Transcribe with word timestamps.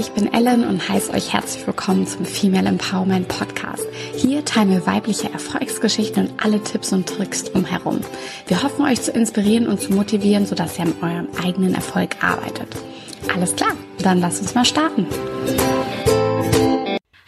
ich 0.00 0.12
bin 0.12 0.32
Ellen 0.32 0.66
und 0.66 0.88
heiße 0.88 1.12
euch 1.12 1.34
herzlich 1.34 1.66
willkommen 1.66 2.06
zum 2.06 2.24
Female 2.24 2.66
Empowerment 2.66 3.28
Podcast. 3.28 3.86
Hier 4.14 4.42
teilen 4.46 4.70
wir 4.70 4.86
weibliche 4.86 5.30
Erfolgsgeschichten 5.30 6.26
und 6.26 6.42
alle 6.42 6.62
Tipps 6.62 6.94
und 6.94 7.06
Tricks 7.06 7.44
drumherum. 7.44 8.00
Wir 8.46 8.62
hoffen, 8.62 8.86
euch 8.86 9.02
zu 9.02 9.10
inspirieren 9.10 9.68
und 9.68 9.78
zu 9.78 9.92
motivieren, 9.92 10.46
sodass 10.46 10.78
ihr 10.78 10.86
an 10.86 10.94
eurem 11.02 11.28
eigenen 11.44 11.74
Erfolg 11.74 12.16
arbeitet. 12.24 12.74
Alles 13.34 13.54
klar, 13.54 13.72
dann 13.98 14.20
lasst 14.20 14.40
uns 14.40 14.54
mal 14.54 14.64
starten. 14.64 15.06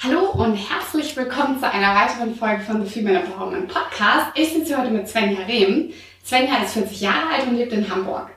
Hallo 0.03 0.31
und 0.31 0.55
herzlich 0.55 1.15
willkommen 1.15 1.61
zu 1.61 1.71
einer 1.71 1.95
weiteren 1.95 2.35
Folge 2.35 2.63
von 2.63 2.83
The 2.83 2.91
Female 2.91 3.19
Empowerment 3.19 3.69
Podcast. 3.69 4.29
Ich 4.35 4.51
sitze 4.51 4.79
heute 4.79 4.91
mit 4.91 5.07
Svenja 5.07 5.43
Rehm. 5.43 5.93
Svenja 6.25 6.63
ist 6.65 6.73
40 6.73 7.03
Jahre 7.03 7.35
alt 7.35 7.49
und 7.49 7.57
lebt 7.59 7.75
in 7.75 7.91
Hamburg. 7.91 8.31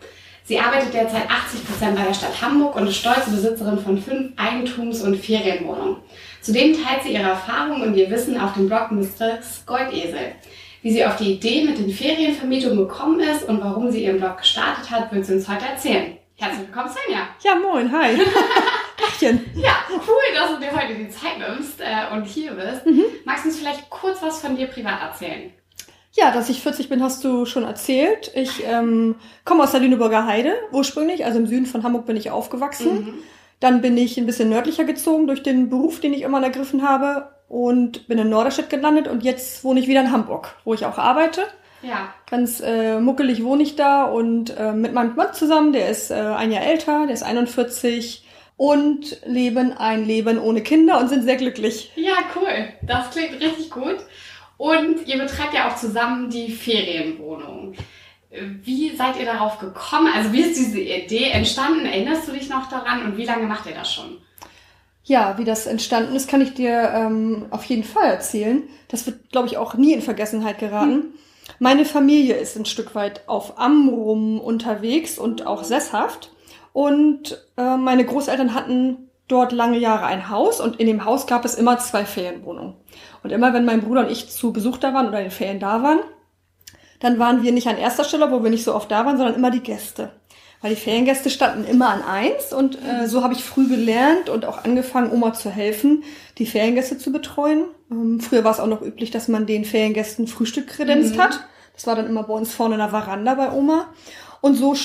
Sie 0.47 0.59
arbeitet 0.59 0.93
derzeit 0.93 1.27
80 1.27 1.65
Prozent 1.65 1.95
bei 1.95 2.03
der 2.03 2.13
Stadt 2.13 2.39
Hamburg 2.39 2.75
und 2.75 2.87
ist 2.87 2.97
stolze 2.97 3.31
Besitzerin 3.31 3.79
von 3.79 3.97
fünf 3.97 4.33
Eigentums- 4.37 5.01
und 5.01 5.17
Ferienwohnungen. 5.17 5.97
Zudem 6.39 6.73
teilt 6.73 7.01
sie 7.03 7.13
ihre 7.13 7.29
Erfahrungen 7.29 7.81
und 7.81 7.95
ihr 7.95 8.11
Wissen 8.11 8.39
auf 8.39 8.53
dem 8.53 8.67
Blog 8.67 8.91
Mistress 8.91 9.63
Goldesel. 9.65 10.35
Wie 10.83 10.91
sie 10.91 11.03
auf 11.03 11.15
die 11.15 11.33
Idee 11.33 11.63
mit 11.63 11.79
den 11.79 11.89
Ferienvermietungen 11.89 12.77
gekommen 12.77 13.19
ist 13.21 13.49
und 13.49 13.59
warum 13.59 13.91
sie 13.91 14.05
ihren 14.05 14.19
Blog 14.19 14.37
gestartet 14.37 14.91
hat, 14.91 15.11
wird 15.11 15.25
sie 15.25 15.33
uns 15.33 15.49
heute 15.49 15.65
erzählen. 15.65 16.15
Herzlich 16.35 16.67
willkommen, 16.67 16.89
Svenja. 16.89 17.27
Ja, 17.43 17.55
moin, 17.55 17.91
hi. 17.91 18.15
Dachchen. 18.99 19.49
Ja, 19.55 19.77
cool, 19.89 20.35
dass 20.35 20.51
du 20.51 20.59
dir 20.59 20.71
heute 20.79 20.93
die 20.93 21.09
Zeit 21.09 21.39
nimmst 21.39 21.81
äh, 21.81 22.13
und 22.13 22.25
hier 22.25 22.51
bist. 22.51 22.85
Mhm. 22.85 23.05
Magst 23.23 23.45
du 23.45 23.49
uns 23.49 23.57
vielleicht 23.57 23.89
kurz 23.89 24.21
was 24.21 24.41
von 24.41 24.55
dir 24.55 24.67
privat 24.67 25.01
erzählen? 25.01 25.51
Ja, 26.15 26.31
dass 26.31 26.49
ich 26.49 26.61
40 26.61 26.87
bin, 26.87 27.03
hast 27.03 27.23
du 27.25 27.45
schon 27.45 27.63
erzählt. 27.63 28.31
Ich 28.35 28.63
ähm, 28.65 29.15
komme 29.43 29.63
aus 29.63 29.71
der 29.71 29.81
Lüneburger 29.81 30.25
Heide 30.25 30.53
ursprünglich, 30.71 31.25
also 31.25 31.39
im 31.39 31.47
Süden 31.47 31.65
von 31.65 31.83
Hamburg 31.83 32.05
bin 32.05 32.15
ich 32.15 32.31
aufgewachsen. 32.31 32.93
Mhm. 32.93 33.13
Dann 33.59 33.81
bin 33.81 33.97
ich 33.97 34.17
ein 34.17 34.25
bisschen 34.25 34.49
nördlicher 34.49 34.85
gezogen 34.85 35.27
durch 35.27 35.43
den 35.43 35.69
Beruf, 35.69 35.99
den 35.99 36.13
ich 36.13 36.21
immer 36.21 36.41
ergriffen 36.41 36.87
habe 36.87 37.29
und 37.49 38.07
bin 38.07 38.17
in 38.17 38.29
Norderstedt 38.29 38.69
gelandet 38.69 39.07
und 39.07 39.23
jetzt 39.23 39.63
wohne 39.63 39.79
ich 39.79 39.87
wieder 39.87 40.01
in 40.01 40.11
Hamburg, 40.11 40.55
wo 40.63 40.73
ich 40.73 40.85
auch 40.85 40.97
arbeite. 40.97 41.41
Ja. 41.81 42.13
Ganz 42.29 42.61
äh, 42.61 42.99
muckelig 42.99 43.43
wohne 43.43 43.63
ich 43.63 43.75
da 43.75 44.05
und 44.05 44.55
äh, 44.57 44.71
mit 44.71 44.93
meinem 44.93 45.15
Mann 45.15 45.33
zusammen, 45.33 45.73
der 45.73 45.89
ist 45.89 46.11
äh, 46.11 46.15
ein 46.15 46.51
Jahr 46.51 46.63
älter, 46.63 47.05
der 47.05 47.13
ist 47.13 47.23
41 47.23 48.25
und 48.57 49.17
leben 49.25 49.73
ein 49.73 50.05
Leben 50.05 50.39
ohne 50.39 50.61
Kinder 50.61 50.99
und 50.99 51.09
sind 51.09 51.23
sehr 51.23 51.35
glücklich. 51.35 51.91
Ja, 51.95 52.15
cool. 52.35 52.69
Das 52.81 53.11
klingt 53.11 53.33
richtig 53.41 53.69
gut. 53.69 53.97
Und 54.57 55.07
ihr 55.07 55.17
betreibt 55.17 55.53
ja 55.53 55.69
auch 55.69 55.75
zusammen 55.75 56.29
die 56.29 56.51
Ferienwohnung. 56.51 57.73
Wie 58.63 58.95
seid 58.95 59.17
ihr 59.19 59.25
darauf 59.25 59.59
gekommen? 59.59 60.11
Also 60.13 60.33
wie 60.33 60.41
ist 60.41 60.57
diese 60.57 60.79
Idee 60.79 61.29
entstanden? 61.31 61.85
Erinnerst 61.85 62.27
du 62.27 62.31
dich 62.31 62.49
noch 62.49 62.69
daran? 62.69 63.05
Und 63.05 63.17
wie 63.17 63.25
lange 63.25 63.47
macht 63.47 63.65
ihr 63.65 63.75
das 63.75 63.93
schon? 63.93 64.17
Ja, 65.03 65.37
wie 65.37 65.45
das 65.45 65.67
entstanden 65.67 66.15
ist, 66.15 66.27
kann 66.27 66.41
ich 66.41 66.53
dir 66.53 66.91
ähm, 66.93 67.45
auf 67.51 67.63
jeden 67.65 67.83
Fall 67.83 68.09
erzählen. 68.09 68.63
Das 68.87 69.05
wird, 69.05 69.31
glaube 69.31 69.47
ich, 69.47 69.57
auch 69.57 69.75
nie 69.75 69.93
in 69.93 70.01
Vergessenheit 70.01 70.57
geraten. 70.57 70.91
Hm. 70.91 71.13
Meine 71.59 71.85
Familie 71.85 72.35
ist 72.35 72.57
ein 72.57 72.65
Stück 72.65 72.95
weit 72.95 73.27
auf 73.27 73.59
Amrum 73.59 74.41
unterwegs 74.41 75.19
und 75.19 75.45
auch 75.45 75.63
sesshaft. 75.63 76.31
Und 76.73 77.41
äh, 77.55 77.77
meine 77.77 78.03
Großeltern 78.03 78.53
hatten 78.53 79.09
dort 79.27 79.51
lange 79.51 79.77
Jahre 79.77 80.05
ein 80.05 80.29
Haus 80.29 80.59
und 80.59 80.79
in 80.79 80.87
dem 80.87 81.05
Haus 81.05 81.27
gab 81.27 81.45
es 81.45 81.55
immer 81.55 81.77
zwei 81.79 82.05
Ferienwohnungen. 82.05 82.73
Und 83.25 83.31
immer 83.31 83.53
wenn 83.53 83.65
mein 83.65 83.81
Bruder 83.81 84.01
und 84.01 84.11
ich 84.11 84.29
zu 84.29 84.53
Besuch 84.53 84.77
da 84.77 84.93
waren 84.93 85.07
oder 85.07 85.17
in 85.17 85.25
den 85.25 85.31
Ferien 85.31 85.59
da 85.59 85.81
waren, 85.81 85.97
dann 86.99 87.17
waren 87.17 87.41
wir 87.41 87.51
nicht 87.51 87.65
an 87.65 87.75
erster 87.75 88.03
Stelle, 88.03 88.29
wo 88.29 88.43
wir 88.43 88.51
nicht 88.51 88.63
so 88.63 88.75
oft 88.75 88.91
da 88.91 89.03
waren, 89.03 89.17
sondern 89.17 89.33
immer 89.33 89.49
die 89.49 89.63
Gäste. 89.63 90.11
Weil 90.61 90.75
die 90.75 90.79
Feriengäste 90.79 91.31
standen 91.31 91.65
immer 91.65 91.89
an 91.89 92.03
eins 92.03 92.53
und 92.53 92.77
äh, 92.83 93.07
so 93.07 93.23
habe 93.23 93.33
ich 93.33 93.43
früh 93.43 93.67
gelernt 93.67 94.29
und 94.29 94.45
auch 94.45 94.63
angefangen, 94.63 95.11
Oma 95.11 95.33
zu 95.33 95.49
helfen, 95.49 96.03
die 96.37 96.45
Feriengäste 96.45 96.99
zu 96.99 97.11
betreuen. 97.11 97.65
Ähm, 97.89 98.19
früher 98.19 98.43
war 98.43 98.51
es 98.51 98.59
auch 98.59 98.67
noch 98.67 98.83
üblich, 98.83 99.09
dass 99.09 99.27
man 99.27 99.47
den 99.47 99.65
Feriengästen 99.65 100.27
Frühstück 100.27 100.67
kredenzt 100.67 101.15
mhm. 101.15 101.21
hat. 101.21 101.39
Das 101.73 101.87
war 101.87 101.95
dann 101.95 102.05
immer 102.05 102.21
bei 102.25 102.33
uns 102.35 102.53
vorne 102.53 102.75
in 102.75 102.79
der 102.79 102.89
Veranda 102.89 103.33
bei 103.33 103.51
Oma. 103.53 103.87
Und 104.41 104.53
so 104.53 104.75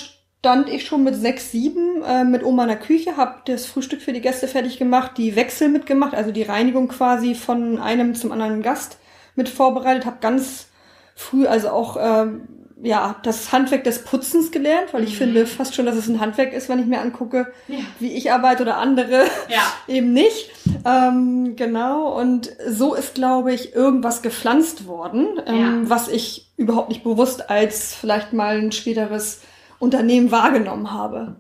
stand 0.41 0.71
ich 0.71 0.87
schon 0.87 1.05
mit 1.05 1.15
sechs, 1.15 1.53
sieben 1.53 2.03
äh, 2.03 2.25
mit 2.25 2.43
Oma 2.43 2.63
in 2.63 2.71
der 2.71 2.79
Küche, 2.79 3.19
habe 3.19 3.43
das 3.45 3.67
Frühstück 3.67 4.01
für 4.01 4.15
die 4.15 4.23
Gäste 4.23 4.49
fertig 4.49 4.79
gemacht, 4.79 5.13
die 5.19 5.37
Wechsel 5.37 5.69
mitgemacht, 5.69 6.15
also 6.15 6.33
die 6.33 6.43
Reinigung 6.43 6.89
quasi 6.89 7.35
von 7.35 7.79
einem 7.79 8.15
zum 8.15 8.33
anderen 8.33 8.63
Gast 8.63 8.99
mit 9.37 9.51
vorbereitet, 9.51 10.07
habe 10.07 10.17
ganz 10.23 10.69
früh 11.15 11.47
also 11.47 11.69
auch 11.69 11.99
ähm, 12.01 12.49
ja 12.83 13.17
das 13.23 13.53
Handwerk 13.53 13.85
des 13.85 14.03
Putzens 14.03 14.51
gelernt, 14.51 14.95
weil 14.95 15.05
ich 15.05 15.13
mhm. 15.13 15.19
finde 15.19 15.47
fast 15.47 15.75
schon, 15.75 15.85
dass 15.85 15.97
es 15.97 16.09
ein 16.09 16.21
Handwerk 16.21 16.55
ist, 16.55 16.71
wenn 16.71 16.79
ich 16.79 16.87
mir 16.87 17.03
angucke, 17.03 17.53
ja. 17.69 17.81
wie 17.99 18.13
ich 18.13 18.33
arbeite 18.33 18.63
oder 18.63 18.79
andere 18.79 19.25
ja. 19.51 19.61
eben 19.89 20.15
nicht. 20.15 20.53
Ähm, 20.87 21.55
genau 21.55 22.19
und 22.19 22.51
so 22.67 22.95
ist, 22.95 23.15
glaube 23.15 23.53
ich, 23.53 23.75
irgendwas 23.75 24.23
gepflanzt 24.23 24.87
worden, 24.87 25.39
ähm, 25.45 25.85
ja. 25.85 25.91
was 25.91 26.09
ich 26.09 26.51
überhaupt 26.57 26.89
nicht 26.89 27.05
bewusst 27.05 27.51
als 27.51 27.95
vielleicht 27.95 28.33
mal 28.33 28.57
ein 28.57 28.73
späteres 28.73 29.43
Unternehmen 29.81 30.31
wahrgenommen 30.31 30.93
habe. 30.93 31.37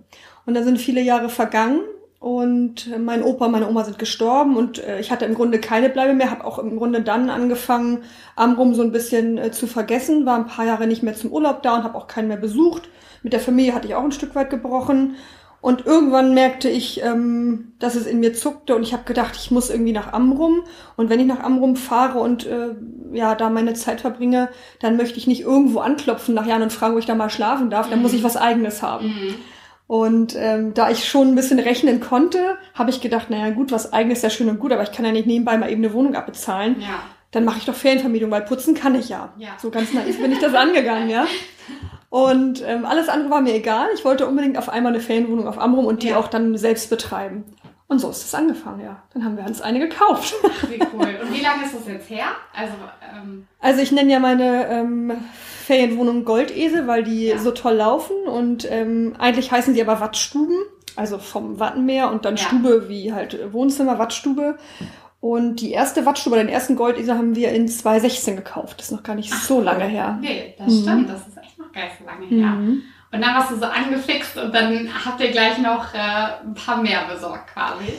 Und 0.47 0.55
da 0.55 0.65
sind 0.65 0.79
viele 0.79 1.01
Jahre 1.01 1.29
vergangen 1.29 1.83
und 2.19 2.99
mein 2.99 3.23
Opa, 3.23 3.49
meine 3.49 3.69
Oma 3.69 3.85
sind 3.85 3.99
gestorben 3.99 4.57
und 4.57 4.83
äh, 4.83 4.99
ich 5.01 5.11
hatte 5.11 5.25
im 5.25 5.35
Grunde 5.35 5.61
keine 5.61 5.89
Bleibe 5.89 6.13
mehr, 6.13 6.31
habe 6.31 6.45
auch 6.45 6.59
im 6.59 6.77
Grunde 6.77 7.03
dann 7.03 7.31
angefangen, 7.31 8.03
Amrum 8.37 8.75
so 8.75 8.83
ein 8.83 8.93
bisschen 8.93 9.39
äh, 9.39 9.53
zu 9.53 9.67
vergessen, 9.67 10.27
war 10.27 10.37
ein 10.37 10.47
paar 10.47 10.67
Jahre 10.67 10.87
nicht 10.87 11.03
mehr 11.03 11.15
zum 11.15 11.33
Urlaub 11.33 11.63
da 11.63 11.77
und 11.77 11.85
habe 11.85 11.97
auch 11.97 12.09
keinen 12.09 12.29
mehr 12.29 12.37
besucht. 12.37 12.89
Mit 13.23 13.33
der 13.33 13.41
Familie 13.41 13.75
hatte 13.75 13.87
ich 13.87 13.95
auch 13.95 14.03
ein 14.03 14.13
Stück 14.13 14.35
weit 14.35 14.51
gebrochen 14.51 15.17
und 15.63 15.85
irgendwann 15.85 16.33
merkte 16.33 16.71
ich, 16.71 17.03
ähm, 17.03 17.73
dass 17.79 17.95
es 17.95 18.07
in 18.07 18.21
mir 18.21 18.33
zuckte 18.33 18.75
und 18.75 18.83
ich 18.83 18.95
habe 18.95 19.05
gedacht, 19.05 19.37
ich 19.37 19.51
muss 19.51 19.69
irgendwie 19.69 19.93
nach 19.93 20.13
Amrum. 20.13 20.63
Und 20.97 21.11
wenn 21.11 21.21
ich 21.21 21.27
nach 21.27 21.41
Amrum 21.41 21.77
fahre 21.77 22.19
und 22.19 22.47
äh, 22.47 22.75
ja 23.13 23.35
da 23.35 23.51
meine 23.51 23.75
Zeit 23.75 24.01
verbringe, 24.01 24.49
dann 24.81 24.97
möchte 24.97 25.19
ich 25.19 25.27
nicht 25.27 25.43
irgendwo 25.43 25.81
anklopfen 25.81 26.35
nach 26.35 26.47
Jahren 26.47 26.63
und 26.63 26.73
fragen, 26.73 26.95
wo 26.95 26.99
ich 26.99 27.07
da 27.07 27.15
mal 27.15 27.29
schlafen 27.29 27.69
darf. 27.69 27.91
Dann 27.91 27.99
mhm. 27.99 28.05
muss 28.05 28.15
ich 28.15 28.25
was 28.25 28.39
Eigenes 28.39 28.83
haben. 28.83 29.09
Mhm. 29.09 29.35
Und 29.87 30.35
ähm, 30.39 30.73
da 30.73 30.89
ich 30.89 31.07
schon 31.07 31.29
ein 31.29 31.35
bisschen 31.35 31.59
rechnen 31.59 32.01
konnte, 32.01 32.57
habe 32.75 32.91
ich 32.91 33.01
gedacht, 33.01 33.29
naja 33.29 33.51
gut, 33.51 33.71
was 33.71 33.93
Eigenes 33.93 34.19
ist 34.19 34.23
ja 34.23 34.31
schön 34.31 34.49
und 34.49 34.61
gut, 34.61 34.73
aber 34.73 34.85
ich 34.85 34.93
kann 34.93 35.05
ja 35.05 35.13
nicht 35.13 35.27
nebenbei 35.27 35.59
mal 35.59 35.71
eben 35.71 35.85
eine 35.85 35.93
Wohnung 35.93 36.15
abbezahlen. 36.15 36.77
Ja. 36.81 37.03
Dann 37.33 37.45
mache 37.45 37.59
ich 37.59 37.65
doch 37.65 37.75
Ferienvermietung, 37.75 38.31
weil 38.31 38.43
putzen 38.43 38.75
kann 38.75 38.95
ich 38.95 39.09
ja. 39.09 39.35
ja. 39.37 39.51
So 39.61 39.71
ganz 39.71 39.93
naiv 39.93 40.21
bin 40.21 40.33
ich 40.33 40.39
das 40.39 40.55
angegangen, 40.55 41.11
ja. 41.11 41.27
Und 42.11 42.63
ähm, 42.67 42.85
alles 42.85 43.09
andere 43.09 43.31
war 43.31 43.41
mir 43.41 43.55
egal. 43.55 43.89
Ich 43.95 44.05
wollte 44.05 44.27
unbedingt 44.27 44.59
auf 44.59 44.69
einmal 44.69 44.93
eine 44.93 45.01
Ferienwohnung 45.01 45.47
auf 45.47 45.61
Amrum 45.61 45.87
und 45.87 46.03
die 46.03 46.09
ja. 46.09 46.19
auch 46.19 46.27
dann 46.29 46.59
selbst 46.59 46.91
betreiben. 46.91 47.45
Und 47.87 48.01
so 48.01 48.11
ist 48.11 48.25
es 48.25 48.35
angefangen, 48.35 48.81
ja. 48.85 49.03
Dann 49.15 49.25
haben 49.25 49.37
wir 49.37 49.45
uns 49.45 49.61
eine 49.61 49.79
gekauft. 49.79 50.35
Ach, 50.45 50.71
wie 50.71 50.81
cool. 50.93 51.19
Und 51.23 51.33
wie 51.35 51.41
lange 51.41 51.65
ist 51.65 51.75
das 51.75 51.87
jetzt 51.87 52.11
her? 52.11 52.27
Also, 52.53 52.75
ähm 53.15 53.47
also 53.61 53.81
ich 53.81 53.93
nenne 53.93 54.13
ja 54.13 54.19
meine 54.19 54.69
ähm, 54.69 55.13
Ferienwohnung 55.65 56.25
Goldesel, 56.25 56.87
weil 56.87 57.05
die 57.05 57.27
ja. 57.27 57.39
so 57.39 57.53
toll 57.53 57.75
laufen. 57.75 58.17
Und 58.27 58.69
ähm, 58.71 59.15
eigentlich 59.19 59.51
heißen 59.51 59.75
sie 59.75 59.83
aber 59.83 60.01
Wattstuben. 60.01 60.57
Also 60.97 61.19
vom 61.19 61.61
Wattenmeer 61.61 62.11
und 62.11 62.25
dann 62.25 62.37
ja. 62.37 62.43
Stube 62.43 62.89
wie 62.89 63.13
halt 63.13 63.53
Wohnzimmer, 63.53 63.99
Wattstube. 63.99 64.57
Und 65.21 65.57
die 65.57 65.73
erste 65.73 66.07
Wattstube, 66.07 66.37
den 66.37 66.49
ersten 66.49 66.77
Goldesel 66.77 67.17
haben 67.17 67.37
wir 67.37 67.53
in 67.53 67.69
2016 67.69 68.37
gekauft. 68.37 68.79
Das 68.79 68.87
ist 68.87 68.93
noch 68.93 69.03
gar 69.03 69.15
nicht 69.15 69.33
Ach, 69.35 69.43
so 69.43 69.61
lange 69.61 69.85
her. 69.85 70.19
Nee, 70.21 70.55
das 70.59 70.73
mhm. 70.73 70.83
stimmt. 70.83 71.11
Das 71.11 71.27
ist 71.27 71.40
nicht 71.75 71.99
so 71.99 72.05
lange 72.05 72.27
her. 72.27 72.47
Mhm. 72.49 72.83
Und 73.13 73.21
dann 73.21 73.35
warst 73.35 73.51
du 73.51 73.57
so 73.57 73.65
angefixt 73.65 74.37
und 74.37 74.55
dann 74.55 74.89
habt 75.05 75.21
ihr 75.21 75.31
gleich 75.31 75.59
noch 75.59 75.93
äh, 75.95 76.45
ein 76.45 76.55
paar 76.55 76.81
mehr 76.81 77.07
besorgt 77.13 77.53
quasi. 77.53 77.93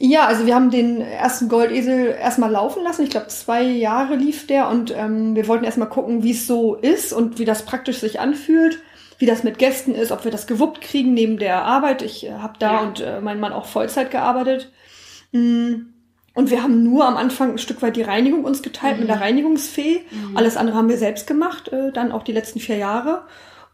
Ja, 0.00 0.26
also 0.26 0.46
wir 0.46 0.54
haben 0.54 0.70
den 0.70 1.00
ersten 1.00 1.48
Goldesel 1.48 2.14
erstmal 2.20 2.50
laufen 2.50 2.84
lassen. 2.84 3.02
Ich 3.02 3.10
glaube, 3.10 3.28
zwei 3.28 3.62
Jahre 3.62 4.14
lief 4.14 4.46
der 4.46 4.68
und 4.68 4.94
ähm, 4.94 5.34
wir 5.34 5.48
wollten 5.48 5.64
erstmal 5.64 5.88
gucken, 5.88 6.22
wie 6.22 6.30
es 6.30 6.46
so 6.46 6.74
ist 6.76 7.12
und 7.12 7.38
wie 7.38 7.44
das 7.44 7.64
praktisch 7.64 7.98
sich 7.98 8.20
anfühlt, 8.20 8.80
wie 9.18 9.26
das 9.26 9.42
mit 9.42 9.58
Gästen 9.58 9.94
ist, 9.94 10.12
ob 10.12 10.24
wir 10.24 10.30
das 10.30 10.46
gewuppt 10.46 10.82
kriegen 10.82 11.14
neben 11.14 11.38
der 11.38 11.64
Arbeit. 11.64 12.02
Ich 12.02 12.26
äh, 12.26 12.32
habe 12.32 12.54
da 12.60 12.74
ja. 12.74 12.80
und 12.80 13.00
äh, 13.00 13.20
mein 13.20 13.40
Mann 13.40 13.52
auch 13.52 13.66
Vollzeit 13.66 14.10
gearbeitet. 14.10 14.70
Mhm. 15.32 15.94
Und 16.38 16.52
wir 16.52 16.62
haben 16.62 16.84
nur 16.84 17.04
am 17.04 17.16
Anfang 17.16 17.50
ein 17.50 17.58
Stück 17.58 17.82
weit 17.82 17.96
die 17.96 18.02
Reinigung 18.02 18.44
uns 18.44 18.62
geteilt 18.62 18.94
mhm. 18.94 19.00
mit 19.00 19.08
der 19.08 19.20
Reinigungsfee. 19.20 20.02
Mhm. 20.08 20.36
Alles 20.36 20.56
andere 20.56 20.76
haben 20.76 20.88
wir 20.88 20.96
selbst 20.96 21.26
gemacht, 21.26 21.72
äh, 21.72 21.90
dann 21.90 22.12
auch 22.12 22.22
die 22.22 22.30
letzten 22.30 22.60
vier 22.60 22.76
Jahre. 22.76 23.22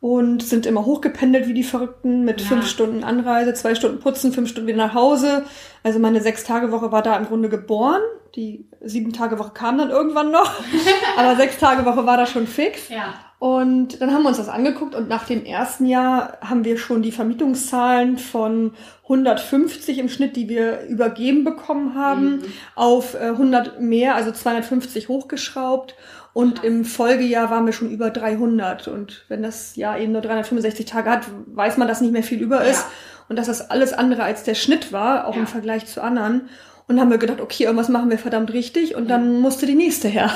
Und 0.01 0.43
sind 0.43 0.65
immer 0.65 0.87
hochgependelt 0.87 1.47
wie 1.47 1.53
die 1.53 1.63
Verrückten 1.63 2.25
mit 2.25 2.41
ja. 2.41 2.47
fünf 2.47 2.67
Stunden 2.67 3.05
Anreise, 3.05 3.53
zwei 3.53 3.75
Stunden 3.75 4.01
putzen, 4.01 4.33
fünf 4.33 4.49
Stunden 4.49 4.67
wieder 4.67 4.79
nach 4.79 4.95
Hause. 4.95 5.45
Also 5.83 5.99
meine 5.99 6.23
Sechs-Tage-Woche 6.23 6.91
war 6.91 7.03
da 7.03 7.19
im 7.19 7.27
Grunde 7.27 7.51
geboren. 7.51 8.01
Die 8.35 8.67
Sieben-Tage-Woche 8.81 9.51
kam 9.53 9.77
dann 9.77 9.91
irgendwann 9.91 10.31
noch. 10.31 10.51
Aber 11.19 11.37
Sechs-Tage-Woche 11.37 12.07
war 12.07 12.17
da 12.17 12.25
schon 12.25 12.47
fix. 12.47 12.89
Ja. 12.89 13.13
Und 13.39 14.01
dann 14.01 14.13
haben 14.13 14.23
wir 14.23 14.29
uns 14.29 14.39
das 14.39 14.49
angeguckt 14.49 14.95
und 14.95 15.09
nach 15.09 15.27
dem 15.27 15.45
ersten 15.45 15.87
Jahr 15.87 16.39
haben 16.41 16.65
wir 16.65 16.79
schon 16.79 17.03
die 17.03 17.13
Vermietungszahlen 17.13 18.17
von 18.17 18.73
150 19.03 19.99
im 19.99 20.09
Schnitt, 20.09 20.37
die 20.37 20.49
wir 20.49 20.83
übergeben 20.87 21.45
bekommen 21.45 21.95
haben, 21.95 22.37
mhm. 22.37 22.43
auf 22.75 23.15
100 23.15 23.77
äh, 23.79 23.81
mehr, 23.81 24.15
also 24.15 24.31
250 24.31 25.09
hochgeschraubt. 25.09 25.95
Und 26.33 26.65
im 26.65 26.85
Folgejahr 26.85 27.51
waren 27.51 27.67
wir 27.67 27.73
schon 27.73 27.91
über 27.91 28.11
300. 28.11 28.89
Und 28.89 29.25
wenn 29.29 29.43
das 29.43 29.77
Jahr 29.77 29.99
eben 29.99 30.13
nur 30.13 30.23
365 30.23 30.87
Tage 30.87 31.11
hat, 31.11 31.27
weiß 31.47 31.77
man, 31.77 31.87
dass 31.87 32.01
nicht 32.01 32.13
mehr 32.13 32.25
viel 32.25 32.41
über 32.41 32.65
ist. 32.65 32.81
Ja. 32.83 32.91
Und 33.29 33.37
dass 33.37 33.47
das 33.47 33.71
alles 33.71 33.93
andere 33.93 34.25
als 34.25 34.43
der 34.43 34.55
Schnitt 34.55 34.93
war, 34.93 35.27
auch 35.27 35.35
Ja. 35.35 35.41
im 35.41 35.47
Vergleich 35.47 35.87
zu 35.87 36.03
anderen. 36.03 36.49
Und 36.89 37.01
haben 37.01 37.11
wir 37.11 37.19
gedacht, 37.19 37.41
okay, 37.41 37.65
irgendwas 37.65 37.89
machen 37.89 38.11
wir 38.11 38.19
verdammt 38.19 38.53
richtig. 38.53 38.95
Und 38.95 39.09
dann 39.09 39.41
musste 39.41 39.67
die 39.67 39.75
nächste 39.75 40.09
her. 40.09 40.31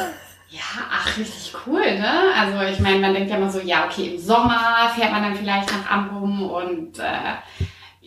Ja, 0.51 0.61
ach, 0.91 1.19
richtig 1.19 1.53
cool, 1.67 1.81
ne? 1.99 2.11
Also 2.39 2.61
ich 2.73 2.81
meine, 2.81 3.01
man 3.01 3.13
denkt 3.13 3.31
ja 3.31 3.37
immer 3.37 3.51
so, 3.51 3.61
ja, 3.61 3.85
okay, 3.87 4.15
im 4.15 4.19
Sommer 4.19 4.91
fährt 4.97 5.13
man 5.13 5.23
dann 5.23 5.35
vielleicht 5.37 5.71
nach 5.71 5.91
Amrum 5.91 6.51
und 6.51 6.99
äh, 6.99 7.35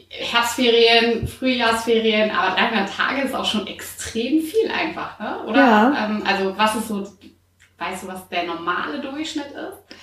Herbstferien, 0.09 1.27
Frühjahrsferien, 1.27 2.31
aber 2.31 2.55
300 2.55 2.89
Tage 2.95 3.21
ist 3.21 3.35
auch 3.35 3.45
schon 3.45 3.67
extrem 3.67 4.41
viel 4.41 4.69
einfach, 4.71 5.19
ne? 5.19 5.43
Oder? 5.47 5.59
Ja. 5.59 6.05
Ähm, 6.05 6.23
also 6.25 6.57
was 6.57 6.75
ist 6.75 6.87
so, 6.87 7.01
weißt 7.77 8.03
du, 8.03 8.07
was 8.07 8.27
der 8.29 8.43
normale 8.45 8.99
Durchschnitt 8.99 9.45
ist? 9.51 9.95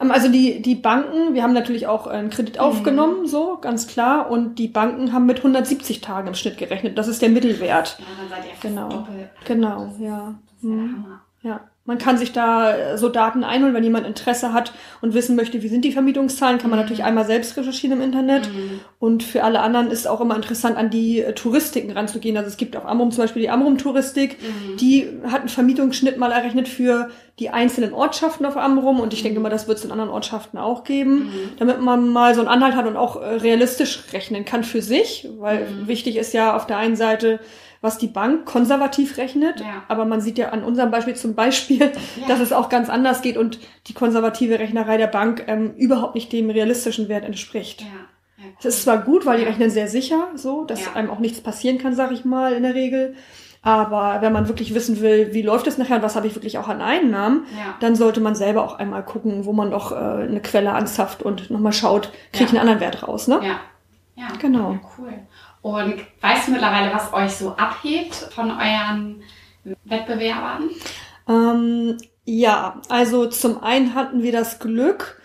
Ähm, 0.00 0.10
Also 0.10 0.28
die, 0.30 0.60
die 0.60 0.74
Banken, 0.74 1.34
wir 1.34 1.42
haben 1.42 1.52
natürlich 1.54 1.86
auch 1.86 2.06
einen 2.06 2.30
Kredit 2.30 2.56
Mhm. 2.56 2.60
aufgenommen, 2.60 3.26
so, 3.26 3.56
ganz 3.60 3.86
klar. 3.86 4.30
Und 4.30 4.56
die 4.56 4.68
Banken 4.68 5.12
haben 5.12 5.26
mit 5.26 5.38
170 5.38 6.00
Tagen 6.00 6.28
im 6.28 6.34
Schnitt 6.34 6.58
gerechnet. 6.58 6.98
Das 6.98 7.08
ist 7.08 7.22
der 7.22 7.30
Mittelwert. 7.30 7.96
Ja, 8.00 8.04
dann 8.18 8.28
seid 8.28 8.44
ihr 8.44 8.60
Genau. 8.60 8.88
doppelt. 8.88 9.30
Genau, 9.46 9.94
ja. 9.98 10.34
Das 10.44 10.56
ist 10.56 10.62
ja 10.64 10.68
der 10.68 10.68
Mhm. 10.70 11.04
Hammer. 11.04 11.20
Ja, 11.42 11.60
man 11.86 11.98
kann 11.98 12.16
sich 12.16 12.32
da 12.32 12.74
äh, 12.74 12.96
so 12.98 13.08
Daten 13.10 13.44
einholen, 13.44 13.74
wenn 13.74 13.84
jemand 13.84 14.06
Interesse 14.06 14.52
hat 14.54 14.72
und 15.02 15.12
wissen 15.12 15.36
möchte, 15.36 15.62
wie 15.62 15.68
sind 15.68 15.84
die 15.84 15.92
Vermietungszahlen, 15.92 16.58
kann 16.58 16.70
man 16.70 16.78
Mhm. 16.78 16.84
natürlich 16.84 17.04
einmal 17.04 17.26
selbst 17.26 17.56
recherchieren 17.58 17.98
im 17.98 18.02
Internet. 18.04 18.48
Mhm. 18.48 18.80
Und 18.98 19.22
für 19.22 19.44
alle 19.44 19.60
anderen 19.60 19.90
ist 19.90 20.06
auch 20.08 20.20
immer 20.22 20.34
interessant, 20.34 20.78
an 20.78 20.88
die 20.88 21.20
äh, 21.20 21.34
Touristiken 21.34 21.90
ranzugehen. 21.90 22.36
Also 22.38 22.48
es 22.48 22.56
gibt 22.56 22.74
auf 22.76 22.86
Amrum 22.86 23.10
zum 23.10 23.24
Beispiel 23.24 23.42
die 23.42 23.50
Amrum-Touristik. 23.50 24.38
Mhm. 24.40 24.76
Die 24.78 25.08
hat 25.26 25.40
einen 25.40 25.48
Vermietungsschnitt 25.50 26.16
mal 26.16 26.32
errechnet 26.32 26.68
für 26.68 27.10
die 27.38 27.50
einzelnen 27.50 27.92
Ortschaften 27.92 28.46
auf 28.46 28.56
Amrum. 28.56 29.00
Und 29.00 29.12
ich 29.12 29.22
denke 29.22 29.40
mal, 29.40 29.50
das 29.50 29.68
wird 29.68 29.76
es 29.78 29.84
in 29.84 29.90
anderen 29.90 30.10
Ortschaften 30.10 30.56
auch 30.56 30.84
geben, 30.84 31.24
Mhm. 31.24 31.30
damit 31.58 31.80
man 31.82 32.08
mal 32.08 32.34
so 32.34 32.40
einen 32.40 32.48
Anhalt 32.48 32.76
hat 32.76 32.86
und 32.86 32.96
auch 32.96 33.20
äh, 33.20 33.26
realistisch 33.36 34.04
rechnen 34.14 34.46
kann 34.46 34.64
für 34.64 34.80
sich. 34.80 35.28
Weil 35.38 35.66
Mhm. 35.68 35.86
wichtig 35.88 36.16
ist 36.16 36.32
ja 36.32 36.56
auf 36.56 36.66
der 36.66 36.78
einen 36.78 36.96
Seite, 36.96 37.40
was 37.84 37.98
die 37.98 38.08
Bank 38.08 38.44
konservativ 38.46 39.16
rechnet. 39.18 39.60
Ja. 39.60 39.84
Aber 39.88 40.04
man 40.04 40.20
sieht 40.20 40.38
ja 40.38 40.48
an 40.48 40.64
unserem 40.64 40.90
Beispiel 40.90 41.14
zum 41.14 41.34
Beispiel, 41.34 41.92
Ja. 42.16 42.26
dass 42.26 42.40
es 42.40 42.52
auch 42.52 42.68
ganz 42.68 42.88
anders 42.90 43.22
geht 43.22 43.36
und 43.36 43.60
die 43.86 43.94
konservative 43.94 44.58
Rechnerei 44.58 44.96
der 44.96 45.06
Bank 45.06 45.44
ähm, 45.46 45.74
überhaupt 45.76 46.14
nicht 46.16 46.32
dem 46.32 46.50
realistischen 46.50 47.08
Wert 47.08 47.24
entspricht. 47.24 47.82
Ja. 47.82 47.86
Es 48.58 48.64
ist 48.66 48.82
zwar 48.82 48.98
gut, 48.98 49.24
weil 49.26 49.38
die 49.38 49.44
rechnen 49.44 49.70
sehr 49.70 49.88
sicher, 49.88 50.28
so, 50.34 50.64
dass 50.64 50.94
einem 50.96 51.10
auch 51.10 51.18
nichts 51.18 51.40
passieren 51.40 51.78
kann, 51.78 51.94
sag 51.94 52.10
ich 52.12 52.24
mal, 52.24 52.52
in 52.54 52.62
der 52.64 52.74
Regel. 52.74 53.14
Aber 53.62 54.18
wenn 54.20 54.32
man 54.32 54.48
wirklich 54.48 54.74
wissen 54.74 55.00
will, 55.00 55.32
wie 55.32 55.40
läuft 55.40 55.66
es 55.66 55.78
nachher 55.78 55.96
und 55.96 56.02
was 56.02 56.16
habe 56.16 56.26
ich 56.26 56.34
wirklich 56.34 56.58
auch 56.58 56.68
an 56.68 56.82
Einnahmen, 56.82 57.44
Ja. 57.56 57.74
dann 57.80 57.94
sollte 57.96 58.20
man 58.20 58.34
selber 58.34 58.62
auch 58.64 58.78
einmal 58.78 59.02
gucken, 59.02 59.46
wo 59.46 59.52
man 59.54 59.70
noch 59.70 59.92
äh, 59.92 59.94
eine 59.94 60.40
Quelle 60.42 60.72
anzapft 60.72 61.22
und 61.22 61.50
nochmal 61.50 61.72
schaut, 61.72 62.12
kriege 62.32 62.44
ich 62.44 62.52
Ja. 62.52 62.60
einen 62.60 62.68
anderen 62.68 62.80
Wert 62.80 63.06
raus, 63.08 63.26
ne? 63.28 63.40
Ja. 63.42 63.60
Ja. 64.16 64.28
Genau. 64.38 64.72
Ja, 64.72 64.80
cool. 64.98 65.12
Und 65.64 65.94
weißt 66.20 66.46
du 66.48 66.52
mittlerweile, 66.52 66.92
was 66.92 67.10
euch 67.14 67.30
so 67.38 67.52
abhebt 67.56 68.14
von 68.14 68.50
euren 68.50 69.22
Wettbewerbern? 69.84 70.68
Ähm, 71.26 71.96
ja, 72.26 72.82
also 72.90 73.24
zum 73.26 73.62
einen 73.62 73.94
hatten 73.94 74.22
wir 74.22 74.30
das 74.30 74.58
Glück, 74.58 75.22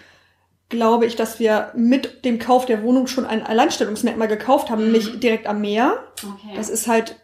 glaube 0.70 1.06
ich, 1.08 1.18
dass 1.18 1.40
wir 1.40 1.74
mit 1.76 2.24
dem 2.24 2.40
Kauf 2.40 2.66
der 2.66 2.84
Wohnung 2.84 3.08
schon 3.08 3.26
ein 3.26 3.46
Alleinstellungsmerkmal 3.46 4.30
gekauft 4.30 4.70
haben, 4.70 4.80
Mhm. 4.86 4.92
nämlich 4.94 5.20
direkt 5.20 5.46
am 5.46 5.60
Meer. 5.60 6.02
Okay. 6.24 6.54
Das 6.56 6.70
ist 6.70 6.88
halt, 6.88 7.18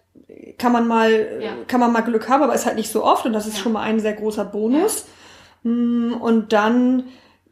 kann 0.57 0.73
man 0.73 0.85
mal, 0.85 1.39
Ja. 1.41 1.51
kann 1.69 1.79
man 1.79 1.93
mal 1.93 2.01
Glück 2.01 2.27
haben, 2.27 2.43
aber 2.43 2.53
ist 2.53 2.65
halt 2.65 2.75
nicht 2.75 2.91
so 2.91 3.01
oft 3.05 3.25
und 3.25 3.31
das 3.31 3.47
ist 3.47 3.55
Ja. 3.57 3.63
schon 3.63 3.71
mal 3.71 3.83
ein 3.83 4.01
sehr 4.01 4.13
großer 4.13 4.43
Bonus. 4.43 5.05
Mm, 5.63 6.15
Und 6.19 6.51
dann 6.51 7.05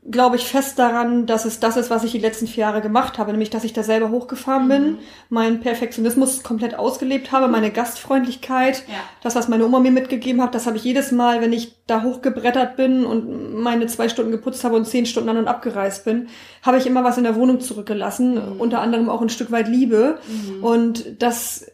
glaube 0.10 0.36
ich 0.36 0.46
fest 0.46 0.78
daran, 0.80 1.26
dass 1.26 1.46
es 1.46 1.60
das 1.62 1.78
ist, 1.78 1.90
was 1.90 2.04
ich 2.04 2.12
die 2.12 2.20
letzten 2.20 2.46
vier 2.46 2.62
Jahre 2.66 2.82
gemacht 2.82 3.18
habe, 3.18 3.32
nämlich, 3.32 3.50
dass 3.50 3.64
ich 3.64 3.72
da 3.72 3.84
selber 3.84 4.10
hochgefahren 4.10 4.68
bin, 4.68 4.84
Mhm. 4.84 4.98
meinen 5.30 5.60
Perfektionismus 5.62 6.44
komplett 6.44 6.76
ausgelebt 6.76 7.32
habe, 7.32 7.48
meine 7.48 7.72
Gastfreundlichkeit, 7.72 8.84
ja. 8.88 8.96
das, 9.22 9.36
was 9.36 9.48
meine 9.48 9.66
Oma 9.66 9.80
mir 9.80 9.92
mitgegeben 9.92 10.42
hat, 10.42 10.56
das 10.56 10.68
habe 10.68 10.78
ich 10.78 10.84
jedes 10.84 11.12
Mal, 11.12 11.42
wenn 11.42 11.54
ich 11.54 11.76
da 11.88 12.04
hochgebrettert 12.04 12.76
bin 12.76 13.06
und 13.06 13.56
meine 13.62 13.88
zwei 13.88 14.10
Stunden 14.10 14.32
geputzt 14.32 14.64
habe 14.64 14.76
und 14.76 14.86
zehn 14.86 15.06
Stunden 15.06 15.30
an 15.30 15.38
und 15.38 15.48
abgereist 15.48 16.06
bin, 16.06 16.28
habe 16.62 16.78
ich 16.78 16.86
immer 16.86 17.04
was 17.04 17.18
in 17.18 17.24
der 17.24 17.36
Wohnung 17.36 17.60
zurückgelassen, 17.62 18.34
Mhm. 18.36 18.60
unter 18.62 18.82
anderem 18.82 19.10
auch 19.10 19.22
ein 19.22 19.30
Stück 19.30 19.52
weit 19.52 19.68
Liebe. 19.68 20.20
Mhm. 20.28 20.64
Und 20.64 21.22
das, 21.22 21.66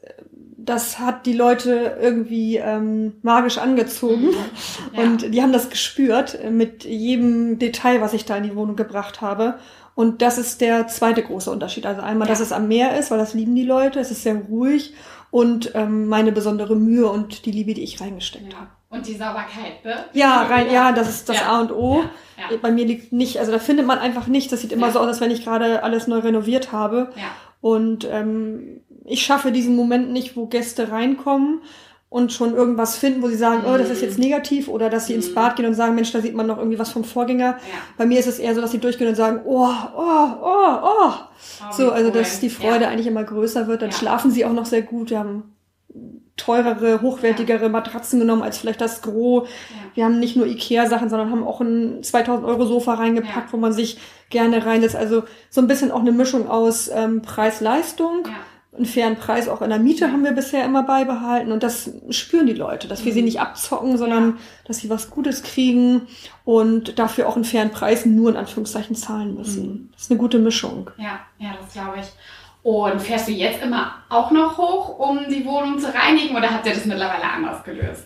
das 0.69 0.99
hat 0.99 1.25
die 1.25 1.33
Leute 1.33 1.97
irgendwie 2.01 2.57
ähm, 2.57 3.13
magisch 3.23 3.57
angezogen. 3.57 4.27
Mhm. 4.27 4.35
Ja. 4.95 5.03
Und 5.03 5.33
die 5.33 5.41
haben 5.41 5.51
das 5.53 5.69
gespürt 5.69 6.39
äh, 6.43 6.49
mit 6.49 6.83
jedem 6.85 7.59
Detail, 7.59 8.01
was 8.01 8.13
ich 8.13 8.25
da 8.25 8.37
in 8.37 8.43
die 8.43 8.55
Wohnung 8.55 8.75
gebracht 8.75 9.21
habe. 9.21 9.55
Und 9.95 10.21
das 10.21 10.37
ist 10.37 10.61
der 10.61 10.87
zweite 10.87 11.21
große 11.23 11.51
Unterschied. 11.51 11.85
Also 11.85 12.01
einmal, 12.01 12.27
Ja. 12.27 12.31
dass 12.33 12.39
es 12.39 12.51
am 12.51 12.67
Meer 12.67 12.97
ist, 12.97 13.11
weil 13.11 13.17
das 13.17 13.33
lieben 13.33 13.53
die 13.55 13.65
Leute. 13.65 13.99
Es 13.99 14.11
ist 14.11 14.23
sehr 14.23 14.35
ruhig 14.35 14.93
und 15.31 15.71
ähm, 15.75 16.07
meine 16.07 16.31
besondere 16.31 16.75
Mühe 16.75 17.07
und 17.09 17.45
die 17.45 17.51
Liebe, 17.51 17.73
die 17.73 17.83
ich 17.83 17.99
reingesteckt 18.01 18.55
habe. 18.55 18.65
ja. 18.65 18.97
Und 18.97 19.05
die 19.05 19.13
Sauberkeit, 19.13 19.85
ne? 19.85 20.05
Ja, 20.13 20.41
rein, 20.43 20.65
ja, 20.71 20.91
das 20.91 21.07
ist 21.09 21.29
das 21.29 21.35
Ja. 21.41 21.49
A 21.49 21.61
und 21.61 21.71
O. 21.71 22.01
Ja. 22.37 22.43
Ja. 22.51 22.57
Bei 22.59 22.71
mir 22.71 22.85
liegt 22.85 23.11
nicht, 23.13 23.37
also 23.37 23.51
da 23.51 23.59
findet 23.59 23.85
man 23.85 23.99
einfach 23.99 24.25
nichts. 24.25 24.49
Das 24.49 24.61
sieht 24.61 24.71
immer 24.71 24.89
so 24.91 24.99
aus, 24.99 25.05
als 25.07 25.21
wenn 25.21 25.29
ich 25.29 25.43
gerade 25.43 25.83
alles 25.83 26.07
neu 26.07 26.17
renoviert 26.19 26.71
habe. 26.71 27.11
Ja. 27.15 27.23
Und 27.61 28.07
ähm, 28.09 28.81
ich 29.05 29.21
schaffe 29.23 29.51
diesen 29.51 29.75
Moment 29.75 30.11
nicht, 30.11 30.35
wo 30.35 30.45
Gäste 30.47 30.91
reinkommen 30.91 31.61
und 32.09 32.33
schon 32.33 32.55
irgendwas 32.55 32.97
finden, 32.97 33.21
wo 33.21 33.27
sie 33.27 33.35
sagen, 33.35 33.63
oh, 33.67 33.77
das 33.77 33.89
ist 33.91 34.01
jetzt 34.01 34.17
negativ, 34.17 34.67
oder 34.67 34.89
dass 34.89 35.05
sie 35.07 35.13
ins 35.13 35.29
Mhm. 35.29 35.35
Bad 35.35 35.55
gehen 35.57 35.65
und 35.67 35.75
sagen, 35.75 35.93
Mensch, 35.95 36.11
da 36.11 36.21
sieht 36.21 36.33
man 36.33 36.47
noch 36.47 36.57
irgendwie 36.57 36.79
was 36.79 36.89
vom 36.91 37.03
Vorgänger. 37.03 37.45
Ja. 37.51 37.57
Bei 37.97 38.05
mir 38.07 38.17
ist 38.19 38.27
es 38.27 38.39
eher 38.39 38.55
so, 38.55 38.61
dass 38.61 38.71
sie 38.71 38.79
durchgehen 38.79 39.07
und 39.07 39.15
sagen, 39.15 39.41
oh, 39.45 39.67
oh, 39.95 40.27
oh, 40.41 40.77
oh. 40.83 41.11
Oh, 41.61 41.71
So, 41.71 41.91
also 41.91 42.07
cool. 42.07 42.13
dass 42.13 42.39
die 42.39 42.49
Freude 42.49 42.85
Ja. 42.85 42.89
eigentlich 42.89 43.07
immer 43.07 43.23
größer 43.23 43.67
wird. 43.67 43.81
Dann 43.83 43.91
Ja. 43.91 43.95
schlafen 43.95 44.31
sie 44.31 44.43
auch 44.45 44.53
noch 44.53 44.65
sehr 44.65 44.81
gut. 44.81 45.11
Wir 45.11 45.19
haben 45.19 45.55
teurere, 46.35 47.01
hochwertigere 47.01 47.67
Matratzen 47.69 48.19
genommen 48.19 48.41
als 48.43 48.57
vielleicht 48.59 48.79
das 48.81 49.01
Gros. 49.01 49.47
Wir 49.93 50.05
haben 50.05 50.19
nicht 50.19 50.35
nur 50.37 50.45
Ikea-Sachen, 50.47 51.09
sondern 51.09 51.31
haben 51.31 51.43
auch 51.45 51.59
ein 51.61 52.01
2000 52.01 52.47
Euro 52.47 52.65
Sofa 52.65 52.93
reingepackt, 52.93 53.47
Ja. 53.47 53.51
wo 53.53 53.57
man 53.57 53.73
sich 53.73 53.97
gerne 54.29 54.65
reinsetzt. 54.65 54.95
Also 54.95 55.23
so 55.49 55.61
ein 55.61 55.67
bisschen 55.67 55.91
auch 55.91 55.99
eine 55.99 56.11
Mischung 56.13 56.47
aus 56.49 56.89
ähm, 56.93 57.21
Preis-Leistung. 57.21 58.23
Einen 58.79 58.85
fairen 58.85 59.17
Preis 59.17 59.49
auch 59.49 59.61
in 59.61 59.69
der 59.69 59.77
Miete 59.79 60.09
haben 60.11 60.23
wir 60.23 60.31
bisher 60.31 60.63
immer 60.63 60.83
beibehalten 60.83 61.51
und 61.51 61.63
das 61.63 61.91
spüren 62.11 62.47
die 62.47 62.53
Leute, 62.53 62.87
dass 62.87 63.03
wir 63.03 63.11
sie 63.11 63.19
Mhm. 63.19 63.25
nicht 63.25 63.41
abzocken, 63.41 63.97
sondern 63.97 64.37
dass 64.65 64.77
sie 64.77 64.89
was 64.89 65.09
Gutes 65.09 65.43
kriegen 65.43 66.07
und 66.45 66.97
dafür 66.97 67.27
auch 67.27 67.35
einen 67.35 67.43
fairen 67.43 67.71
Preis 67.71 68.05
nur 68.05 68.29
in 68.29 68.37
Anführungszeichen 68.37 68.95
zahlen 68.95 69.35
müssen. 69.35 69.67
Mhm. 69.67 69.89
Das 69.91 70.03
ist 70.03 70.11
eine 70.11 70.19
gute 70.19 70.39
Mischung. 70.39 70.89
Ja, 70.97 71.19
ja, 71.39 71.49
das 71.61 71.73
glaube 71.73 71.97
ich. 71.99 72.07
Und 72.63 73.01
fährst 73.01 73.27
du 73.27 73.33
jetzt 73.33 73.61
immer 73.61 73.95
auch 74.07 74.31
noch 74.31 74.57
hoch, 74.57 74.97
um 74.97 75.19
die 75.29 75.45
Wohnung 75.45 75.77
zu 75.77 75.93
reinigen 75.93 76.35
oder 76.37 76.49
habt 76.49 76.65
ihr 76.65 76.73
das 76.73 76.85
mittlerweile 76.85 77.23
anders 77.23 77.63
gelöst? 77.65 78.05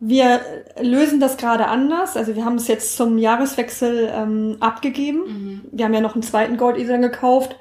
Wir 0.00 0.40
lösen 0.80 1.20
das 1.20 1.36
gerade 1.38 1.66
anders. 1.68 2.16
Also 2.16 2.36
wir 2.36 2.44
haben 2.44 2.56
es 2.56 2.68
jetzt 2.68 2.96
zum 2.96 3.18
Jahreswechsel 3.18 4.10
ähm, 4.14 4.56
abgegeben. 4.60 5.18
Mhm. 5.26 5.60
Wir 5.72 5.84
haben 5.86 5.94
ja 5.94 6.00
noch 6.00 6.14
einen 6.14 6.22
zweiten 6.22 6.56
Goldesel 6.58 7.00
gekauft, 7.00 7.56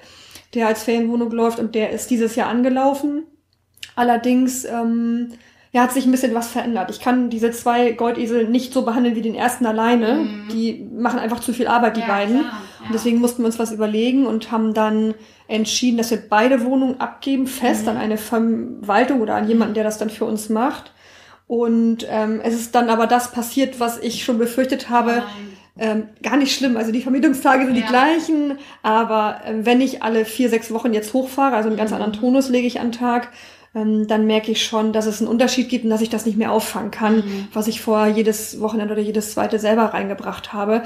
der 0.55 0.67
als 0.67 0.83
Ferienwohnung 0.83 1.31
läuft 1.31 1.59
und 1.59 1.75
der 1.75 1.91
ist 1.91 2.09
dieses 2.09 2.35
Jahr 2.35 2.49
angelaufen. 2.49 3.23
Allerdings 3.95 4.65
ähm, 4.65 5.33
ja, 5.71 5.83
hat 5.83 5.91
sich 5.91 6.05
ein 6.05 6.11
bisschen 6.11 6.33
was 6.33 6.47
verändert. 6.47 6.89
Ich 6.89 6.99
kann 6.99 7.29
diese 7.29 7.51
zwei 7.51 7.91
Goldesel 7.91 8.47
nicht 8.47 8.73
so 8.73 8.83
behandeln 8.83 9.15
wie 9.15 9.21
den 9.21 9.35
ersten 9.35 9.65
alleine. 9.65 10.15
Mhm. 10.15 10.47
Die 10.51 10.87
machen 10.97 11.19
einfach 11.19 11.39
zu 11.39 11.53
viel 11.53 11.67
Arbeit, 11.67 11.97
die 11.97 12.01
Ja, 12.01 12.07
beiden. 12.07 12.39
klar, 12.39 12.51
ja. 12.79 12.85
Und 12.87 12.93
deswegen 12.93 13.19
mussten 13.19 13.41
wir 13.41 13.47
uns 13.47 13.59
was 13.59 13.71
überlegen 13.71 14.25
und 14.25 14.51
haben 14.51 14.73
dann 14.73 15.13
entschieden, 15.47 15.97
dass 15.97 16.11
wir 16.11 16.21
beide 16.29 16.63
Wohnungen 16.65 16.99
abgeben, 16.99 17.45
fest 17.47 17.83
Mhm. 17.83 17.89
an 17.89 17.97
eine 17.97 18.17
Verwaltung 18.17 19.21
oder 19.21 19.35
an 19.35 19.47
jemanden, 19.47 19.73
der 19.75 19.83
das 19.83 19.97
dann 19.97 20.09
für 20.09 20.25
uns 20.25 20.49
macht. 20.49 20.91
Und 21.47 22.07
ähm, 22.09 22.41
es 22.43 22.55
ist 22.55 22.73
dann 22.73 22.89
aber 22.89 23.05
das 23.05 23.31
passiert, 23.31 23.79
was 23.79 23.99
ich 23.99 24.23
schon 24.23 24.37
befürchtet 24.39 24.89
habe. 24.89 25.11
Nein. 25.11 25.23
Ähm, 25.77 26.03
gar 26.23 26.37
nicht 26.37 26.55
schlimm. 26.55 26.77
Also 26.77 26.91
die 26.91 27.01
Vermietungstage 27.01 27.65
sind 27.65 27.75
Ja. 27.75 27.81
die 27.81 27.87
gleichen, 27.87 28.57
aber 28.81 29.41
ähm, 29.45 29.65
wenn 29.65 29.81
ich 29.81 30.03
alle 30.03 30.23
vier, 30.23 30.49
sechs 30.49 30.71
Wochen 30.71 30.93
jetzt 30.93 31.13
hochfahre, 31.13 31.55
also 31.55 31.67
einen 31.67 31.77
ganz 31.77 31.91
Mhm. 31.91 31.95
anderen 31.97 32.13
Tonus 32.13 32.49
lege 32.49 32.65
ich 32.67 32.79
an 32.79 32.91
den 32.91 32.99
Tag, 32.99 33.29
ähm, 33.75 34.07
dann 34.07 34.25
merke 34.25 34.51
ich 34.51 34.63
schon, 34.65 34.93
dass 34.93 35.05
es 35.05 35.19
einen 35.19 35.27
Unterschied 35.29 35.67
gibt 35.67 35.83
und 35.83 35.89
dass 35.89 35.99
ich 35.99 36.09
das 36.09 36.25
nicht 36.25 36.37
mehr 36.37 36.51
auffangen 36.53 36.91
kann, 36.91 37.17
Mhm. 37.17 37.47
was 37.51 37.67
ich 37.67 37.81
vorher 37.81 38.13
jedes 38.13 38.61
Wochenende 38.61 38.93
oder 38.93 39.01
jedes 39.03 39.33
zweite 39.33 39.59
selber 39.59 39.85
reingebracht 39.93 40.53
habe. 40.53 40.83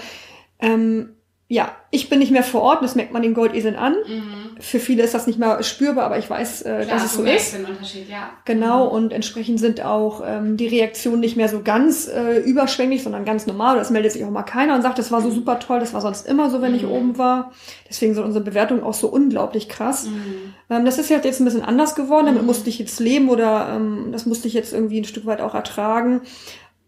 Ähm, 0.59 1.09
ja, 1.51 1.71
ich 1.89 2.09
bin 2.09 2.19
nicht 2.19 2.29
mehr 2.31 2.43
vor 2.43 2.61
Ort, 2.61 2.83
das 2.83 2.93
merkt 2.93 3.11
man 3.11 3.23
den 3.23 3.33
Goldeseln 3.33 3.75
an. 3.75 3.93
Mhm. 4.07 4.61
Für 4.61 4.77
viele 4.79 5.01
ist 5.01 5.15
das 5.15 5.25
nicht 5.25 5.39
mehr 5.39 5.63
spürbar, 5.63 6.03
aber 6.05 6.19
ich 6.19 6.29
weiß, 6.29 6.61
äh, 6.61 6.83
Klar, 6.83 6.85
dass 6.85 7.05
es 7.05 7.13
so 7.15 7.23
ist. 7.23 7.55
den 7.55 7.65
Unterschied, 7.65 8.07
ja. 8.07 8.29
Genau, 8.45 8.85
und 8.87 9.11
entsprechend 9.11 9.59
sind 9.59 9.83
auch 9.83 10.21
ähm, 10.23 10.57
die 10.57 10.67
Reaktionen 10.67 11.21
nicht 11.21 11.37
mehr 11.37 11.49
so 11.49 11.61
ganz 11.63 12.07
äh, 12.07 12.37
überschwänglich, 12.41 13.01
sondern 13.01 13.25
ganz 13.25 13.47
normal. 13.47 13.77
Das 13.77 13.89
meldet 13.89 14.11
sich 14.11 14.23
auch 14.25 14.29
mal 14.29 14.43
keiner 14.43 14.75
und 14.75 14.83
sagt, 14.83 14.99
das 14.99 15.11
war 15.11 15.21
so 15.21 15.31
super 15.31 15.57
toll, 15.57 15.79
das 15.79 15.91
war 15.93 16.01
sonst 16.01 16.27
immer 16.27 16.51
so, 16.51 16.61
wenn 16.61 16.75
ich 16.75 16.83
Mhm. 16.83 16.91
oben 16.91 17.17
war. 17.17 17.51
Deswegen 17.89 18.13
sind 18.13 18.25
unsere 18.25 18.43
Bewertungen 18.43 18.83
auch 18.83 18.93
so 18.93 19.07
unglaublich 19.07 19.69
krass. 19.69 20.05
Mhm. 20.05 20.53
Ähm, 20.69 20.85
das 20.85 20.99
ist 20.99 21.09
ja 21.09 21.17
jetzt 21.17 21.39
ein 21.41 21.45
bisschen 21.45 21.63
anders 21.65 21.95
geworden, 21.95 22.27
damit 22.27 22.41
Mhm. 22.41 22.47
musste 22.47 22.69
ich 22.69 22.77
jetzt 22.77 22.99
leben 22.99 23.27
oder 23.27 23.69
ähm, 23.75 24.09
das 24.11 24.27
musste 24.27 24.47
ich 24.47 24.53
jetzt 24.53 24.71
irgendwie 24.71 24.99
ein 25.01 25.05
Stück 25.05 25.25
weit 25.25 25.41
auch 25.41 25.55
ertragen. 25.55 26.21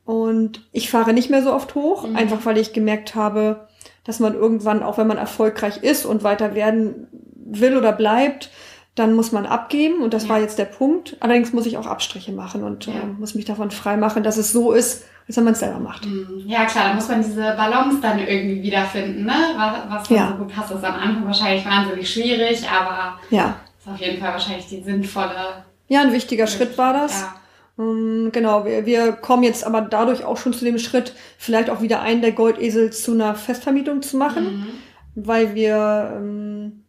Und 0.05 0.67
ich 0.71 0.89
fahre 0.91 1.13
nicht 1.13 1.29
mehr 1.31 1.41
so 1.41 1.51
oft 1.53 1.73
hoch, 1.73 2.07
Mhm. 2.07 2.15
einfach 2.15 2.45
weil 2.45 2.57
ich 2.59 2.73
gemerkt 2.73 3.15
habe, 3.15 3.67
dass 4.03 4.19
man 4.19 4.33
irgendwann, 4.33 4.83
auch 4.83 4.97
wenn 4.97 5.07
man 5.07 5.17
erfolgreich 5.17 5.77
ist 5.83 6.05
und 6.05 6.23
weiter 6.23 6.55
werden 6.55 7.07
will 7.35 7.77
oder 7.77 7.91
bleibt, 7.91 8.49
dann 8.95 9.13
muss 9.13 9.31
man 9.31 9.45
abgeben 9.45 10.01
und 10.01 10.13
das 10.13 10.23
Ja. 10.23 10.29
war 10.29 10.39
jetzt 10.39 10.57
der 10.59 10.65
Punkt. 10.65 11.15
Allerdings 11.21 11.53
muss 11.53 11.65
ich 11.65 11.77
auch 11.77 11.85
Abstriche 11.85 12.31
machen 12.33 12.63
und 12.63 12.87
Ja. 12.87 12.93
äh, 12.93 13.05
muss 13.19 13.35
mich 13.35 13.45
davon 13.45 13.71
frei 13.71 13.95
machen, 13.97 14.23
dass 14.23 14.37
es 14.37 14.51
so 14.51 14.71
ist, 14.73 15.05
als 15.27 15.37
wenn 15.37 15.43
man 15.45 15.53
es 15.53 15.59
selber 15.59 15.79
macht. 15.79 16.05
Mhm. 16.05 16.43
Ja, 16.45 16.65
klar, 16.65 16.89
da 16.89 16.93
muss 16.95 17.07
man 17.07 17.23
diese 17.23 17.41
Balance 17.55 17.99
dann 18.01 18.19
irgendwie 18.19 18.61
wiederfinden, 18.63 19.23
ne? 19.25 19.33
Was, 19.55 19.73
was 20.01 20.09
Ja. 20.09 20.29
so 20.29 20.43
gut 20.43 20.53
passt, 20.53 20.71
ist 20.71 20.83
am 20.83 20.95
Anfang 20.95 21.25
wahrscheinlich 21.25 21.65
wahnsinnig 21.65 22.09
schwierig, 22.11 22.67
aber 22.69 23.17
Ja. 23.29 23.55
ist 23.79 23.87
auf 23.87 23.99
jeden 23.99 24.19
Fall 24.19 24.33
wahrscheinlich 24.33 24.67
die 24.67 24.81
sinnvolle. 24.81 25.63
Ja, 25.87 26.01
ein 26.01 26.11
wichtiger 26.11 26.47
Schritt 26.47 26.77
war 26.77 26.93
das. 26.93 27.21
Ja. 27.21 27.35
Ähm, 27.81 28.29
genau, 28.31 28.65
wir, 28.65 28.85
wir 28.85 29.11
kommen 29.13 29.43
jetzt 29.43 29.65
aber 29.65 29.81
dadurch 29.81 30.23
auch 30.23 30.37
schon 30.37 30.53
zu 30.53 30.63
dem 30.65 30.77
Schritt, 30.77 31.13
vielleicht 31.37 31.69
auch 31.69 31.81
wieder 31.81 32.01
einen 32.01 32.21
der 32.21 32.31
Goldesel 32.31 32.91
zu 32.91 33.11
einer 33.13 33.35
Festvermietung 33.35 34.01
zu 34.01 34.17
machen. 34.17 34.43
Mhm. 34.43 34.67
weil 35.13 35.55
wir, 35.55 36.13
ähm, 36.15 36.83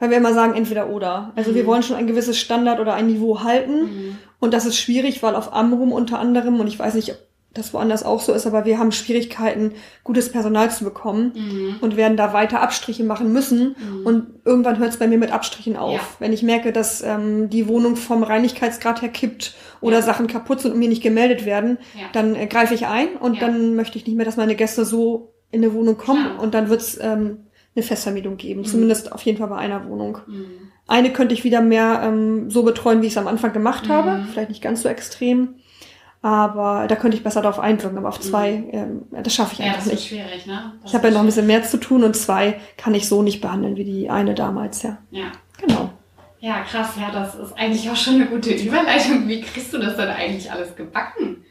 weil 0.00 0.10
wir 0.10 0.16
immer 0.16 0.34
sagen, 0.34 0.54
entweder 0.54 0.88
oder. 0.90 1.32
Also 1.36 1.54
wir 1.54 1.62
Mhm. 1.62 1.66
wollen 1.68 1.82
schon 1.84 1.94
ein 1.94 2.08
gewisses 2.08 2.36
Standard 2.36 2.80
oder 2.80 2.94
ein 2.94 3.06
Niveau 3.06 3.44
halten. 3.44 3.82
Mhm. 3.82 4.18
Und 4.40 4.52
das 4.52 4.66
ist 4.66 4.76
schwierig, 4.76 5.22
weil 5.22 5.36
auf 5.36 5.52
Amrum 5.54 5.92
unter 5.92 6.18
anderem, 6.18 6.58
und 6.58 6.66
ich 6.66 6.76
weiß 6.76 6.94
nicht, 6.94 7.12
ob 7.12 7.18
das 7.54 7.72
woanders 7.72 8.04
auch 8.04 8.20
so 8.20 8.32
ist, 8.32 8.46
aber 8.48 8.64
wir 8.64 8.78
haben 8.78 8.90
Schwierigkeiten, 8.92 9.72
gutes 10.04 10.30
Personal 10.30 10.70
zu 10.72 10.82
bekommen 10.84 11.32
Mhm. 11.36 11.76
und 11.80 11.96
werden 11.96 12.16
da 12.16 12.32
weiter 12.32 12.60
Abstriche 12.62 13.04
machen 13.04 13.32
müssen. 13.32 13.76
Mhm. 13.78 14.06
Und 14.06 14.26
irgendwann 14.44 14.78
hört 14.78 14.90
es 14.90 14.96
bei 14.98 15.06
mir 15.06 15.18
mit 15.18 15.30
Abstrichen 15.32 15.76
auf. 15.76 15.94
Ja. 15.94 16.00
Wenn 16.18 16.32
ich 16.32 16.42
merke, 16.42 16.72
dass 16.72 17.00
ähm, 17.02 17.48
die 17.48 17.68
Wohnung 17.68 17.94
vom 17.94 18.24
Reinigkeitsgrad 18.24 19.02
her 19.02 19.08
kippt 19.08 19.54
oder 19.80 19.96
Ja. 19.96 20.02
Sachen 20.02 20.26
kaputt 20.26 20.60
sind 20.60 20.72
und 20.72 20.78
mir 20.78 20.88
nicht 20.88 21.02
gemeldet 21.02 21.44
werden, 21.46 21.78
Ja. 21.94 22.06
dann 22.12 22.34
äh, 22.34 22.46
greife 22.46 22.74
ich 22.74 22.86
ein 22.86 23.16
und 23.16 23.34
Ja. 23.34 23.40
dann 23.46 23.74
möchte 23.76 23.98
ich 23.98 24.06
nicht 24.06 24.16
mehr, 24.16 24.26
dass 24.26 24.36
meine 24.36 24.54
Gäste 24.54 24.84
so 24.84 25.32
in 25.50 25.62
eine 25.64 25.72
Wohnung 25.74 25.96
kommen 25.96 26.24
Klar. 26.24 26.42
und 26.42 26.54
dann 26.54 26.68
wird 26.68 26.80
es 26.82 26.98
ähm, 27.00 27.46
eine 27.74 27.82
Festvermietung 27.82 28.36
geben. 28.36 28.60
Mhm. 28.60 28.64
Zumindest 28.66 29.12
auf 29.12 29.22
jeden 29.22 29.38
Fall 29.38 29.48
bei 29.48 29.56
einer 29.56 29.88
Wohnung. 29.88 30.18
Mhm. 30.26 30.44
Eine 30.86 31.12
könnte 31.12 31.34
ich 31.34 31.44
wieder 31.44 31.60
mehr 31.60 32.00
ähm, 32.02 32.50
so 32.50 32.62
betreuen, 32.62 33.02
wie 33.02 33.06
ich 33.06 33.12
es 33.12 33.18
am 33.18 33.26
Anfang 33.28 33.52
gemacht 33.52 33.86
Mhm. 33.86 33.92
habe. 33.92 34.24
Vielleicht 34.32 34.48
nicht 34.48 34.62
ganz 34.62 34.82
so 34.82 34.88
extrem. 34.88 35.54
Aber 36.20 36.86
da 36.88 36.96
könnte 36.96 37.16
ich 37.16 37.22
besser 37.22 37.42
darauf 37.42 37.60
einwirken. 37.60 37.96
Aber 37.98 38.08
auf 38.08 38.18
Mhm. 38.18 38.22
zwei, 38.22 38.64
ähm, 38.72 39.02
das 39.22 39.32
schaffe 39.34 39.52
ich 39.52 39.58
Ja, 39.60 39.66
einfach 39.66 39.78
das 39.78 39.86
ist 39.86 39.92
nicht. 39.92 40.08
schwierig, 40.08 40.46
ne? 40.46 40.72
Das 40.82 40.90
Ich 40.90 40.94
habe 40.96 41.08
ja 41.08 41.14
noch 41.14 41.20
ein 41.20 41.26
bisschen 41.26 41.46
mehr 41.46 41.62
zu 41.62 41.76
tun 41.76 42.02
und 42.02 42.16
zwei 42.16 42.58
kann 42.76 42.94
ich 42.94 43.06
so 43.08 43.22
nicht 43.22 43.40
behandeln 43.40 43.76
wie 43.76 43.84
die 43.84 44.10
eine 44.10 44.34
damals, 44.34 44.82
ja. 44.82 44.98
Ja. 45.10 45.26
Genau. 45.60 45.87
Ja, 46.40 46.60
krass, 46.60 46.90
ja, 47.00 47.10
das 47.10 47.34
ist 47.34 47.52
eigentlich 47.58 47.88
auch 47.90 47.96
schon 47.96 48.14
eine 48.14 48.26
gute 48.26 48.50
Überleitung. 48.50 49.26
Wie 49.28 49.40
kriegst 49.40 49.72
du 49.72 49.78
das 49.78 49.96
denn 49.96 50.08
eigentlich 50.08 50.50
alles 50.52 50.74
gebacken? 50.76 51.44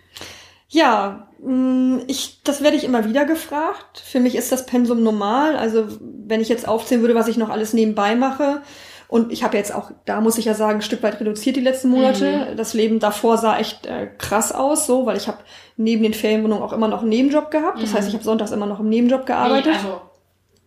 Ja, 0.69 1.29
mh, 1.41 2.03
ich, 2.07 2.41
das 2.43 2.61
werde 2.63 2.77
ich 2.77 2.83
immer 2.83 3.05
wieder 3.05 3.25
gefragt. 3.25 3.99
Für 4.03 4.19
mich 4.19 4.35
ist 4.35 4.51
das 4.51 4.65
Pensum 4.65 5.03
normal. 5.03 5.55
Also 5.55 5.87
wenn 6.01 6.41
ich 6.41 6.49
jetzt 6.49 6.67
aufzählen 6.67 7.01
würde, 7.01 7.15
was 7.15 7.27
ich 7.27 7.37
noch 7.37 7.49
alles 7.49 7.73
nebenbei 7.73 8.15
mache. 8.15 8.61
Und 9.09 9.31
ich 9.31 9.41
habe 9.45 9.55
jetzt 9.55 9.73
auch, 9.73 9.91
da 10.03 10.19
muss 10.19 10.37
ich 10.37 10.43
ja 10.45 10.53
sagen, 10.53 10.79
ein 10.79 10.81
Stück 10.81 11.01
weit 11.01 11.21
reduziert 11.21 11.55
die 11.55 11.61
letzten 11.61 11.87
Monate. 11.89 12.53
Das 12.57 12.73
Leben 12.73 12.99
davor 12.99 13.37
sah 13.37 13.57
echt 13.57 13.85
äh, 13.85 14.07
krass 14.17 14.51
aus, 14.51 14.85
so, 14.85 15.05
weil 15.05 15.15
ich 15.15 15.29
habe 15.29 15.37
neben 15.77 16.03
den 16.03 16.13
Ferienwohnungen 16.13 16.61
auch 16.61 16.73
immer 16.73 16.89
noch 16.89 16.99
einen 17.01 17.09
Nebenjob 17.09 17.49
gehabt. 17.49 17.81
Das 17.81 17.91
Mhm. 17.93 17.97
heißt, 17.97 18.07
ich 18.09 18.13
habe 18.15 18.25
sonntags 18.25 18.51
immer 18.51 18.65
noch 18.65 18.81
im 18.81 18.89
Nebenjob 18.89 19.25
gearbeitet. 19.25 19.75
Also 19.75 20.01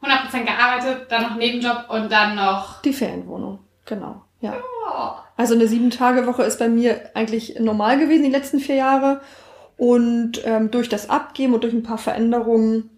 100% 0.03 0.45
gearbeitet, 0.47 1.07
dann 1.11 1.23
noch 1.25 1.37
Nebenjob 1.37 1.85
und 1.91 2.11
dann 2.11 2.35
noch. 2.35 2.81
Die 2.81 2.95
Ferienwohnung, 2.95 3.59
genau. 3.91 4.23
Ja. 4.41 4.55
Oh. 4.89 5.11
Also 5.37 5.55
eine 5.55 5.67
Sieben-Tage-Woche 5.69 6.43
ist 6.45 6.59
bei 6.59 6.69
mir 6.71 7.11
eigentlich 7.15 7.61
normal 7.61 7.99
gewesen 7.99 8.25
die 8.25 8.31
letzten 8.31 8.59
vier 8.61 8.77
Jahre. 8.77 9.21
Und 9.77 10.41
ähm, 10.45 10.71
durch 10.71 10.89
das 10.89 11.11
Abgeben 11.11 11.53
und 11.55 11.63
durch 11.65 11.73
ein 11.75 11.83
paar 11.83 11.99
Veränderungen 11.99 12.89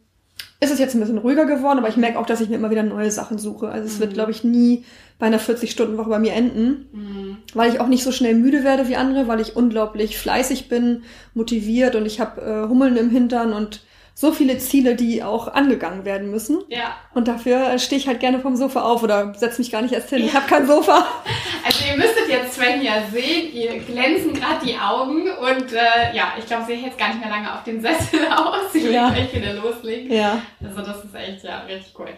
ist 0.60 0.72
es 0.72 0.78
jetzt 0.78 0.94
ein 0.94 1.00
bisschen 1.00 1.18
ruhiger 1.18 1.44
geworden, 1.46 1.78
aber 1.78 1.88
ich 1.88 1.96
merke 1.96 2.18
auch, 2.18 2.26
dass 2.26 2.40
ich 2.40 2.48
mir 2.48 2.54
immer 2.56 2.70
wieder 2.70 2.82
neue 2.84 3.10
Sachen 3.10 3.38
suche. 3.38 3.68
Also 3.68 3.86
es 3.86 3.98
wird, 3.98 4.10
Mhm. 4.10 4.14
glaube 4.14 4.30
ich, 4.30 4.44
nie 4.44 4.84
bei 5.18 5.26
einer 5.26 5.38
40-Stunden-Woche 5.40 6.08
bei 6.10 6.18
mir 6.20 6.32
enden, 6.34 6.88
Mhm. 6.92 7.36
weil 7.54 7.72
ich 7.72 7.80
auch 7.80 7.86
nicht 7.88 8.02
so 8.04 8.12
schnell 8.12 8.34
müde 8.34 8.62
werde 8.64 8.88
wie 8.88 8.96
andere, 8.96 9.26
weil 9.28 9.40
ich 9.40 9.56
unglaublich 9.56 10.18
fleißig 10.18 10.68
bin, 10.68 11.02
motiviert 11.34 11.94
und 11.96 12.06
ich 12.06 12.20
habe 12.20 12.40
äh, 12.40 12.68
Hummeln 12.68 12.96
im 12.96 13.10
Hintern 13.10 13.52
und 13.52 13.82
so 14.14 14.30
viele 14.32 14.58
Ziele, 14.58 14.94
die 14.94 15.22
auch 15.22 15.48
angegangen 15.48 16.04
werden 16.04 16.30
müssen. 16.30 16.62
Ja, 16.68 16.96
Und 17.14 17.28
dafür 17.28 17.70
äh, 17.72 17.78
stehe 17.78 17.98
ich 18.00 18.06
halt 18.08 18.20
gerne 18.20 18.40
vom 18.40 18.56
Sofa 18.56 18.82
auf 18.82 19.02
oder 19.02 19.32
setze 19.34 19.60
mich 19.60 19.70
gar 19.72 19.82
nicht 19.82 19.92
erst 19.94 20.10
hin. 20.10 20.24
Ich 20.24 20.34
habe 20.34 20.46
kein 20.46 20.66
Sofa. 20.66 21.04
also 21.64 21.84
ihr 21.90 21.96
müsstet 21.96 22.28
jetzt 22.28 22.54
Sven 22.54 22.82
ja 22.82 23.02
sehen, 23.12 23.52
ihr 23.52 23.78
glänzen 23.80 24.34
gerade 24.34 24.64
die 24.64 24.76
Augen 24.78 25.22
und 25.30 25.72
äh, 25.72 26.14
ja, 26.14 26.34
ich 26.38 26.46
glaube, 26.46 26.64
sie 26.66 26.74
hält 26.74 26.96
gar 26.98 27.08
nicht 27.08 27.20
mehr 27.20 27.30
lange 27.30 27.52
auf 27.52 27.64
dem 27.64 27.80
Sessel 27.80 28.20
aus. 28.36 28.72
Sie 28.72 28.84
will 28.84 28.92
Ja. 28.92 29.08
gleich 29.10 29.34
wieder 29.34 29.54
loslegen. 29.54 30.12
Ja. 30.12 30.40
Also 30.62 30.82
das 30.82 31.04
ist 31.04 31.14
echt 31.14 31.44
ja 31.44 31.60
richtig 31.60 31.92
cool. 31.98 32.08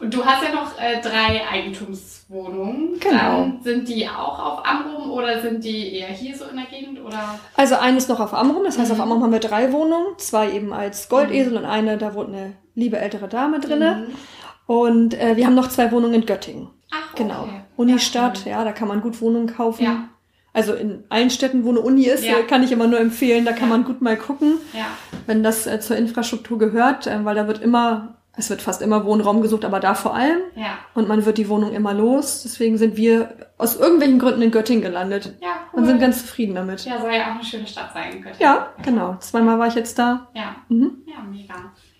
Und 0.00 0.12
du 0.14 0.24
hast 0.24 0.42
ja 0.42 0.52
noch 0.54 0.78
äh, 0.80 1.00
drei 1.00 1.42
Eigentumswohnungen. 1.48 2.98
Genau. 3.00 3.18
Dann 3.18 3.60
sind 3.62 3.88
die 3.88 4.08
auch 4.08 4.38
auf 4.38 4.66
Amrum 4.66 5.10
oder 5.10 5.40
sind 5.40 5.62
die 5.64 5.94
eher 5.96 6.08
hier 6.08 6.36
so 6.36 6.44
in 6.46 6.56
der 6.56 6.66
Gegend 6.66 7.00
oder? 7.04 7.38
Also 7.56 7.76
eines 7.76 8.08
noch 8.08 8.20
auf 8.20 8.34
Amrum, 8.34 8.64
das 8.64 8.78
heißt 8.78 8.88
Mhm. 8.92 8.96
auf 8.96 9.00
Amrum 9.02 9.22
haben 9.22 9.32
wir 9.32 9.38
drei 9.40 9.72
Wohnungen, 9.72 10.18
zwei 10.18 10.50
eben 10.52 10.72
als 10.72 11.08
Goldesel 11.08 11.56
und 11.56 11.64
eine, 11.64 11.98
da 11.98 12.14
wohnt 12.14 12.28
eine 12.30 12.52
liebe 12.74 12.98
ältere 12.98 13.28
Dame 13.28 13.60
drinne. 13.60 14.06
Mhm. 14.08 14.14
Und 14.66 15.14
äh, 15.20 15.36
wir 15.36 15.46
haben 15.46 15.54
noch 15.54 15.68
zwei 15.68 15.90
Wohnungen 15.92 16.14
in 16.14 16.26
Göttingen. 16.26 16.68
Ach, 16.90 17.14
Genau. 17.14 17.42
okay. 17.42 17.60
Unistadt, 17.76 18.44
Ja, 18.44 18.52
ja, 18.58 18.64
da 18.64 18.72
kann 18.72 18.88
man 18.88 19.00
gut 19.00 19.20
Wohnungen 19.20 19.46
kaufen. 19.48 19.84
Ja. 19.84 20.04
Also 20.54 20.74
in 20.74 21.04
allen 21.08 21.30
Städten, 21.30 21.64
wo 21.64 21.70
eine 21.70 21.80
Uni 21.80 22.04
ist, 22.04 22.24
Ja. 22.24 22.42
kann 22.42 22.62
ich 22.62 22.72
immer 22.72 22.86
nur 22.86 23.00
empfehlen, 23.00 23.44
da 23.44 23.52
kann 23.52 23.68
man 23.70 23.84
gut 23.84 24.02
mal 24.02 24.16
gucken, 24.18 24.58
ja. 24.74 24.86
wenn 25.26 25.42
das 25.42 25.66
äh, 25.66 25.80
zur 25.80 25.96
Infrastruktur 25.96 26.58
gehört, 26.58 27.06
äh, 27.06 27.24
weil 27.24 27.34
da 27.34 27.46
wird 27.48 27.62
immer, 27.62 28.16
es 28.36 28.48
wird 28.48 28.62
fast 28.62 28.80
immer 28.82 29.04
Wohnraum 29.04 29.42
gesucht, 29.42 29.64
aber 29.64 29.78
da 29.80 29.94
vor 29.94 30.14
allem. 30.14 30.38
Ja. 30.54 30.78
Und 30.94 31.06
man 31.08 31.24
wird 31.26 31.36
die 31.38 31.48
Wohnung 31.48 31.72
immer 31.74 31.92
los. 31.92 32.42
Deswegen 32.44 32.78
sind 32.78 32.96
wir 32.96 33.34
aus 33.58 33.76
irgendwelchen 33.76 34.18
Gründen 34.18 34.42
in 34.42 34.50
Göttingen 34.50 34.82
gelandet 34.82 35.34
Ja, 35.42 35.48
cool. 35.72 35.80
und 35.80 35.86
sind 35.86 36.00
ganz 36.00 36.22
zufrieden 36.22 36.54
damit. 36.54 36.84
ja, 36.84 36.98
soll 37.00 37.12
ja 37.12 37.22
auch 37.30 37.34
eine 37.34 37.44
schöne 37.44 37.66
Stadt 37.66 37.92
sein. 37.92 38.10
Göttingen. 38.22 38.36
Ja, 38.40 38.72
genau. 38.82 39.16
Zweimal 39.20 39.58
war 39.58 39.66
ich 39.66 39.74
jetzt 39.74 39.98
da. 39.98 40.28
Ja, 40.34 40.56
Mhm. 40.68 41.02
ja, 41.06 41.22
mega. 41.30 41.54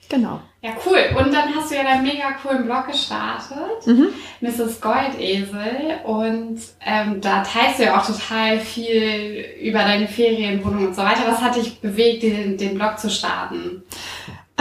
Genau. 0.08 0.40
Ja, 0.60 0.72
cool. 0.84 0.98
Und 1.18 1.32
dann 1.32 1.54
hast 1.56 1.70
du 1.70 1.74
ja 1.74 1.84
deinen 1.84 2.02
mega 2.02 2.32
coolen 2.42 2.64
Blog 2.66 2.86
gestartet, 2.86 3.86
Mhm. 3.86 4.08
Mrs. 4.42 4.78
Goldesel. 4.80 6.00
Und 6.04 6.60
ähm, 6.84 7.20
da 7.22 7.42
teilst 7.42 7.78
du 7.78 7.84
ja 7.84 7.98
auch 7.98 8.06
total 8.06 8.58
viel 8.58 9.42
über 9.62 9.78
deine 9.80 10.06
Ferienwohnung 10.08 10.88
und 10.88 10.94
so 10.96 11.02
weiter. 11.02 11.22
Was 11.26 11.40
hat 11.40 11.56
dich 11.56 11.80
bewegt, 11.80 12.22
den, 12.24 12.58
den 12.58 12.74
Blog 12.74 12.98
zu 12.98 13.08
starten? 13.10 13.82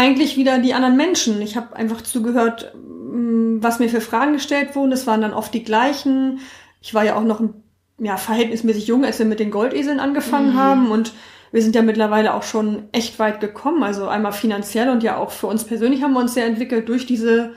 Eigentlich 0.01 0.35
wieder 0.35 0.57
die 0.59 0.73
anderen 0.73 0.97
Menschen. 0.97 1.41
Ich 1.41 1.55
habe 1.55 1.75
einfach 1.75 2.01
zugehört, 2.01 2.73
mm, 2.75 3.57
was 3.61 3.77
mir 3.79 3.87
für 3.89 4.01
Fragen 4.01 4.33
gestellt 4.33 4.75
wurden. 4.75 4.91
Es 4.91 5.05
waren 5.05 5.21
dann 5.21 5.33
oft 5.33 5.53
die 5.53 5.63
gleichen. 5.63 6.39
Ich 6.81 6.93
war 6.95 7.03
ja 7.03 7.15
auch 7.15 7.23
noch 7.23 7.41
ja, 7.99 8.17
verhältnismäßig 8.17 8.87
jung, 8.87 9.05
als 9.05 9.19
wir 9.19 9.27
mit 9.27 9.39
den 9.39 9.51
Goldeseln 9.51 9.99
angefangen 9.99 10.53
Mhm. 10.53 10.57
haben. 10.59 10.91
Und 10.91 11.13
wir 11.51 11.61
sind 11.61 11.75
ja 11.75 11.83
mittlerweile 11.83 12.33
auch 12.33 12.41
schon 12.41 12.89
echt 12.93 13.19
weit 13.19 13.39
gekommen. 13.41 13.83
Also 13.83 14.07
einmal 14.07 14.31
finanziell 14.31 14.89
und 14.89 15.03
ja 15.03 15.17
auch 15.17 15.29
für 15.29 15.45
uns 15.47 15.65
persönlich 15.65 16.01
haben 16.01 16.13
wir 16.13 16.19
uns 16.21 16.33
sehr 16.33 16.47
entwickelt 16.47 16.89
durch 16.89 17.05
diese, 17.05 17.51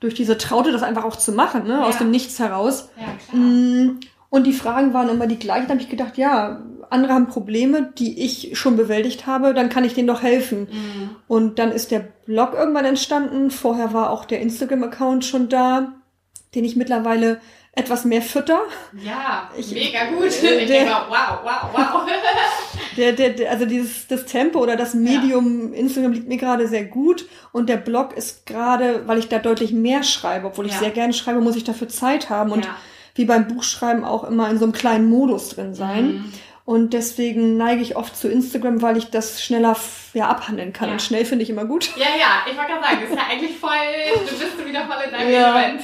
durch 0.00 0.14
diese 0.14 0.36
Traute, 0.36 0.72
das 0.72 0.82
einfach 0.82 1.04
auch 1.04 1.14
zu 1.16 1.30
machen, 1.32 1.68
ne? 1.68 1.84
aus 1.84 1.94
Ja. 1.94 1.98
dem 2.00 2.10
Nichts 2.10 2.40
heraus. 2.40 2.88
Ja. 2.98 3.38
Mm, 3.38 4.00
Und 4.30 4.48
die 4.48 4.52
Fragen 4.52 4.92
waren 4.94 5.08
immer 5.10 5.28
die 5.28 5.38
gleichen. 5.38 5.66
Da 5.68 5.74
habe 5.74 5.80
ich 5.82 5.88
gedacht, 5.88 6.18
ja, 6.18 6.60
andere 6.90 7.12
haben 7.12 7.26
Probleme, 7.28 7.92
die 7.98 8.22
ich 8.24 8.58
schon 8.58 8.76
bewältigt 8.76 9.26
habe, 9.26 9.54
dann 9.54 9.68
kann 9.68 9.84
ich 9.84 9.94
denen 9.94 10.08
doch 10.08 10.22
helfen. 10.22 10.68
Mhm. 10.70 11.10
Und 11.28 11.58
dann 11.58 11.72
ist 11.72 11.90
der 11.90 12.00
Blog 12.26 12.54
irgendwann 12.54 12.84
entstanden. 12.84 13.50
Vorher 13.50 13.92
war 13.92 14.10
auch 14.10 14.24
der 14.24 14.40
Instagram-Account 14.40 15.24
schon 15.24 15.48
da, 15.48 15.92
den 16.54 16.64
ich 16.64 16.76
mittlerweile 16.76 17.40
etwas 17.76 18.04
mehr 18.04 18.22
fütter. 18.22 18.60
Ja, 19.04 19.50
Ich- 19.56 19.72
mega 19.72 20.04
gut. 20.06 20.26
äh, 20.42 20.60
Ich 20.62 20.68
der- 20.68 20.84
denke, 20.84 20.92
wow, 21.08 21.38
wow, 21.42 21.70
wow. 21.72 22.02
Der, 22.96 23.10
der, 23.12 23.30
der, 23.30 23.50
also 23.50 23.66
dieses 23.66 24.06
das 24.06 24.24
Tempo 24.24 24.60
oder 24.60 24.76
das 24.76 24.94
Medium 24.94 25.72
Instagram 25.72 26.12
liegt 26.12 26.28
mir 26.28 26.36
gerade 26.36 26.68
sehr 26.68 26.84
gut 26.84 27.26
und 27.50 27.68
der 27.68 27.76
Blog 27.76 28.16
ist 28.16 28.46
gerade, 28.46 29.02
weil 29.08 29.18
ich 29.18 29.26
da 29.28 29.40
deutlich 29.40 29.72
mehr 29.72 30.04
schreibe, 30.04 30.46
obwohl 30.46 30.66
ich 30.66 30.74
Ja. 30.74 30.78
sehr 30.78 30.90
gerne 30.90 31.12
schreibe, 31.12 31.40
muss 31.40 31.56
ich 31.56 31.64
dafür 31.64 31.88
Zeit 31.88 32.30
haben 32.30 32.52
und 32.52 32.64
Ja. 32.64 32.76
wie 33.16 33.24
beim 33.24 33.48
Buchschreiben 33.48 34.04
auch 34.04 34.22
immer 34.22 34.48
in 34.48 34.58
so 34.58 34.64
einem 34.64 34.72
kleinen 34.72 35.10
Modus 35.10 35.48
drin 35.48 35.74
sein. 35.74 36.06
Mhm. 36.06 36.32
Und 36.66 36.94
deswegen 36.94 37.58
neige 37.58 37.82
ich 37.82 37.94
oft 37.94 38.16
zu 38.16 38.26
Instagram, 38.26 38.80
weil 38.80 38.96
ich 38.96 39.10
das 39.10 39.42
schneller 39.42 39.76
ja, 40.14 40.28
abhandeln 40.28 40.72
kann. 40.72 40.88
Ja. 40.88 40.94
Und 40.94 41.02
schnell 41.02 41.26
finde 41.26 41.42
ich 41.42 41.50
immer 41.50 41.66
gut. 41.66 41.90
Ja, 41.96 42.06
ja, 42.18 42.50
ich 42.50 42.56
wollte 42.56 42.72
gerade 42.72 42.84
sagen, 42.84 42.98
das 43.02 43.10
ist 43.10 43.16
ja 43.16 43.22
eigentlich 43.30 43.58
voll, 43.58 43.70
du 44.30 44.38
bist 44.38 44.66
wieder 44.66 44.86
voll 44.86 44.96
in 45.04 45.10
deinem 45.12 45.30
Ja. 45.30 45.58
Element. 45.60 45.82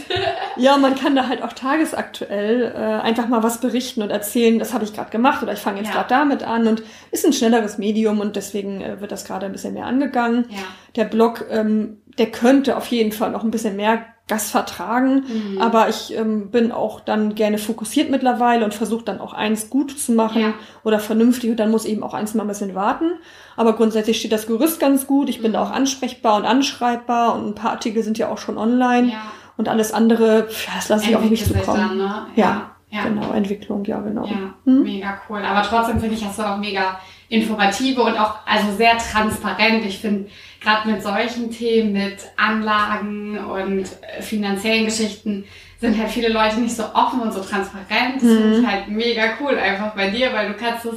Ja, 0.56 0.78
man 0.78 0.94
kann 0.94 1.14
da 1.14 1.28
halt 1.28 1.42
auch 1.42 1.52
tagesaktuell 1.52 2.72
äh, 2.75 2.78
einfach 2.78 3.28
mal 3.28 3.42
was 3.42 3.60
berichten 3.60 4.00
und 4.02 4.08
erzählen, 4.10 4.58
das 4.58 4.72
habe 4.72 4.84
ich 4.84 4.94
gerade 4.94 5.10
gemacht 5.10 5.42
oder 5.42 5.52
ich 5.52 5.58
fange 5.58 5.78
jetzt 5.80 5.88
Ja. 5.88 5.92
gerade 5.96 6.08
damit 6.08 6.42
an 6.44 6.66
und 6.66 6.82
ist 7.10 7.26
ein 7.26 7.34
schnelleres 7.34 7.76
Medium 7.76 8.20
und 8.20 8.37
deswegen 8.37 8.80
äh, 8.80 9.02
wird 9.02 9.12
das 9.12 9.26
gerade 9.26 9.44
ein 9.46 9.52
bisschen 9.52 9.75
mehr 9.75 9.84
angegangen. 9.87 10.46
Ja. 10.49 10.58
Der 10.96 11.04
Blog, 11.04 11.44
ähm, 11.50 12.00
der 12.18 12.30
könnte 12.30 12.78
auf 12.78 12.87
jeden 12.87 13.12
Fall 13.12 13.30
noch 13.32 13.44
ein 13.44 13.50
bisschen 13.50 13.76
mehr 13.76 14.06
Gas 14.30 14.50
vertragen, 14.50 15.25
Mhm. 15.26 15.60
aber 15.60 15.88
ich 15.90 16.16
ähm, 16.16 16.50
bin 16.50 16.72
auch 16.72 17.00
dann 17.00 17.34
gerne 17.34 17.58
fokussiert 17.58 18.10
mittlerweile 18.10 18.64
und 18.64 18.72
versuche 18.72 19.04
dann 19.04 19.20
auch 19.20 19.32
eins 19.34 19.68
gut 19.68 19.99
zu 19.99 20.12
machen 20.12 20.40
Ja. 20.40 20.54
oder 20.84 21.00
vernünftig 21.00 21.50
und 21.50 21.56
dann 21.58 21.70
muss 21.70 21.84
eben 21.84 22.02
auch 22.02 22.14
eins 22.14 22.32
mal 22.34 22.44
ein 22.44 22.49
bisschen 22.49 22.75
warten. 22.75 23.10
Aber 23.56 23.75
grundsätzlich 23.75 24.18
steht 24.18 24.32
das 24.32 24.46
Gerüst 24.46 24.80
ganz 24.80 25.06
gut. 25.06 25.28
Ich 25.28 25.42
bin 25.42 25.52
da 25.52 25.62
auch 25.62 25.70
ansprechbar 25.70 26.37
und 26.37 26.44
anschreibbar 26.46 27.34
und 27.34 27.46
ein 27.49 27.54
paar 27.54 27.72
Artikel 27.72 28.02
sind 28.02 28.16
ja 28.16 28.28
auch 28.30 28.38
schon 28.38 28.56
online 28.56 29.08
Ja. 29.08 29.18
und 29.58 29.68
alles 29.68 29.92
andere, 29.92 30.46
ja, 30.49 30.72
das 30.76 30.88
lasse 30.88 31.10
ich 31.10 31.16
auf 31.16 31.28
mich 31.28 31.44
zukommen. 31.44 31.76
dann, 31.76 31.99
ne? 31.99 32.26
Ja, 32.37 32.70
ja. 32.90 33.02
Genau, 33.04 33.32
Entwicklung, 33.32 33.84
ja, 33.84 33.99
genau. 34.00 34.25
Ja, 34.26 34.54
Hm? 34.64 34.82
mega 34.84 35.18
cool. 35.28 35.42
Aber 35.44 35.62
trotzdem 35.62 36.00
finde 36.00 36.14
ich, 36.14 36.25
hast 36.25 36.38
du 36.38 36.42
auch 36.42 36.56
mega 36.58 36.99
informative 37.30 38.02
und 38.02 38.18
auch 38.18 38.34
also 38.44 38.70
sehr 38.76 38.99
transparent. 38.99 39.87
Ich 39.87 39.99
finde, 40.00 40.28
gerade 40.60 40.90
mit 40.90 41.02
solchen 41.02 41.50
Themen, 41.50 41.92
mit 41.92 42.18
Anlagen 42.37 43.38
und 43.38 43.87
äh, 44.02 44.20
finanziellen 44.20 44.84
Geschichten, 44.84 45.44
sind 45.80 45.96
halt 45.99 46.10
viele 46.10 46.28
Leute 46.28 46.60
nicht 46.60 46.76
so 46.76 46.84
offen 46.92 47.20
und 47.22 47.32
so 47.32 47.40
transparent. 47.40 48.16
Das 48.16 48.22
finde 48.22 48.58
Mhm. 48.58 48.60
ich 48.62 48.66
halt 48.66 48.88
mega 48.88 49.22
cool 49.40 49.56
einfach 49.58 49.94
bei 49.94 50.10
dir, 50.10 50.32
weil 50.34 50.49
du 50.49 50.54
kannst 50.54 50.84
es 50.84 50.96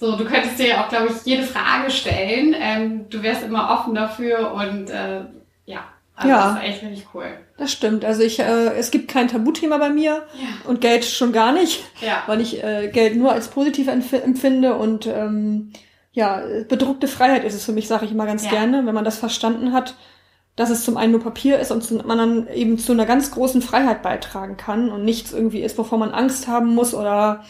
so, 0.00 0.16
du 0.16 0.24
könntest 0.24 0.58
dir 0.58 0.68
ja 0.68 0.82
auch, 0.84 0.88
glaube 0.88 1.08
ich, 1.08 1.26
jede 1.26 1.42
Frage 1.42 1.90
stellen. 1.90 2.56
Ähm, 2.58 3.10
du 3.10 3.22
wärst 3.22 3.42
immer 3.44 3.70
offen 3.70 3.94
dafür 3.94 4.52
und 4.52 4.88
äh, 4.88 5.20
ja, 5.66 5.84
also 6.22 6.28
Ja. 6.28 6.52
das 6.54 6.62
ist 6.62 6.68
echt 6.68 6.82
richtig 6.82 7.06
cool. 7.14 7.24
Das 7.58 7.72
stimmt. 7.72 8.04
Also 8.04 8.22
ich, 8.22 8.38
äh, 8.40 8.74
es 8.78 8.90
gibt 8.90 9.08
kein 9.08 9.28
Tabuthema 9.28 9.78
bei 9.78 9.90
mir 9.90 10.12
Ja. 10.34 10.68
und 10.68 10.80
Geld 10.80 11.04
schon 11.04 11.32
gar 11.32 11.52
nicht, 11.52 11.82
Ja. 12.00 12.22
weil 12.26 12.40
ich 12.40 12.62
äh, 12.62 12.88
Geld 12.88 13.16
nur 13.16 13.32
als 13.32 13.48
positiv 13.48 13.88
empf 13.88 14.12
empfinde 14.12 14.74
und 14.76 15.06
ähm, 15.06 15.72
ja, 16.12 16.42
bedruckte 16.68 17.08
Freiheit 17.08 17.44
ist 17.44 17.54
es 17.54 17.64
für 17.64 17.72
mich, 17.72 17.88
sage 17.88 18.04
ich 18.04 18.10
immer 18.12 18.26
ganz 18.26 18.44
Ja. 18.44 18.50
gerne, 18.50 18.84
wenn 18.86 18.94
man 18.94 19.04
das 19.04 19.18
verstanden 19.18 19.72
hat, 19.72 19.94
dass 20.56 20.68
es 20.68 20.84
zum 20.84 20.98
einen 20.98 21.12
nur 21.12 21.22
Papier 21.22 21.58
ist 21.58 21.70
und 21.70 21.82
zum 21.82 22.10
anderen 22.10 22.46
eben 22.48 22.78
zu 22.78 22.92
einer 22.92 23.06
ganz 23.06 23.30
großen 23.30 23.62
Freiheit 23.62 24.02
beitragen 24.02 24.58
kann 24.58 24.90
und 24.90 25.02
nichts 25.04 25.32
irgendwie 25.32 25.62
ist, 25.62 25.78
wovor 25.78 25.96
man 25.98 26.12
Angst 26.12 26.46
haben 26.48 26.74
muss 26.74 26.92
oder 26.94 27.44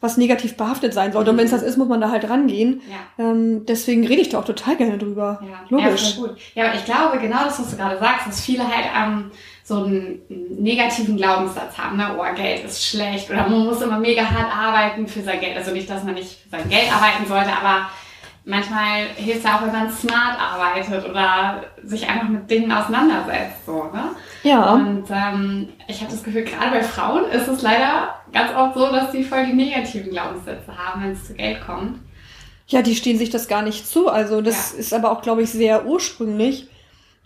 was 0.00 0.16
negativ 0.16 0.56
behaftet 0.56 0.94
sein 0.94 1.12
sollte. 1.12 1.30
Und 1.30 1.36
wenn 1.36 1.44
es 1.44 1.50
das 1.50 1.62
ist, 1.62 1.76
muss 1.76 1.88
man 1.88 2.00
da 2.00 2.10
halt 2.10 2.28
rangehen. 2.28 2.80
Ja. 2.88 3.24
Ähm, 3.24 3.66
deswegen 3.66 4.06
rede 4.06 4.22
ich 4.22 4.30
da 4.30 4.38
auch 4.38 4.44
total 4.44 4.76
gerne 4.76 4.96
drüber. 4.96 5.40
Ja, 5.42 5.64
Logisch. 5.68 6.16
Ja, 6.16 6.20
gut. 6.20 6.36
Ja, 6.54 6.64
aber 6.66 6.74
ich 6.74 6.84
glaube, 6.84 7.18
genau 7.18 7.44
das, 7.44 7.60
was 7.60 7.70
du 7.70 7.76
gerade 7.76 7.98
sagst, 7.98 8.26
dass 8.26 8.40
viele 8.40 8.64
halt 8.64 8.86
ähm, 8.96 9.30
so 9.62 9.84
einen, 9.84 10.20
einen 10.30 10.62
negativen 10.62 11.16
Glaubenssatz 11.16 11.76
haben, 11.76 11.98
ne? 11.98 12.16
oh, 12.18 12.34
Geld 12.34 12.64
ist 12.64 12.84
schlecht 12.84 13.30
oder 13.30 13.48
man 13.48 13.66
muss 13.66 13.82
immer 13.82 13.98
mega 13.98 14.22
hart 14.22 14.56
arbeiten 14.56 15.06
für 15.06 15.22
sein 15.22 15.38
Geld. 15.38 15.56
Also 15.56 15.70
nicht, 15.70 15.88
dass 15.88 16.02
man 16.02 16.14
nicht 16.14 16.30
für 16.30 16.48
sein 16.48 16.68
Geld 16.70 16.90
arbeiten 16.90 17.26
sollte, 17.26 17.50
aber 17.52 17.90
manchmal 18.44 19.04
hilft 19.16 19.38
es 19.38 19.44
ja 19.44 19.56
auch, 19.56 19.62
wenn 19.62 19.72
man 19.72 19.90
smart 19.92 20.38
arbeitet 20.40 21.08
oder 21.08 21.62
sich 21.84 22.08
einfach 22.08 22.28
mit 22.28 22.50
Dingen 22.50 22.72
auseinandersetzt. 22.72 23.66
So, 23.66 23.84
ne? 23.92 24.10
Ja. 24.42 24.74
Und 24.74 25.04
ähm, 25.10 25.68
ich 25.86 26.00
habe 26.00 26.10
das 26.12 26.22
Gefühl, 26.22 26.44
gerade 26.44 26.70
bei 26.70 26.82
Frauen 26.82 27.24
ist 27.30 27.46
es 27.48 27.62
leider 27.62 28.14
ganz 28.32 28.54
oft 28.56 28.74
so, 28.74 28.90
dass 28.90 29.10
die 29.10 29.22
voll 29.24 29.44
die 29.46 29.52
negativen 29.52 30.10
Glaubenssätze 30.10 30.76
haben, 30.76 31.02
wenn 31.02 31.12
es 31.12 31.26
zu 31.26 31.34
Geld 31.34 31.60
kommt. 31.64 31.98
Ja, 32.66 32.82
die 32.82 32.94
stehen 32.94 33.18
sich 33.18 33.30
das 33.30 33.48
gar 33.48 33.62
nicht 33.62 33.86
zu. 33.86 34.08
Also 34.08 34.40
das 34.40 34.72
Ja. 34.72 34.78
ist 34.78 34.94
aber 34.94 35.10
auch, 35.10 35.22
glaube 35.22 35.42
ich, 35.42 35.50
sehr 35.50 35.86
ursprünglich, 35.86 36.68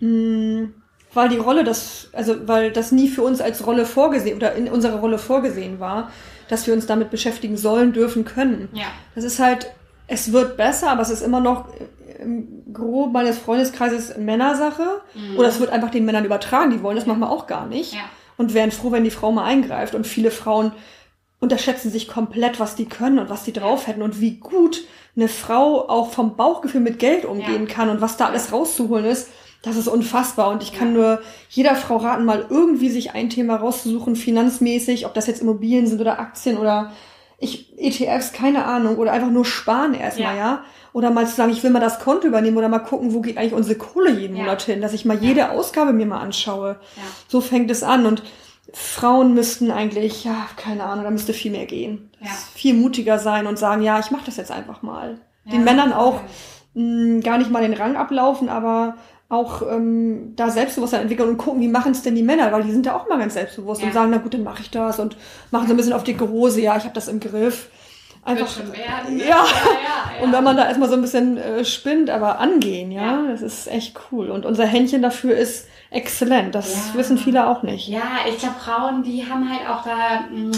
mh, 0.00 0.68
weil 1.12 1.28
die 1.28 1.36
Rolle 1.36 1.62
das, 1.64 2.08
also 2.12 2.48
weil 2.48 2.72
das 2.72 2.90
nie 2.90 3.08
für 3.08 3.22
uns 3.22 3.40
als 3.40 3.66
Rolle 3.66 3.86
vorgesehen 3.86 4.36
oder 4.36 4.54
in 4.54 4.68
unserer 4.68 4.98
Rolle 4.98 5.18
vorgesehen 5.18 5.78
war, 5.80 6.10
dass 6.48 6.66
wir 6.66 6.74
uns 6.74 6.86
damit 6.86 7.10
beschäftigen 7.10 7.56
sollen, 7.56 7.92
dürfen, 7.92 8.24
können. 8.24 8.68
Ja. 8.72 8.86
Das 9.14 9.24
ist 9.24 9.38
halt, 9.38 9.70
es 10.06 10.32
wird 10.32 10.56
besser, 10.56 10.90
aber 10.90 11.02
es 11.02 11.10
ist 11.10 11.22
immer 11.22 11.40
noch 11.40 11.66
im 12.20 12.72
Grob 12.72 13.12
meines 13.12 13.38
Freundeskreises 13.38 14.16
Männersache. 14.16 15.00
Mhm. 15.14 15.38
Oder 15.38 15.48
es 15.48 15.60
wird 15.60 15.70
einfach 15.70 15.90
den 15.90 16.04
Männern 16.04 16.24
übertragen, 16.24 16.70
die 16.70 16.82
wollen 16.82 16.96
das 16.96 17.06
manchmal 17.06 17.30
auch 17.30 17.46
gar 17.46 17.66
nicht. 17.66 17.94
Ja. 17.94 18.00
Und 18.36 18.54
wären 18.54 18.70
froh, 18.72 18.90
wenn 18.92 19.04
die 19.04 19.10
Frau 19.10 19.30
mal 19.32 19.44
eingreift. 19.44 19.94
Und 19.94 20.06
viele 20.06 20.30
Frauen 20.30 20.72
unterschätzen 21.40 21.90
sich 21.90 22.08
komplett, 22.08 22.58
was 22.58 22.74
die 22.74 22.86
können 22.86 23.18
und 23.18 23.28
was 23.30 23.44
die 23.44 23.52
drauf 23.52 23.86
hätten 23.86 24.02
und 24.02 24.20
wie 24.20 24.36
gut 24.38 24.82
eine 25.16 25.28
Frau 25.28 25.88
auch 25.88 26.10
vom 26.10 26.36
Bauchgefühl 26.36 26.80
mit 26.80 26.98
Geld 26.98 27.24
umgehen 27.24 27.66
Ja. 27.68 27.74
kann 27.74 27.88
und 27.90 28.00
was 28.00 28.16
da 28.16 28.26
alles 28.26 28.52
rauszuholen 28.52 29.04
ist. 29.04 29.28
Das 29.62 29.76
ist 29.76 29.88
unfassbar. 29.88 30.50
Und 30.50 30.62
ich 30.62 30.72
kann 30.72 30.88
Ja. 30.88 30.94
nur 30.94 31.20
jeder 31.50 31.74
Frau 31.76 31.96
raten, 31.98 32.24
mal 32.24 32.46
irgendwie 32.50 32.88
sich 32.90 33.12
ein 33.14 33.30
Thema 33.30 33.56
rauszusuchen, 33.56 34.16
finanzmäßig, 34.16 35.06
ob 35.06 35.14
das 35.14 35.26
jetzt 35.26 35.42
Immobilien 35.42 35.86
sind 35.86 36.00
oder 36.00 36.18
Aktien 36.18 36.58
oder 36.58 36.92
ich, 37.38 37.72
ETFs, 37.78 38.32
keine 38.32 38.64
Ahnung, 38.64 38.96
oder 38.96 39.12
einfach 39.12 39.30
nur 39.30 39.44
sparen 39.44 39.94
erstmal, 39.94 40.36
Ja. 40.36 40.40
ja. 40.44 40.64
Oder 40.92 41.10
mal 41.10 41.26
zu 41.26 41.34
sagen, 41.34 41.50
ich 41.50 41.62
will 41.64 41.70
mal 41.70 41.80
das 41.80 41.98
Konto 41.98 42.28
übernehmen 42.28 42.56
oder 42.56 42.68
mal 42.68 42.78
gucken, 42.78 43.12
wo 43.12 43.20
geht 43.20 43.36
eigentlich 43.36 43.52
unsere 43.52 43.76
Kohle 43.76 44.10
jeden 44.10 44.36
Ja. 44.36 44.44
Monat 44.44 44.62
hin, 44.62 44.80
dass 44.80 44.92
ich 44.92 45.04
mal 45.04 45.16
jede 45.18 45.50
Ausgabe 45.50 45.92
mir 45.92 46.06
mal 46.06 46.20
anschaue. 46.20 46.76
Ja. 46.96 47.02
So 47.26 47.40
fängt 47.40 47.70
es 47.70 47.82
an 47.82 48.06
und 48.06 48.22
Frauen 48.72 49.34
müssten 49.34 49.70
eigentlich, 49.70 50.24
ja, 50.24 50.46
keine 50.56 50.84
Ahnung, 50.84 51.04
da 51.04 51.10
müsste 51.10 51.32
viel 51.32 51.50
mehr 51.50 51.66
gehen. 51.66 52.10
Ja. 52.20 52.30
Viel 52.54 52.74
mutiger 52.74 53.18
sein 53.18 53.46
und 53.46 53.58
sagen, 53.58 53.82
ja, 53.82 53.98
ich 53.98 54.10
mache 54.10 54.24
das 54.26 54.36
jetzt 54.36 54.50
einfach 54.52 54.82
mal. 54.82 55.18
Den 55.44 55.60
Ja, 55.60 55.64
Männern 55.64 55.92
auch 55.92 56.20
mh, 56.74 57.20
gar 57.22 57.38
nicht 57.38 57.50
mal 57.50 57.62
den 57.62 57.74
Rang 57.74 57.96
ablaufen, 57.96 58.48
aber 58.48 58.96
auch 59.34 59.62
ähm, 59.62 60.32
da 60.36 60.48
Selbstbewusstsein 60.50 61.02
entwickeln 61.02 61.28
und 61.28 61.36
gucken, 61.38 61.60
wie 61.60 61.68
machen 61.68 61.92
es 61.92 62.02
denn 62.02 62.14
die 62.14 62.22
Männer, 62.22 62.50
weil 62.52 62.62
die 62.62 62.72
sind 62.72 62.86
ja 62.86 62.96
auch 62.96 63.08
mal 63.08 63.18
ganz 63.18 63.34
selbstbewusst 63.34 63.80
Ja. 63.82 63.88
und 63.88 63.92
sagen, 63.94 64.10
na 64.10 64.18
gut, 64.18 64.34
dann 64.34 64.42
mache 64.44 64.62
ich 64.62 64.70
das 64.70 64.98
und 65.00 65.16
machen 65.50 65.66
so 65.66 65.74
ein 65.74 65.76
bisschen 65.76 65.92
auf 65.92 66.04
dicke 66.04 66.28
Hose, 66.28 66.60
ja, 66.60 66.76
ich 66.76 66.84
habe 66.84 66.94
das 66.94 67.08
im 67.08 67.20
Griff. 67.20 67.68
Einfach, 68.26 68.56
werden. 68.58 69.18
Ja. 69.18 69.26
ja, 69.26 69.28
ja, 69.28 69.36
ja. 70.18 70.24
und 70.24 70.32
wenn 70.32 70.42
man 70.42 70.56
da 70.56 70.66
erstmal 70.66 70.88
so 70.88 70.94
ein 70.94 71.02
bisschen 71.02 71.36
äh, 71.36 71.62
spinnt, 71.62 72.08
aber 72.08 72.38
angehen, 72.38 72.90
ja, 72.90 73.22
das 73.30 73.42
ist 73.42 73.66
echt 73.68 74.00
cool. 74.10 74.30
Und 74.30 74.46
unser 74.46 74.64
Händchen 74.64 75.02
dafür 75.02 75.36
ist 75.36 75.66
exzellent. 75.90 76.54
Das 76.54 76.94
wissen 76.94 77.18
viele 77.18 77.46
auch 77.46 77.62
nicht. 77.62 77.86
Ja, 77.86 78.00
ich 78.26 78.38
glaube, 78.38 78.54
Frauen, 78.58 79.02
die 79.02 79.26
haben 79.28 79.46
halt 79.50 79.68
auch 79.68 79.84
da 79.84 80.24
mh, 80.34 80.56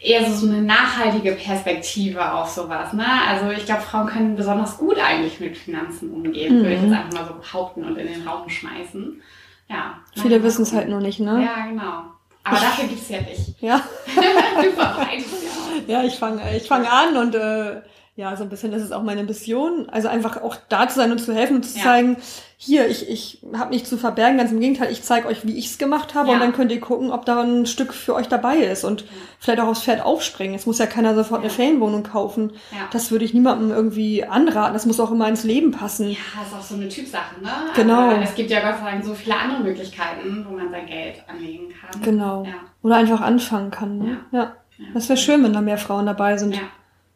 eher 0.00 0.30
so 0.30 0.46
eine 0.46 0.62
nachhaltige 0.62 1.32
Perspektive 1.32 2.32
auf 2.32 2.48
sowas. 2.48 2.92
Ne? 2.92 3.04
Also 3.28 3.50
ich 3.50 3.64
glaube, 3.66 3.82
Frauen 3.82 4.06
können 4.06 4.36
besonders 4.36 4.78
gut 4.78 4.96
eigentlich 4.98 5.40
mit 5.40 5.56
Finanzen 5.56 6.12
umgehen, 6.12 6.56
würde 6.58 6.74
ich 6.74 6.80
Mhm. 6.82 6.92
jetzt 6.92 6.98
einfach 7.04 7.20
mal 7.20 7.26
so 7.28 7.34
behaupten 7.34 7.84
und 7.84 7.96
in 7.96 8.06
den 8.06 8.26
Raum 8.28 8.48
schmeißen. 8.48 9.20
Ja. 9.68 9.98
Viele 10.14 10.42
wissen 10.42 10.62
es 10.62 10.72
halt 10.72 10.88
nur 10.88 11.00
nicht, 11.00 11.20
ne? 11.20 11.42
Ja, 11.44 11.66
genau. 11.66 12.04
Aber 12.44 12.56
dafür 12.56 12.84
gibt's 12.88 13.08
ja 13.08 13.18
dich. 13.20 13.54
Ja, 13.60 13.80
du 14.06 14.70
verbreitest 14.70 15.42
ja 15.44 15.50
auch. 15.50 15.88
ja 15.88 16.02
ich 16.04 16.14
fange 16.14 16.40
ich 16.56 16.66
fang 16.68 16.86
an 16.86 17.16
und 17.16 17.34
äh, 17.34 17.82
ja, 18.16 18.34
so 18.36 18.44
ein 18.44 18.48
bisschen 18.48 18.70
das 18.72 18.82
ist 18.82 18.92
auch 18.92 19.02
meine 19.02 19.24
Mission. 19.24 19.88
Also 19.90 20.08
einfach 20.08 20.40
auch 20.40 20.56
da 20.68 20.88
zu 20.88 20.96
sein 20.96 21.10
und 21.12 21.18
zu 21.18 21.34
helfen 21.34 21.56
und 21.56 21.64
zu 21.64 21.76
Ja. 21.76 21.84
zeigen, 21.84 22.16
hier, 22.60 22.88
ich, 22.88 23.08
ich 23.08 23.38
habe 23.56 23.70
nichts 23.70 23.88
zu 23.88 23.96
verbergen, 23.96 24.36
ganz 24.36 24.50
im 24.50 24.58
Gegenteil, 24.58 24.90
ich 24.90 25.04
zeige 25.04 25.28
euch, 25.28 25.46
wie 25.46 25.56
ich 25.56 25.66
es 25.66 25.78
gemacht 25.78 26.16
habe 26.16 26.28
Ja. 26.28 26.34
und 26.34 26.40
dann 26.40 26.52
könnt 26.52 26.72
ihr 26.72 26.80
gucken, 26.80 27.12
ob 27.12 27.24
da 27.24 27.40
ein 27.40 27.66
Stück 27.66 27.94
für 27.94 28.16
euch 28.16 28.26
dabei 28.26 28.56
ist 28.56 28.82
und 28.82 29.04
vielleicht 29.38 29.60
auch 29.60 29.68
aufs 29.68 29.84
Pferd 29.84 30.04
aufspringen. 30.04 30.56
Es 30.56 30.66
muss 30.66 30.78
ja 30.78 30.86
keiner 30.86 31.14
sofort 31.14 31.40
eine 31.42 31.50
Ja. 31.50 31.54
Ferienwohnung 31.54 32.02
kaufen. 32.02 32.50
Ja. 32.72 32.88
Das 32.90 33.12
würde 33.12 33.24
ich 33.24 33.32
niemandem 33.32 33.70
irgendwie 33.70 34.24
anraten. 34.24 34.72
Das 34.74 34.86
muss 34.86 34.98
auch 34.98 35.12
immer 35.12 35.28
ins 35.28 35.44
Leben 35.44 35.70
passen. 35.70 36.06
Ja, 36.10 36.16
ist 36.44 36.52
auch 36.52 36.60
so 36.60 36.74
eine 36.74 36.88
Typsache, 36.88 37.40
ne? 37.40 37.48
Genau. 37.76 38.08
Also, 38.08 38.22
es 38.22 38.34
gibt 38.34 38.50
ja 38.50 38.58
Gott 38.60 38.80
sei 38.82 38.90
Dank 38.90 39.04
so 39.04 39.14
viele 39.14 39.36
andere 39.36 39.60
Möglichkeiten, 39.62 40.44
wo 40.48 40.56
man 40.56 40.68
sein 40.72 40.86
Geld 40.86 41.22
anlegen 41.28 41.72
kann. 41.80 42.02
Genau. 42.02 42.42
Ja. 42.44 42.54
Oder 42.82 42.96
einfach 42.96 43.20
anfangen 43.20 43.70
kann. 43.70 43.98
Ne? 43.98 44.16
Ja. 44.32 44.56
Ja. 44.78 44.86
Das 44.94 45.08
wäre 45.08 45.16
schön, 45.16 45.44
wenn 45.44 45.52
da 45.52 45.60
mehr 45.60 45.78
Frauen 45.78 46.06
dabei 46.06 46.36
sind. 46.36 46.56
Ja. 46.56 46.62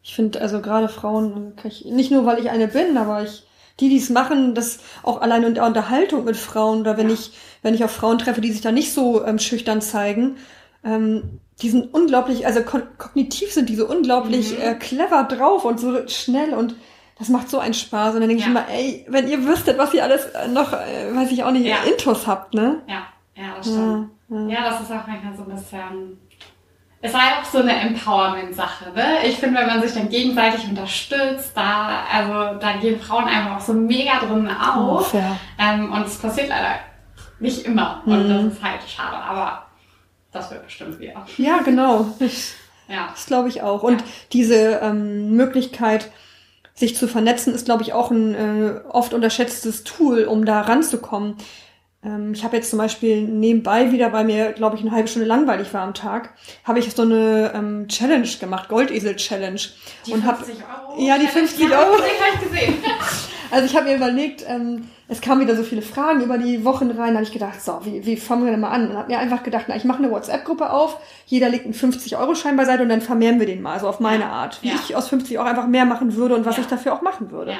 Ich 0.03 0.15
finde, 0.15 0.39
also 0.39 0.61
gerade 0.61 0.87
Frauen, 0.87 1.53
kann 1.57 1.69
ich, 1.69 1.83
nicht 1.83 2.11
nur 2.11 2.25
weil 2.25 2.39
ich 2.39 2.49
eine 2.49 2.67
bin, 2.69 2.97
aber 2.97 3.23
ich, 3.23 3.45
die, 3.79 3.89
die 3.89 3.97
es 3.97 4.09
machen, 4.09 4.53
das 4.55 4.79
auch 5.01 5.21
allein 5.21 5.43
in 5.43 5.53
der 5.55 5.65
Unterhaltung 5.65 6.25
mit 6.25 6.37
Frauen 6.37 6.81
oder 6.81 6.97
wenn 6.97 7.09
ich, 7.09 7.31
wenn 7.63 7.73
ich 7.73 7.83
auf 7.83 7.91
Frauen 7.91 8.19
treffe, 8.19 8.41
die 8.41 8.51
sich 8.51 8.61
da 8.61 8.71
nicht 8.71 8.93
so 8.93 9.25
ähm, 9.25 9.39
schüchtern 9.39 9.81
zeigen, 9.81 10.37
ähm, 10.85 11.39
die 11.61 11.69
sind 11.69 11.93
unglaublich, 11.93 12.45
also 12.45 12.61
ko 12.63 12.79
kognitiv 12.97 13.51
sind 13.53 13.69
die 13.69 13.75
so 13.75 13.87
unglaublich 13.87 14.51
Mhm. 14.57 14.61
äh, 14.63 14.75
clever 14.75 15.23
drauf 15.23 15.65
und 15.65 15.79
so 15.79 16.07
schnell 16.07 16.53
und 16.53 16.75
das 17.19 17.29
macht 17.29 17.47
so 17.49 17.59
einen 17.59 17.75
Spaß. 17.75 18.15
Und 18.15 18.21
dann 18.21 18.29
denke 18.29 18.41
ich 18.41 18.45
Ja. 18.45 18.51
immer, 18.51 18.67
ey, 18.69 19.05
wenn 19.07 19.27
ihr 19.27 19.45
wüsstet, 19.45 19.77
was 19.77 19.93
ihr 19.93 20.03
alles 20.03 20.25
äh, 20.25 20.47
noch, 20.47 20.73
äh, 20.73 21.15
weiß 21.15 21.31
ich 21.31 21.43
auch 21.43 21.51
nicht, 21.51 21.65
Ja. 21.65 21.77
Intos 21.89 22.25
habt, 22.27 22.53
ne? 22.55 22.81
Ja, 22.87 23.03
ja, 23.35 23.55
das 23.57 23.67
stimmt. 23.67 24.09
Ja, 24.29 24.37
ja. 24.37 24.47
Ja, 24.49 24.69
das 24.69 24.81
ist 24.81 24.91
auch 24.91 25.07
manchmal 25.07 25.35
so 25.37 25.43
ein 25.43 25.55
bisschen. 25.55 26.17
Es 27.05 27.13
war 27.13 27.19
ja 27.19 27.41
auch 27.41 27.45
so 27.45 27.57
eine 27.57 27.73
Empowerment-Sache, 27.81 28.91
ne? 28.95 29.25
Ich 29.25 29.37
finde, 29.37 29.59
wenn 29.59 29.67
man 29.67 29.81
sich 29.81 29.93
dann 29.93 30.07
gegenseitig 30.07 30.65
unterstützt, 30.69 31.51
da, 31.53 32.03
also 32.11 32.57
da 32.59 32.77
gehen 32.77 32.99
Frauen 32.99 33.25
einfach 33.25 33.57
auch 33.57 33.61
so 33.61 33.73
mega 33.73 34.19
drin 34.19 34.49
auf. 34.49 35.09
Fair. 35.11 35.35
Ähm, 35.59 35.91
und 35.91 36.07
es 36.07 36.17
passiert 36.17 36.47
leider 36.47 36.75
nicht 37.39 37.65
immer. 37.65 38.01
Und 38.05 38.23
Mhm. 38.25 38.29
das 38.47 38.53
ist 38.53 38.63
halt 38.63 38.79
schade, 38.87 39.17
aber 39.17 39.65
das 40.31 40.49
wird 40.49 40.63
bestimmt 40.63 40.97
wieder. 40.99 41.25
Ja, 41.37 41.57
genau. 41.59 42.05
Ich, 42.19 42.53
Ja. 42.87 43.09
Das 43.11 43.25
glaube 43.25 43.49
ich 43.49 43.61
auch. 43.63 43.83
Und 43.83 43.99
Ja. 44.01 44.07
diese 44.31 44.79
ähm, 44.81 45.31
Möglichkeit, 45.35 46.09
sich 46.73 46.95
zu 46.95 47.07
vernetzen, 47.07 47.53
ist, 47.53 47.65
glaube 47.65 47.83
ich, 47.83 47.91
auch 47.93 48.11
ein 48.11 48.33
äh, 48.33 48.79
oft 48.89 49.13
unterschätztes 49.13 49.83
Tool, 49.83 50.23
um 50.23 50.45
da 50.45 50.61
ranzukommen. 50.61 51.35
Ähm, 52.05 52.33
ich 52.33 52.43
habe 52.43 52.55
jetzt 52.57 52.69
zum 52.69 52.79
Beispiel 52.79 53.21
nebenbei 53.21 53.91
wieder, 53.91 54.11
weil 54.13 54.25
mir, 54.25 54.51
glaube 54.53 54.75
ich, 54.75 54.81
eine 54.81 54.91
halbe 54.91 55.07
Stunde 55.07 55.27
langweilig 55.27 55.73
war 55.73 55.81
am 55.81 55.93
Tag, 55.93 56.33
habe 56.63 56.79
ich 56.79 56.91
so 56.93 57.03
eine 57.03 57.51
ähm, 57.55 57.87
Challenge 57.87 58.27
gemacht, 58.39 58.69
Goldesel-Challenge. 58.69 59.59
Die 60.05 60.11
Und 60.13 60.25
hab, 60.25 60.37
50 60.37 60.57
Euro. 60.63 61.01
Ja, 61.01 61.17
die 61.17 61.27
50 61.27 61.69
Ja, 61.69 61.79
Euro. 61.79 61.93
Hab 61.97 62.41
ich 62.43 62.49
gesehen. 62.49 62.73
Also 63.51 63.67
ich 63.67 63.75
habe 63.75 63.87
mir 63.87 63.95
überlegt, 63.97 64.43
ähm, 64.47 64.87
es 65.07 65.21
kamen 65.21 65.41
wieder 65.41 65.55
so 65.55 65.61
viele 65.61 65.83
Fragen 65.83 66.21
über 66.21 66.39
die 66.39 66.65
Wochen 66.65 66.89
rein, 66.89 67.09
da 67.09 67.13
habe 67.19 67.23
ich 67.23 67.31
gedacht, 67.31 67.61
so, 67.61 67.79
wie, 67.83 68.03
wie 68.03 68.17
fangen 68.17 68.45
wir 68.45 68.51
denn 68.51 68.59
mal 68.61 68.71
an? 68.71 68.89
Und 68.89 68.97
habe 68.97 69.11
mir 69.11 69.19
einfach 69.19 69.43
gedacht, 69.43 69.65
na, 69.67 69.75
ich 69.75 69.83
mache 69.83 69.99
eine 69.99 70.09
WhatsApp-Gruppe 70.09 70.71
auf, 70.71 70.97
jeder 71.27 71.49
legt 71.49 71.65
einen 71.65 71.75
50-Euro-Schein 71.75 72.55
beiseite 72.57 72.81
und 72.81 72.89
dann 72.89 73.01
vermehren 73.01 73.39
wir 73.39 73.45
den 73.45 73.61
mal, 73.61 73.79
so 73.79 73.87
auf 73.87 73.99
meine 73.99 74.25
Art. 74.25 74.57
Wie 74.63 74.69
Ja. 74.69 74.73
ich 74.83 74.95
aus 74.95 75.07
50 75.09 75.37
Euro 75.37 75.47
einfach 75.47 75.67
mehr 75.67 75.85
machen 75.85 76.15
würde 76.15 76.33
und 76.33 76.45
was 76.47 76.57
Ja. 76.57 76.63
ich 76.63 76.67
dafür 76.67 76.93
auch 76.95 77.03
machen 77.03 77.29
würde. 77.29 77.51
Ja. 77.51 77.57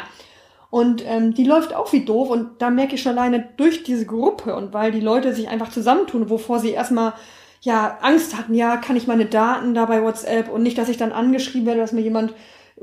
Und 0.74 1.04
ähm, 1.06 1.36
die 1.36 1.44
läuft 1.44 1.76
auch 1.76 1.94
wie 1.94 2.04
doof 2.04 2.32
und 2.32 2.60
da 2.60 2.72
merke 2.72 2.96
ich 2.96 3.04
schon 3.04 3.16
alleine 3.16 3.48
durch 3.58 3.84
diese 3.84 4.08
Gruppe 4.08 4.56
und 4.56 4.74
weil 4.74 4.92
die 4.92 5.02
Leute 5.02 5.32
sich 5.36 5.48
einfach 5.48 5.70
zusammentun, 5.70 6.32
wovor 6.32 6.58
sie 6.58 6.72
erstmal 6.72 7.14
ja 7.62 8.00
Angst 8.02 8.36
hatten, 8.36 8.56
ja, 8.56 8.78
kann 8.78 8.96
ich 8.96 9.06
meine 9.06 9.28
Daten 9.28 9.76
da 9.76 9.86
bei 9.86 10.02
WhatsApp 10.02 10.50
und 10.52 10.64
nicht, 10.64 10.80
dass 10.80 10.90
ich 10.90 10.98
dann 10.98 11.12
angeschrieben 11.12 11.68
werde, 11.68 11.80
dass 11.82 11.92
mir 11.92 12.02
jemand 12.02 12.34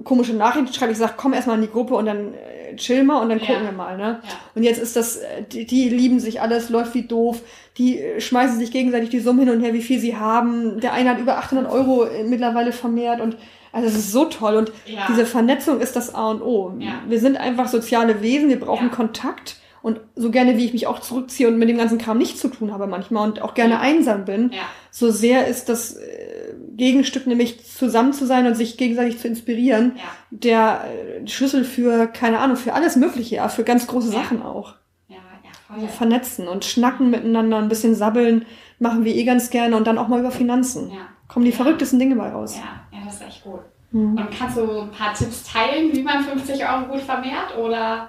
komische 0.04 0.34
Nachrichten 0.34 0.72
schreibt. 0.72 0.92
Ich 0.92 0.98
sage, 0.98 1.14
komm 1.16 1.32
erstmal 1.32 1.56
in 1.56 1.62
die 1.62 1.70
Gruppe 1.70 1.96
und 1.96 2.06
dann 2.06 2.32
äh, 2.34 2.76
chill 2.76 3.02
mal 3.02 3.20
und 3.22 3.28
dann 3.28 3.40
Ja. 3.40 3.46
gucken 3.46 3.64
wir 3.64 3.72
mal. 3.72 3.96
Ne? 3.96 4.20
Ja. 4.22 4.28
Und 4.54 4.62
jetzt 4.62 4.78
ist 4.80 4.94
das, 4.94 5.16
äh, 5.16 5.42
die, 5.50 5.66
die 5.66 5.88
lieben 5.88 6.20
sich 6.20 6.40
alles, 6.40 6.70
läuft 6.70 6.94
wie 6.94 7.08
doof. 7.08 7.42
Die 7.76 7.98
äh, 7.98 8.20
schmeißen 8.20 8.56
sich 8.56 8.70
gegenseitig 8.70 9.10
die 9.10 9.18
Summen 9.18 9.40
hin 9.40 9.50
und 9.50 9.64
her, 9.64 9.74
wie 9.74 9.82
viel 9.82 9.98
sie 9.98 10.16
haben. 10.16 10.78
Der 10.78 10.92
eine 10.92 11.10
hat 11.10 11.18
über 11.18 11.38
800 11.38 11.68
Euro 11.68 12.04
äh, 12.04 12.22
mittlerweile 12.22 12.70
vermehrt 12.70 13.20
und 13.20 13.36
also 13.72 13.88
es 13.88 13.94
ist 13.96 14.12
so 14.12 14.24
toll 14.26 14.56
und 14.56 14.72
Ja. 14.86 15.06
diese 15.08 15.26
Vernetzung 15.26 15.80
ist 15.80 15.96
das 15.96 16.14
A 16.14 16.30
und 16.30 16.42
O. 16.42 16.74
Ja. 16.78 17.00
Wir 17.08 17.20
sind 17.20 17.36
einfach 17.38 17.68
soziale 17.68 18.22
Wesen, 18.22 18.48
wir 18.48 18.60
brauchen 18.60 18.88
Ja. 18.88 18.94
Kontakt 18.94 19.56
und 19.82 20.00
so 20.16 20.30
gerne 20.30 20.56
wie 20.58 20.64
ich 20.66 20.72
mich 20.74 20.86
auch 20.86 20.98
zurückziehe 20.98 21.48
und 21.48 21.58
mit 21.58 21.68
dem 21.68 21.78
ganzen 21.78 21.96
Kram 21.98 22.18
nichts 22.18 22.40
zu 22.40 22.48
tun 22.48 22.72
habe 22.72 22.86
manchmal 22.86 23.28
und 23.28 23.40
auch 23.42 23.54
gerne 23.54 23.80
einsam 23.80 24.24
bin, 24.26 24.52
so 24.90 25.10
sehr 25.10 25.46
ist 25.46 25.68
das 25.70 25.94
äh, 25.96 26.54
Gegenstück 26.72 27.26
nämlich 27.26 27.64
zusammen 27.66 28.12
zu 28.12 28.26
sein 28.26 28.46
und 28.46 28.54
sich 28.56 28.76
gegenseitig 28.76 29.18
zu 29.18 29.28
inspirieren, 29.28 29.92
der 30.30 30.84
äh, 31.22 31.26
Schlüssel 31.28 31.64
für 31.64 32.06
keine 32.08 32.38
Ahnung 32.40 32.56
für 32.56 32.74
alles 32.74 32.96
Mögliche, 32.96 33.36
ja, 33.36 33.48
für 33.48 33.64
ganz 33.64 33.86
große. 33.86 34.08
Sachen 34.08 34.42
auch. 34.42 34.74
Ja, 35.08 35.16
ja, 35.16 35.50
Also 35.74 35.86
voll. 35.86 35.96
vernetzen 35.96 36.48
und 36.48 36.64
schnacken 36.64 37.08
miteinander, 37.10 37.56
ein 37.58 37.68
bisschen 37.68 37.94
sabbeln, 37.94 38.44
machen 38.80 39.04
wir 39.04 39.14
eh 39.14 39.22
ganz 39.24 39.50
gerne 39.50 39.76
und 39.76 39.86
dann 39.86 39.96
auch 39.98 40.08
mal 40.08 40.18
über 40.18 40.32
Finanzen. 40.32 40.90
Ja. 40.90 40.96
Kommen 41.28 41.44
die 41.44 41.52
Ja. 41.52 41.56
verrücktesten 41.58 41.98
Dinge 42.00 42.16
bei 42.16 42.30
raus. 42.30 42.56
Ja, 42.56 42.98
ja, 42.98 43.04
das 43.04 43.14
ist 43.16 43.22
echt 43.22 43.44
gut. 43.44 43.60
Hm. 43.92 44.16
Und 44.16 44.28
kannst 44.36 44.56
du 44.56 44.62
ein 44.80 44.90
paar 44.90 45.14
Tipps 45.14 45.44
teilen, 45.44 45.92
wie 45.94 46.02
man 46.02 46.24
50 46.24 46.60
Euro 46.68 46.86
gut 46.90 47.00
vermehrt? 47.02 47.56
Oder? 47.58 48.08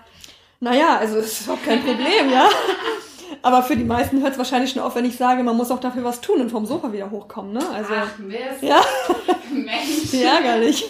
Naja, 0.59 0.97
also 0.99 1.17
es 1.17 1.33
ist 1.33 1.41
überhaupt 1.43 1.65
kein 1.65 1.79
Problem, 1.83 2.29
ja. 2.31 2.47
Aber 3.43 3.63
für 3.63 3.75
die 3.75 3.83
meisten 3.83 4.21
hört 4.21 4.33
es 4.33 4.37
wahrscheinlich 4.37 4.71
schon 4.71 4.81
auf, 4.83 4.93
wenn 4.95 5.05
ich 5.05 5.15
sage, 5.17 5.41
man 5.41 5.57
muss 5.57 5.71
auch 5.71 5.79
dafür 5.79 6.03
was 6.03 6.21
tun 6.21 6.41
und 6.41 6.49
vom 6.51 6.65
Sofa 6.65 6.91
wieder 6.93 7.09
hochkommen, 7.09 7.53
ne? 7.53 7.61
Also 7.73 7.93
Ach 7.95 8.17
Mist. 8.19 8.61
ja, 8.61 8.81
Mensch. 9.51 10.11
wie 10.11 10.21
ärgerlich. 10.21 10.85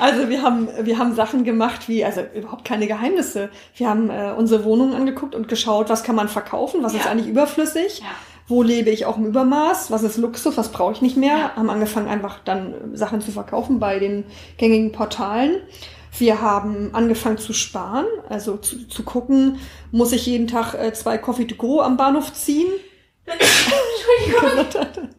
Also 0.00 0.28
wir 0.28 0.42
haben, 0.42 0.68
wir 0.80 0.98
haben 0.98 1.14
Sachen 1.14 1.44
gemacht 1.44 1.88
wie, 1.88 2.04
also 2.04 2.22
überhaupt 2.34 2.64
keine 2.64 2.88
Geheimnisse. 2.88 3.50
Wir 3.76 3.88
haben 3.88 4.10
äh, 4.10 4.32
unsere 4.36 4.64
Wohnung 4.64 4.94
angeguckt 4.94 5.34
und 5.36 5.46
geschaut, 5.48 5.88
was 5.90 6.02
kann 6.02 6.16
man 6.16 6.28
verkaufen, 6.28 6.82
was 6.82 6.94
ist 6.94 7.04
Ja. 7.04 7.10
eigentlich 7.12 7.28
überflüssig, 7.28 8.00
Ja. 8.00 8.06
Wo 8.52 8.62
lebe 8.62 8.90
ich 8.90 9.06
auch 9.06 9.16
im 9.16 9.24
Übermaß, 9.24 9.90
was 9.90 10.02
ist 10.02 10.18
Luxus, 10.18 10.58
was 10.58 10.70
brauche 10.72 10.92
ich 10.92 11.00
nicht 11.00 11.16
mehr. 11.16 11.38
Ja. 11.38 11.56
Haben 11.56 11.70
angefangen 11.70 12.08
einfach 12.08 12.38
dann 12.44 12.92
äh, 12.92 12.96
Sachen 12.96 13.22
zu 13.22 13.32
verkaufen 13.32 13.80
bei 13.80 13.98
den 13.98 14.24
gängigen 14.58 14.92
Portalen. 14.92 15.62
Wir 16.18 16.42
haben 16.42 16.90
angefangen 16.92 17.38
zu 17.38 17.54
sparen, 17.54 18.04
also 18.28 18.58
zu, 18.58 18.86
zu 18.86 19.02
gucken, 19.04 19.58
muss 19.90 20.12
ich 20.12 20.26
jeden 20.26 20.46
Tag 20.46 20.74
äh, 20.74 20.92
zwei 20.92 21.16
Coffee 21.16 21.46
to 21.46 21.54
go 21.54 21.80
am 21.80 21.96
Bahnhof 21.96 22.34
ziehen? 22.34 22.68
Entschuldigung. 23.24 25.10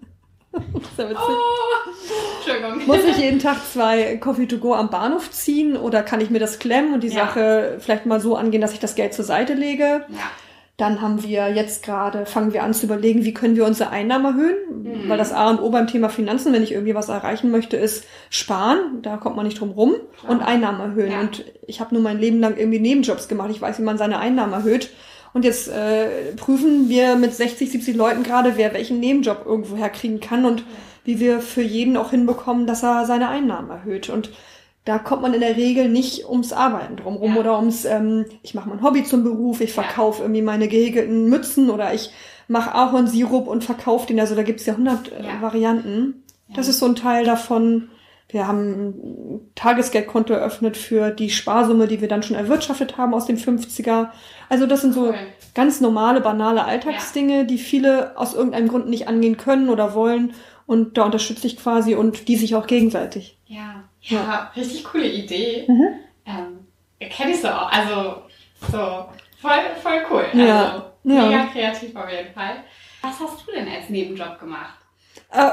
Witzig. 0.98 1.18
Oh. 1.18 2.38
Entschuldigung. 2.38 2.86
Muss 2.86 3.04
ich 3.04 3.18
jeden 3.24 3.40
Tag 3.40 3.58
zwei 3.74 4.18
Coffee 4.18 4.46
to 4.46 4.60
go 4.60 4.76
am 4.76 4.92
Bahnhof 4.92 5.32
ziehen 5.32 5.76
oder 5.76 6.04
kann 6.04 6.22
ich 6.22 6.30
mir 6.30 6.40
das 6.40 6.60
klemmen 6.60 6.94
und 6.94 7.02
die 7.02 7.08
Ja. 7.08 7.26
Sache 7.26 7.78
vielleicht 7.80 8.06
mal 8.06 8.20
so 8.20 8.36
angehen, 8.36 8.62
dass 8.62 8.74
ich 8.74 8.80
das 8.80 8.94
Geld 8.94 9.16
zur 9.16 9.26
Seite 9.26 9.56
lege? 9.56 10.06
Ja. 10.10 10.30
Dann 10.84 11.00
haben 11.00 11.24
wir 11.24 11.50
jetzt 11.50 11.86
gerade, 11.86 12.26
fangen 12.26 12.52
wir 12.52 12.62
an 12.62 12.74
zu 12.74 12.88
überlegen, 12.88 13.24
wie 13.24 13.34
können 13.34 13.56
wir 13.56 13.66
unsere 13.66 13.92
Einnahmen 13.92 14.26
erhöhen? 14.26 14.56
Mhm. 14.84 15.08
Weil 15.08 15.18
das 15.18 15.32
A 15.32 15.50
und 15.50 15.62
O 15.62 15.70
beim 15.70 15.88
Thema 15.88 16.10
Finanzen, 16.10 16.52
wenn 16.52 16.62
ich 16.62 16.74
irgendwie 16.74 16.94
was 16.94 17.08
erreichen 17.08 17.52
möchte, 17.52 17.78
ist 17.78 18.04
sparen. 18.30 19.02
Da 19.02 19.16
kommt 19.16 19.38
man 19.38 19.46
nicht 19.46 19.62
drum 19.62 19.72
rum. 19.72 19.94
Klar. 20.20 20.34
Und 20.34 20.42
Einnahmen 20.42 20.82
erhöhen. 20.82 21.14
Ja. 21.14 21.22
Und 21.22 21.46
ich 21.68 21.80
habe 21.80 21.96
nur 21.96 22.04
mein 22.04 22.20
Leben 22.20 22.42
lang 22.42 22.58
irgendwie 22.58 22.80
Nebenjobs 22.80 23.30
gemacht. 23.30 23.50
Ich 23.50 23.62
weiß, 23.62 23.80
wie 23.80 23.84
man 23.84 23.98
seine 23.98 24.20
Einnahmen 24.20 24.52
erhöht. 24.52 24.90
Und 25.32 25.46
jetzt 25.46 25.70
äh, 25.70 26.34
prüfen 26.36 26.90
wir 26.90 27.16
mit 27.16 27.34
60, 27.34 27.72
70 27.72 27.96
Leuten 27.96 28.24
gerade, 28.24 28.58
wer 28.58 28.74
welchen 28.74 29.00
Nebenjob 29.00 29.46
irgendwo 29.46 29.78
herkriegen 29.78 30.20
kann 30.20 30.44
und 30.44 30.66
wie 31.06 31.22
wir 31.22 31.40
für 31.40 31.62
jeden 31.62 31.96
auch 31.96 32.10
hinbekommen, 32.10 32.68
dass 32.68 32.84
er 32.84 33.06
seine 33.06 33.30
Einnahmen 33.30 33.70
erhöht. 33.70 34.10
Und 34.10 34.32
da 34.86 35.00
kommt 35.00 35.22
man 35.22 35.34
in 35.34 35.40
der 35.42 35.56
Regel 35.56 35.88
nicht 35.90 36.28
ums 36.30 36.52
Arbeiten 36.54 36.98
drumrum 36.98 37.34
Ja. 37.36 37.40
oder 37.40 37.58
ums, 37.58 37.86
ähm, 37.86 38.26
ich 38.42 38.54
mache 38.54 38.68
mein 38.70 38.82
Hobby 38.84 39.04
zum 39.04 39.24
Beruf, 39.24 39.62
ich 39.62 39.76
Ja. 39.76 39.84
verkaufe 39.84 40.24
irgendwie 40.24 40.42
meine 40.42 40.68
gehäkelten 40.68 41.30
Mützen 41.30 41.70
oder 41.70 41.94
ich 41.94 42.12
mache 42.48 42.76
Ahornsirup 42.76 43.48
und 43.48 43.64
verkaufe 43.64 44.08
den. 44.08 44.20
Also 44.20 44.36
da 44.36 44.44
gibt's 44.44 44.66
ja 44.66 44.76
hundert 44.76 45.12
äh, 45.12 45.24
Ja. 45.24 45.42
Varianten. 45.42 46.24
Das 46.56 46.68
Ja. 46.68 46.72
ist 46.72 46.80
so 46.80 46.86
ein 46.86 46.96
Teil 46.96 47.24
davon. 47.26 47.90
Wir 48.30 48.48
haben 48.48 48.72
ein 48.72 49.42
Tagesgeldkonto 49.56 50.34
eröffnet 50.34 50.76
für 50.76 51.12
die 51.12 51.30
Sparsumme, 51.30 51.88
die 51.88 52.02
wir 52.02 52.08
dann 52.08 52.24
schon 52.24 52.36
erwirtschaftet 52.36 52.98
haben 52.98 53.14
aus 53.14 53.26
dem 53.28 53.38
50er. 53.38 54.10
Also 54.50 54.66
das 54.66 54.82
sind 54.82 54.94
so 54.94 55.08
Cool. 55.10 55.16
ganz 55.54 55.82
normale, 55.82 56.20
banale 56.20 56.66
Alltagsdinge, 56.66 57.46
die 57.46 57.58
viele 57.60 58.18
aus 58.18 58.34
irgendeinem 58.34 58.68
Grund 58.70 58.90
nicht 58.90 59.08
angehen 59.08 59.38
können 59.38 59.70
oder 59.70 59.94
wollen. 59.94 60.34
Und 60.66 60.98
da 60.98 61.04
unterstütze 61.04 61.46
ich 61.48 61.58
quasi 61.58 61.96
und 61.96 62.28
die 62.28 62.36
sich 62.36 62.56
auch 62.56 62.66
gegenseitig. 62.68 63.38
Ja. 63.46 63.84
Ja, 64.04 64.52
richtig 64.56 64.84
coole 64.84 65.08
Idee. 65.08 65.66
Mhm. 65.68 65.88
Ähm, 66.26 66.68
Kenne 67.10 67.32
ich 67.32 67.42
so 67.42 67.48
auch. 67.50 67.72
Also, 67.72 68.22
so, 68.72 69.06
voll, 69.42 69.60
voll 69.82 70.06
cool. 70.10 70.26
Ja. 70.34 70.66
Also, 70.72 70.84
Ja. 71.04 71.26
mega 71.26 71.46
kreativ 71.48 71.96
auf 71.96 72.10
jeden 72.10 72.34
Fall. 72.34 72.64
Was 73.02 73.20
hast 73.20 73.46
du 73.48 73.52
denn 73.52 73.68
als 73.68 73.90
Nebenjob 73.90 74.40
gemacht? 74.40 74.76
Äh, 75.32 75.48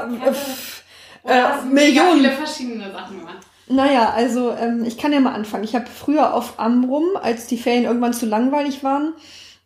äh, 1.23 1.41
hast 1.43 1.65
Millionen. 1.65 2.17
viele 2.19 2.31
verschiedene 2.31 2.91
Sachen 2.91 3.19
gemacht? 3.19 3.39
Naja, 3.67 4.11
also 4.11 4.51
ähm, 4.51 4.83
ich 4.85 4.97
kann 4.97 5.13
ja 5.13 5.19
mal 5.19 5.33
anfangen. 5.33 5.63
Ich 5.63 5.75
habe 5.75 5.85
früher 5.87 6.33
auf 6.33 6.59
Amrum, 6.59 7.05
als 7.21 7.47
die 7.47 7.57
Ferien 7.57 7.85
irgendwann 7.85 8.13
zu 8.13 8.25
langweilig 8.25 8.83
waren 8.83 9.13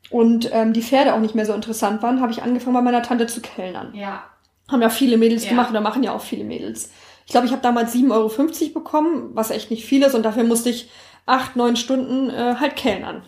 und 0.10 0.50
ähm, 0.54 0.74
die 0.74 0.82
Pferde 0.84 1.13
auch 1.13 1.19
nicht 1.19 1.34
mehr 1.36 1.45
so 1.45 1.54
interessant 1.54 2.02
waren, 2.04 2.21
habe 2.21 2.32
ich 2.32 2.43
angefangen 2.43 2.76
bei 2.76 2.82
meiner 2.82 3.02
Tante 3.04 3.26
zu 3.28 3.41
kellnern. 3.41 3.93
Ja. 3.95 4.24
Haben 4.69 4.82
ja 4.82 4.89
viele 4.89 5.17
Mädels 5.17 5.43
Ja. 5.43 5.50
gemacht 5.52 5.69
oder 5.69 5.82
machen 5.82 6.04
ja 6.04 6.13
auch 6.13 6.21
viele 6.21 6.43
Mädels. 6.43 6.91
Ich 7.25 7.31
glaube, 7.31 7.47
ich 7.47 7.51
habe 7.51 7.61
damals 7.61 7.93
7,50 7.93 8.11
Euro 8.11 8.73
bekommen, 8.73 9.29
was 9.33 9.49
echt 9.51 9.71
nicht 9.71 9.85
viel 9.85 10.03
ist 10.03 10.13
und 10.15 10.23
dafür 10.23 10.43
musste 10.43 10.69
ich 10.69 10.89
acht, 11.25 11.55
neun 11.55 11.75
Stunden 11.75 12.29
äh, 12.29 12.55
halt 12.59 12.75
kellnern. 12.75 13.23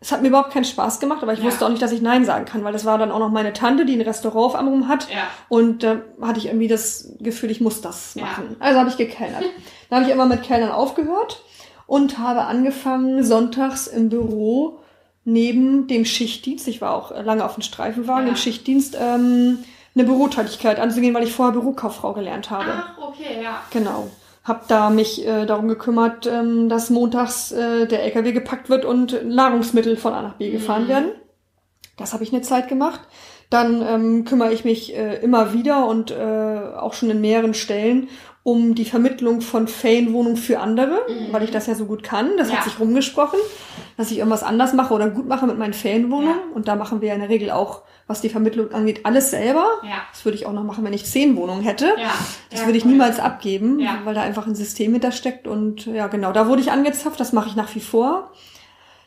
Es 0.00 0.12
hat 0.12 0.22
mir 0.22 0.28
überhaupt 0.28 0.52
keinen 0.52 0.64
Spaß 0.66 1.00
gemacht, 1.00 1.22
aber 1.22 1.32
ich 1.32 1.40
Ja. 1.40 1.46
wusste 1.46 1.64
auch 1.66 1.70
nicht, 1.70 1.82
dass 1.82 1.90
ich 1.90 2.02
Nein 2.02 2.24
sagen 2.24 2.44
kann, 2.44 2.62
weil 2.62 2.72
das 2.72 2.84
war 2.84 2.98
dann 2.98 3.10
auch 3.10 3.18
noch 3.18 3.30
meine 3.30 3.52
Tante, 3.52 3.84
die 3.84 3.94
ein 3.94 4.00
Restaurant 4.02 4.44
auf 4.46 4.54
Amrum 4.54 4.86
hat. 4.86 5.08
Ja. 5.10 5.26
Und 5.48 5.82
da 5.82 6.02
hatte 6.20 6.38
ich 6.38 6.46
irgendwie 6.46 6.68
das 6.68 7.14
Gefühl, 7.20 7.50
ich 7.50 7.60
muss 7.60 7.80
das 7.80 8.14
Ja. 8.14 8.22
machen. 8.22 8.54
Also 8.60 8.78
habe 8.78 8.90
ich 8.90 8.96
gekellnert. 8.96 9.42
Dann 9.90 10.00
habe 10.00 10.08
ich 10.08 10.14
immer 10.14 10.26
mit 10.26 10.42
Kellnern 10.42 10.70
aufgehört 10.70 11.42
und 11.86 12.18
habe 12.18 12.42
angefangen, 12.42 13.24
sonntags 13.24 13.86
im 13.88 14.08
Büro 14.10 14.78
neben 15.24 15.86
dem 15.88 16.04
Schichtdienst, 16.04 16.68
ich 16.68 16.80
war 16.80 16.94
auch 16.94 17.10
lange 17.24 17.44
auf 17.44 17.54
dem 17.54 17.62
Streifenwagen, 17.62 18.26
Ja. 18.26 18.30
im 18.30 18.36
Schichtdienst, 18.36 18.96
ähm, 19.00 19.58
eine 19.94 20.04
Bürotätigkeit 20.04 20.78
anzugehen, 20.78 21.14
weil 21.14 21.24
ich 21.24 21.32
vorher 21.32 21.52
Bürokauffrau 21.52 22.12
gelernt 22.12 22.50
habe. 22.50 22.72
Ach, 22.76 22.98
okay, 22.98 23.42
ja. 23.42 23.60
Genau. 23.70 24.08
Hab 24.44 24.66
da 24.68 24.88
mich 24.90 25.26
äh, 25.26 25.44
darum 25.44 25.68
gekümmert, 25.68 26.26
ähm, 26.26 26.68
dass 26.68 26.88
montags 26.90 27.52
äh, 27.52 27.86
der 27.86 28.04
LKW 28.04 28.32
gepackt 28.32 28.70
wird 28.70 28.84
und 28.84 29.26
Nahrungsmittel 29.28 29.96
von 29.96 30.14
A 30.14 30.22
nach 30.22 30.34
B 30.34 30.50
gefahren 30.50 30.84
Mhm. 30.84 30.88
werden. 30.88 31.10
Das 31.96 32.12
habe 32.12 32.22
ich 32.22 32.32
eine 32.32 32.42
Zeit 32.42 32.68
gemacht. 32.68 33.00
Dann 33.50 33.82
ähm, 33.82 34.24
kümmere 34.24 34.52
ich 34.52 34.64
mich 34.64 34.94
äh, 34.96 35.16
immer 35.22 35.52
wieder 35.54 35.86
und 35.86 36.10
äh, 36.10 36.14
auch 36.76 36.92
schon 36.94 37.10
in 37.10 37.20
mehreren 37.20 37.54
Stellen 37.54 38.08
um 38.48 38.74
die 38.74 38.86
Vermittlung 38.86 39.42
von 39.42 39.68
Ferienwohnungen 39.68 40.38
für 40.38 40.58
andere, 40.60 41.00
Mhm. 41.06 41.32
weil 41.32 41.42
ich 41.42 41.50
das 41.50 41.66
ja 41.66 41.74
so 41.74 41.84
gut 41.84 42.02
kann. 42.02 42.30
Das 42.38 42.48
Ja. 42.48 42.56
hat 42.56 42.64
sich 42.64 42.80
rumgesprochen, 42.80 43.38
dass 43.98 44.10
ich 44.10 44.16
irgendwas 44.18 44.42
anders 44.42 44.72
mache 44.72 44.94
oder 44.94 45.10
gut 45.10 45.28
mache 45.28 45.46
mit 45.46 45.58
meinen 45.58 45.74
Ferienwohnungen. 45.74 46.34
Ja. 46.48 46.54
Und 46.54 46.66
da 46.66 46.74
machen 46.74 47.02
wir 47.02 47.12
in 47.12 47.20
der 47.20 47.28
Regel 47.28 47.50
auch, 47.50 47.82
was 48.06 48.22
die 48.22 48.30
Vermittlung 48.30 48.72
angeht, 48.72 49.00
alles 49.04 49.30
selber. 49.32 49.66
Ja. 49.82 49.96
Das 50.12 50.24
würde 50.24 50.36
ich 50.38 50.46
auch 50.46 50.52
noch 50.54 50.64
machen, 50.64 50.82
wenn 50.82 50.94
ich 50.94 51.04
zehn 51.04 51.36
Wohnungen 51.36 51.62
hätte. 51.62 51.92
Ja. 51.98 52.10
Das 52.50 52.60
ja, 52.60 52.66
würde 52.66 52.78
ich 52.78 52.84
cool. 52.86 52.92
niemals 52.92 53.20
abgeben, 53.20 53.80
Ja. 53.80 53.98
weil 54.04 54.14
da 54.14 54.22
einfach 54.22 54.46
ein 54.46 54.54
System 54.54 54.92
hintersteckt. 54.92 55.46
Und 55.46 55.84
ja, 55.84 56.06
genau, 56.06 56.32
da 56.32 56.48
wurde 56.48 56.62
ich 56.62 56.72
angezapft, 56.72 57.20
das 57.20 57.34
mache 57.34 57.48
ich 57.50 57.56
nach 57.56 57.74
wie 57.74 57.80
vor. 57.80 58.32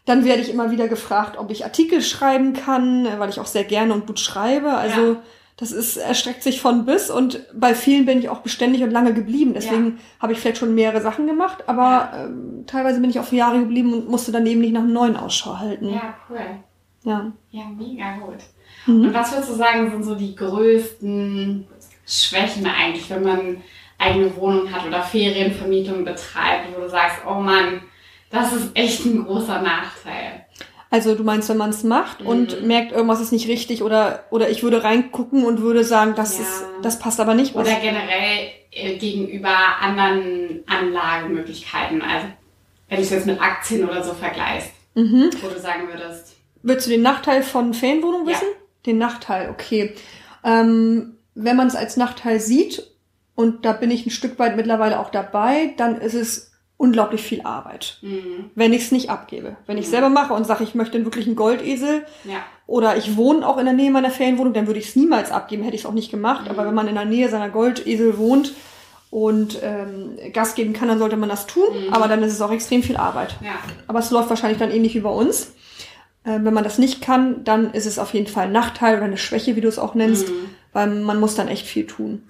Dann 0.05 0.23
werde 0.23 0.41
ich 0.43 0.49
immer 0.51 0.69
wieder 0.69 0.87
gefragt, 0.87 1.37
ob 1.39 1.49
ich 1.49 1.63
Artikel 1.63 2.01
schreiben 2.03 2.53
kann, 2.53 3.05
äh, 3.07 3.17
weil 3.19 3.29
ich 3.29 3.39
auch 3.39 3.45
sehr 3.47 3.63
gerne 3.63 3.93
und 3.95 4.05
gut 4.05 4.19
schreibe. 4.19 4.71
Also 4.73 5.01
Ja. 5.01 5.17
Das 5.57 5.71
ist, 5.71 5.97
erstreckt 5.97 6.41
sich 6.43 6.59
von 6.61 6.85
bis 6.85 7.09
und 7.11 7.39
bei 7.53 7.75
vielen 7.75 8.05
bin 8.05 8.19
ich 8.19 8.29
auch 8.29 8.39
beständig 8.39 8.81
und 8.83 8.91
lange 8.91 9.13
geblieben. 9.13 9.53
Deswegen 9.53 9.99
habe 10.19 10.33
ich 10.33 10.39
vielleicht 10.39 10.57
schon 10.57 10.73
mehrere 10.73 11.01
Sachen 11.01 11.27
gemacht, 11.27 11.63
aber 11.67 11.81
Ja. 12.13 12.25
ähm, 12.25 12.63
teilweise 12.65 12.99
bin 12.99 13.09
ich 13.11 13.19
auch 13.19 13.25
für 13.25 13.35
Jahre 13.35 13.59
geblieben 13.59 13.93
und 13.93 14.09
musste 14.09 14.31
dann 14.31 14.45
eben 14.47 14.61
nicht 14.61 14.73
nach 14.73 14.81
einem 14.81 14.93
neuen 14.93 15.15
Ausschau 15.17 15.59
halten. 15.59 15.89
Ja, 15.89 16.15
cool. 16.29 16.39
ja. 17.03 17.31
Ja, 17.51 17.63
mega 17.77 18.17
gut. 18.17 18.39
Mhm. 18.87 19.05
Und 19.07 19.13
was 19.13 19.31
würdest 19.33 19.49
du 19.51 19.55
sagen, 19.55 19.91
sind 19.91 20.03
so 20.03 20.15
die 20.15 20.35
größten 20.35 21.67
Schwächen 22.07 22.65
eigentlich, 22.65 23.09
wenn 23.09 23.23
man 23.23 23.57
eigene 23.99 24.35
Wohnung 24.35 24.71
hat 24.71 24.87
oder 24.87 25.03
Ferienvermietung 25.03 26.03
betreibt, 26.03 26.75
wo 26.75 26.81
du 26.81 26.89
sagst, 26.89 27.17
oh 27.27 27.35
Mann, 27.35 27.81
Das 28.31 28.53
ist 28.53 28.71
echt 28.75 29.05
ein 29.05 29.25
großer 29.25 29.61
Nachteil. 29.61 30.45
Also 30.93 31.15
du 31.15 31.23
meinst, 31.23 31.47
wenn 31.49 31.55
man 31.57 31.69
es 31.69 31.83
macht 31.83 32.21
und 32.21 32.63
merkt, 32.67 32.91
irgendwas 32.91 33.21
ist 33.21 33.31
nicht 33.31 33.47
richtig 33.47 33.81
oder 33.81 34.25
oder 34.29 34.49
ich 34.49 34.61
würde 34.61 34.83
reingucken 34.83 35.45
und 35.45 35.61
würde 35.61 35.85
sagen, 35.85 36.13
das 36.15 36.37
Ja. 36.37 36.43
ist 36.43 36.65
das 36.83 36.99
passt 36.99 37.19
aber 37.21 37.33
nicht. 37.33 37.55
Oder 37.55 37.73
generell 37.75 38.49
äh, 38.71 38.97
gegenüber 38.97 39.55
anderen 39.79 40.63
Anlagemöglichkeiten. 40.67 42.01
Also 42.01 42.27
wenn 42.89 42.97
du 42.97 43.03
es 43.03 43.09
jetzt 43.09 43.25
mit 43.25 43.41
Aktien 43.41 43.87
oder 43.87 44.03
so 44.03 44.13
vergleichst, 44.13 44.71
mhm. 44.95 45.29
wo 45.41 45.47
du 45.47 45.59
sagen 45.59 45.87
würdest, 45.87 46.35
Willst 46.63 46.85
du 46.85 46.91
den 46.91 47.01
Nachteil 47.01 47.41
von 47.41 47.73
Ferienwohnung 47.73 48.27
Ja. 48.27 48.33
wissen? 48.35 48.47
Den 48.85 48.97
Nachteil, 48.99 49.49
okay. 49.49 49.95
Ähm, 50.43 51.15
wenn 51.33 51.55
man 51.55 51.67
es 51.67 51.75
als 51.75 51.97
Nachteil 51.97 52.39
sieht, 52.39 52.85
und 53.33 53.65
da 53.65 53.71
bin 53.71 53.89
ich 53.89 54.05
ein 54.05 54.11
Stück 54.11 54.37
weit 54.37 54.55
mittlerweile 54.57 54.99
auch 54.99 55.09
dabei, 55.09 55.73
dann 55.77 55.99
ist 55.99 56.13
es 56.13 56.50
unglaublich 56.81 57.21
viel 57.21 57.41
Arbeit. 57.43 57.97
mh, 58.01 58.09
Wenn 58.55 58.73
ich 58.73 58.83
es 58.83 58.91
nicht 58.91 59.09
abgebe. 59.09 59.55
Wenn 59.67 59.77
ich 59.77 59.87
selber 59.87 60.09
mache 60.09 60.33
und 60.33 60.45
sage, 60.47 60.63
ich 60.63 60.75
möchte 60.75 61.03
wirklich 61.05 61.27
einen 61.27 61.35
Goldesel 61.35 62.03
ja, 62.25 62.37
oder 62.67 62.97
ich 62.97 63.15
wohne 63.17 63.47
auch 63.47 63.57
in 63.57 63.65
der 63.65 63.73
Nähe 63.73 63.91
meiner 63.91 64.09
Ferienwohnung, 64.11 64.53
dann 64.53 64.67
würde 64.67 64.79
ich 64.79 64.87
es 64.89 64.95
niemals 64.95 65.31
abgeben, 65.31 65.63
hätte 65.63 65.75
ich 65.75 65.81
es 65.81 65.87
auch 65.87 65.93
nicht 65.93 66.11
gemacht. 66.11 66.45
Mhm. 66.45 66.51
Aber 66.51 66.65
wenn 66.65 66.73
man 66.73 66.87
in 66.87 66.95
der 66.95 67.05
Nähe 67.05 67.29
seiner 67.29 67.49
Goldesel 67.49 68.17
wohnt 68.17 68.53
und 69.09 69.59
ähm, 69.61 70.17
Gas 70.33 70.55
geben 70.55 70.73
kann, 70.73 70.87
dann 70.87 70.99
sollte 70.99 71.17
man 71.17 71.29
das 71.29 71.45
tun. 71.47 71.65
Mhm. 71.87 71.93
Aber 71.93 72.07
dann 72.07 72.23
ist 72.23 72.33
es 72.33 72.41
auch 72.41 72.51
extrem 72.51 72.81
viel 72.83 72.97
Arbeit. 72.97 73.35
ja, 73.41 73.51
Aber 73.87 73.99
es 73.99 74.09
läuft 74.11 74.29
wahrscheinlich 74.29 74.59
dann 74.59 74.71
ähnlich 74.71 74.95
wie 74.95 75.01
bei 75.01 75.09
uns. 75.09 75.53
Äh, 76.23 76.39
wenn 76.43 76.53
man 76.53 76.63
das 76.63 76.77
nicht 76.77 77.01
kann, 77.01 77.43
dann 77.43 77.73
ist 77.73 77.85
es 77.85 77.99
auf 77.99 78.13
jeden 78.13 78.27
Fall 78.27 78.45
ein 78.45 78.51
Nachteil 78.51 78.95
oder 78.97 79.05
eine 79.05 79.17
Schwäche, 79.17 79.55
wie 79.55 79.61
du 79.61 79.67
es 79.67 79.79
auch 79.79 79.95
nennst, 79.95 80.29
Mhm. 80.29 80.49
weil 80.73 80.87
man 80.87 81.19
muss 81.19 81.35
dann 81.35 81.47
echt 81.47 81.65
viel 81.67 81.85
tun. 81.87 82.23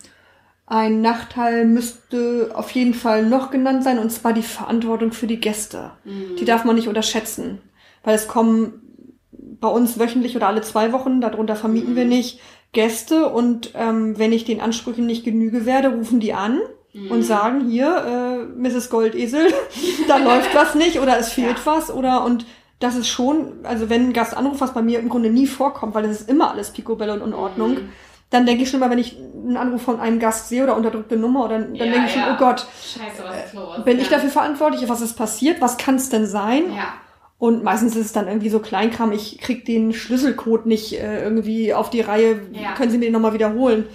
Ein 0.73 1.01
Nachteil 1.01 1.65
müsste 1.65 2.51
auf 2.53 2.71
jeden 2.71 2.93
Fall 2.93 3.25
noch 3.25 3.51
genannt 3.51 3.83
sein, 3.83 3.99
und 3.99 4.09
zwar 4.09 4.31
die 4.31 4.41
Verantwortung 4.41 5.11
für 5.11 5.27
die 5.27 5.41
Gäste. 5.41 5.91
Mhm. 6.05 6.37
Die 6.37 6.45
darf 6.45 6.63
man 6.63 6.75
nicht 6.77 6.87
unterschätzen, 6.87 7.59
weil 8.05 8.15
es 8.15 8.29
kommen 8.29 8.81
bei 9.33 9.67
uns 9.67 9.99
wöchentlich 9.99 10.37
oder 10.37 10.47
alle 10.47 10.61
zwei 10.61 10.93
Wochen, 10.93 11.19
darunter 11.19 11.57
vermieten 11.57 11.91
Mhm. 11.91 11.95
wir 11.97 12.05
nicht, 12.05 12.39
Gäste 12.71 13.27
und 13.27 13.71
ähm, 13.75 14.17
wenn 14.17 14.31
ich 14.31 14.45
den 14.45 14.61
Ansprüchen 14.61 15.05
nicht 15.05 15.25
genüge 15.25 15.65
werde, 15.65 15.89
rufen 15.89 16.21
die 16.21 16.31
an 16.33 16.59
Mhm. 16.93 17.11
und 17.11 17.23
sagen, 17.23 17.67
hier, 17.69 18.47
äh, 18.47 18.57
Mrs. 18.57 18.89
Goldesel, 18.89 19.47
da 20.07 20.15
läuft 20.19 20.55
was 20.55 20.75
nicht 20.75 21.01
oder 21.01 21.17
es 21.19 21.33
fehlt 21.33 21.57
Ja. 21.57 21.65
was 21.65 21.91
oder 21.93 22.23
und 22.23 22.45
das 22.79 22.95
ist 22.95 23.09
schon, 23.09 23.59
also 23.63 23.89
wenn 23.89 24.07
ein 24.07 24.13
Gast 24.13 24.37
anruft, 24.37 24.61
was 24.61 24.73
bei 24.73 24.81
mir 24.81 24.99
im 24.99 25.09
Grunde 25.09 25.29
nie 25.29 25.47
vorkommt, 25.47 25.93
weil 25.95 26.05
es 26.05 26.21
ist 26.21 26.29
immer 26.29 26.49
alles 26.51 26.69
picobello 26.71 27.13
und 27.13 27.21
in 27.23 27.33
Ordnung, 27.33 27.71
Mhm. 27.71 27.89
Dann 28.31 28.45
denke 28.47 28.63
ich 28.63 28.69
schon 28.69 28.79
mal, 28.79 28.89
wenn 28.89 28.97
ich 28.97 29.17
einen 29.17 29.57
Anruf 29.57 29.83
von 29.83 29.99
einem 29.99 30.19
Gast 30.19 30.49
sehe 30.49 30.63
oder 30.63 30.75
unterdrückte 30.75 31.17
Nummer, 31.17 31.45
oder 31.45 31.59
dann 31.59 31.75
Ja, 31.75 31.83
denke 31.85 32.05
ich 32.07 32.11
schon, 32.13 32.21
ja. 32.21 32.33
oh 32.33 32.37
Gott, 32.39 32.65
Scheiße, 32.81 33.23
was 33.23 33.45
ist 33.45 33.53
los? 33.53 33.85
bin 33.85 33.97
ja. 33.97 34.03
ich 34.03 34.09
dafür 34.09 34.29
verantwortlich? 34.29 34.87
Was 34.89 35.01
ist 35.01 35.13
passiert? 35.15 35.61
Was 35.61 35.77
kann 35.77 35.95
es 35.95 36.09
denn 36.09 36.25
sein? 36.25 36.63
Ja, 36.75 36.93
Und 37.37 37.63
meistens 37.63 37.95
ist 37.95 38.05
es 38.07 38.13
dann 38.13 38.27
irgendwie 38.27 38.49
so 38.49 38.59
Kleinkram, 38.59 39.11
ich 39.11 39.37
krieg 39.39 39.65
den 39.65 39.93
Schlüsselcode 39.93 40.65
nicht 40.65 40.93
äh, 40.99 41.23
irgendwie 41.23 41.73
auf 41.73 41.89
die 41.89 42.01
Reihe, 42.01 42.39
können 42.75 42.91
Sie 42.91 42.97
mir 42.97 43.05
den 43.05 43.13
nochmal 43.13 43.33
wiederholen? 43.33 43.85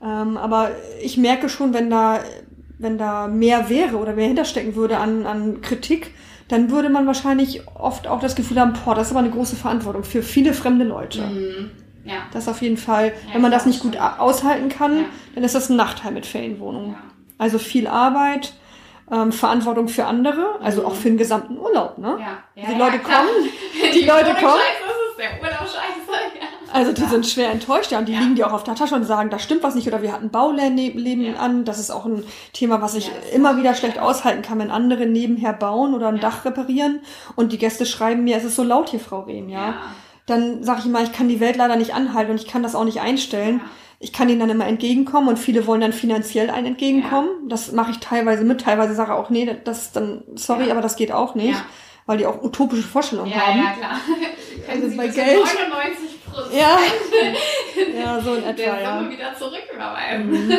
ja, 0.00 0.22
Ähm, 0.22 0.36
aber 0.36 0.70
ich 1.02 1.16
merke 1.16 1.48
schon, 1.48 1.72
wenn 1.74 1.88
da, 1.90 2.20
wenn 2.78 2.98
da 2.98 3.26
mehr 3.26 3.68
wäre 3.70 3.96
oder 3.96 4.12
mehr 4.14 4.26
hinterstecken 4.26 4.74
würde 4.76 4.98
an, 4.98 5.26
an 5.26 5.60
Kritik, 5.60 6.12
dann 6.48 6.70
würde 6.70 6.88
man 6.88 7.06
wahrscheinlich 7.06 7.62
oft 7.74 8.06
auch 8.06 8.20
das 8.20 8.34
Gefühl 8.34 8.58
haben, 8.60 8.72
boah, 8.84 8.94
das 8.94 9.06
ist 9.08 9.12
aber 9.12 9.20
eine 9.20 9.30
große 9.30 9.56
Verantwortung 9.56 10.02
für 10.04 10.22
viele 10.22 10.52
fremde 10.52 10.84
Leute. 10.84 11.22
mhm. 11.22 11.70
Ja, 12.08 12.16
Das 12.32 12.48
auf 12.48 12.60
jeden 12.62 12.76
Fall, 12.76 13.12
Ja, 13.28 13.34
wenn 13.34 13.42
man 13.42 13.50
das 13.50 13.62
klar, 13.62 13.72
nicht 13.72 13.82
gut 13.82 13.96
aushalten 13.96 14.68
kann, 14.68 14.98
Ja. 14.98 15.04
dann 15.34 15.44
ist 15.44 15.54
das 15.54 15.68
ein 15.70 15.76
Nachteil 15.76 16.12
mit 16.12 16.26
Ferienwohnungen. 16.26 16.92
ja. 16.92 16.98
Also 17.38 17.58
viel 17.58 17.86
Arbeit, 17.86 18.54
ähm, 19.12 19.30
Verantwortung 19.32 19.88
für 19.88 20.04
andere, 20.06 20.56
also 20.62 20.80
Mhm. 20.82 20.86
auch 20.88 20.94
für 20.94 21.08
den 21.08 21.16
gesamten 21.18 21.56
Urlaub, 21.58 21.96
ne? 21.98 22.16
Ja, 22.18 22.62
ja, 22.62 22.68
Die 22.68 22.72
ja, 22.72 22.78
Leute 22.78 22.98
kommen, 22.98 23.28
die, 23.94 24.00
die 24.00 24.04
Leute 24.06 24.30
kommen. 24.34 24.58
Scheiße, 24.58 24.84
das 24.86 24.96
ist 25.10 25.18
der 25.18 25.30
Urlaub 25.40 25.60
scheiße. 25.60 25.74
Ja. 26.40 26.74
Also 26.74 26.92
die 26.92 27.00
Ja. 27.00 27.08
sind 27.08 27.26
schwer 27.26 27.50
enttäuscht, 27.50 27.90
ja, 27.92 27.98
und 27.98 28.06
die 28.08 28.12
Ja. 28.12 28.18
liegen 28.20 28.34
dir 28.34 28.46
auch 28.46 28.52
auf 28.52 28.62
der 28.64 28.74
Tasche 28.74 28.94
und 28.94 29.04
sagen, 29.04 29.30
da 29.30 29.38
stimmt 29.38 29.62
was 29.62 29.74
nicht 29.74 29.86
oder 29.88 30.02
wir 30.02 30.12
hatten 30.12 30.28
Bauleben 30.28 31.22
Ja. 31.24 31.36
an. 31.36 31.64
Das 31.64 31.78
ist 31.78 31.90
auch 31.90 32.04
ein 32.04 32.24
Thema, 32.52 32.82
was 32.82 32.94
ich 32.94 33.06
Ja, 33.06 33.12
immer 33.34 33.56
wieder 33.56 33.72
schlecht 33.74 33.98
aushalten 33.98 34.42
kann, 34.42 34.58
wenn 34.58 34.70
andere 34.70 35.06
nebenher 35.06 35.54
bauen 35.54 35.94
oder 35.94 36.08
ein 36.08 36.16
Ja. 36.16 36.20
Dach 36.22 36.44
reparieren 36.44 37.00
und 37.36 37.52
die 37.52 37.58
Gäste 37.58 37.86
schreiben 37.86 38.24
mir, 38.24 38.36
es 38.36 38.44
ist 38.44 38.56
so 38.56 38.62
laut 38.64 38.90
hier, 38.90 39.00
Frau 39.00 39.20
Rehm, 39.20 39.48
ja. 39.48 39.74
Ja. 40.28 40.34
Dann 40.36 40.62
sage 40.62 40.80
ich 40.80 40.86
immer, 40.86 41.02
ich 41.02 41.12
kann 41.12 41.28
die 41.28 41.40
Welt 41.40 41.56
leider 41.56 41.76
nicht 41.76 41.94
anhalten 41.94 42.30
und 42.32 42.40
ich 42.40 42.46
kann 42.46 42.62
das 42.62 42.74
auch 42.74 42.84
nicht 42.84 43.00
einstellen. 43.00 43.58
Ja. 43.62 43.70
Ich 44.00 44.12
kann 44.12 44.28
ihnen 44.28 44.38
dann 44.38 44.50
immer 44.50 44.66
entgegenkommen 44.66 45.28
und 45.28 45.38
viele 45.38 45.66
wollen 45.66 45.80
dann 45.80 45.92
finanziell 45.92 46.50
ein 46.50 46.66
entgegenkommen. 46.66 47.28
Das 47.48 47.72
mache 47.72 47.90
ich 47.90 47.98
teilweise 47.98 48.44
mit, 48.44 48.60
teilweise 48.60 48.94
sage 48.94 49.10
ich 49.12 49.18
auch, 49.18 49.28
nee, 49.30 49.56
das 49.64 49.90
dann, 49.92 50.22
sorry, 50.36 50.66
Ja. 50.66 50.72
aber 50.72 50.82
das 50.82 50.94
geht 50.96 51.10
auch 51.10 51.34
nicht, 51.34 51.54
Ja. 51.58 51.64
weil 52.06 52.18
die 52.18 52.26
auch 52.26 52.40
utopische 52.42 52.82
Vorstellungen 52.86 53.30
Ja, 53.32 53.38
haben. 53.46 53.58
ja, 53.58 53.70
klar. 53.72 54.00
Also 54.70 54.88
Sie 54.88 54.96
bei 54.96 55.08
Geld- 55.08 55.38
99 55.38 56.24
Prozent 56.30 56.54
Ja. 56.54 56.78
Ja, 58.04 58.20
so 58.20 58.34
in 58.34 58.42
etwa, 58.44 58.52
der 58.52 58.80
ja. 58.82 59.10
Wieder 59.10 59.34
zurücküberweisen. 59.38 60.30
Mhm. 60.30 60.52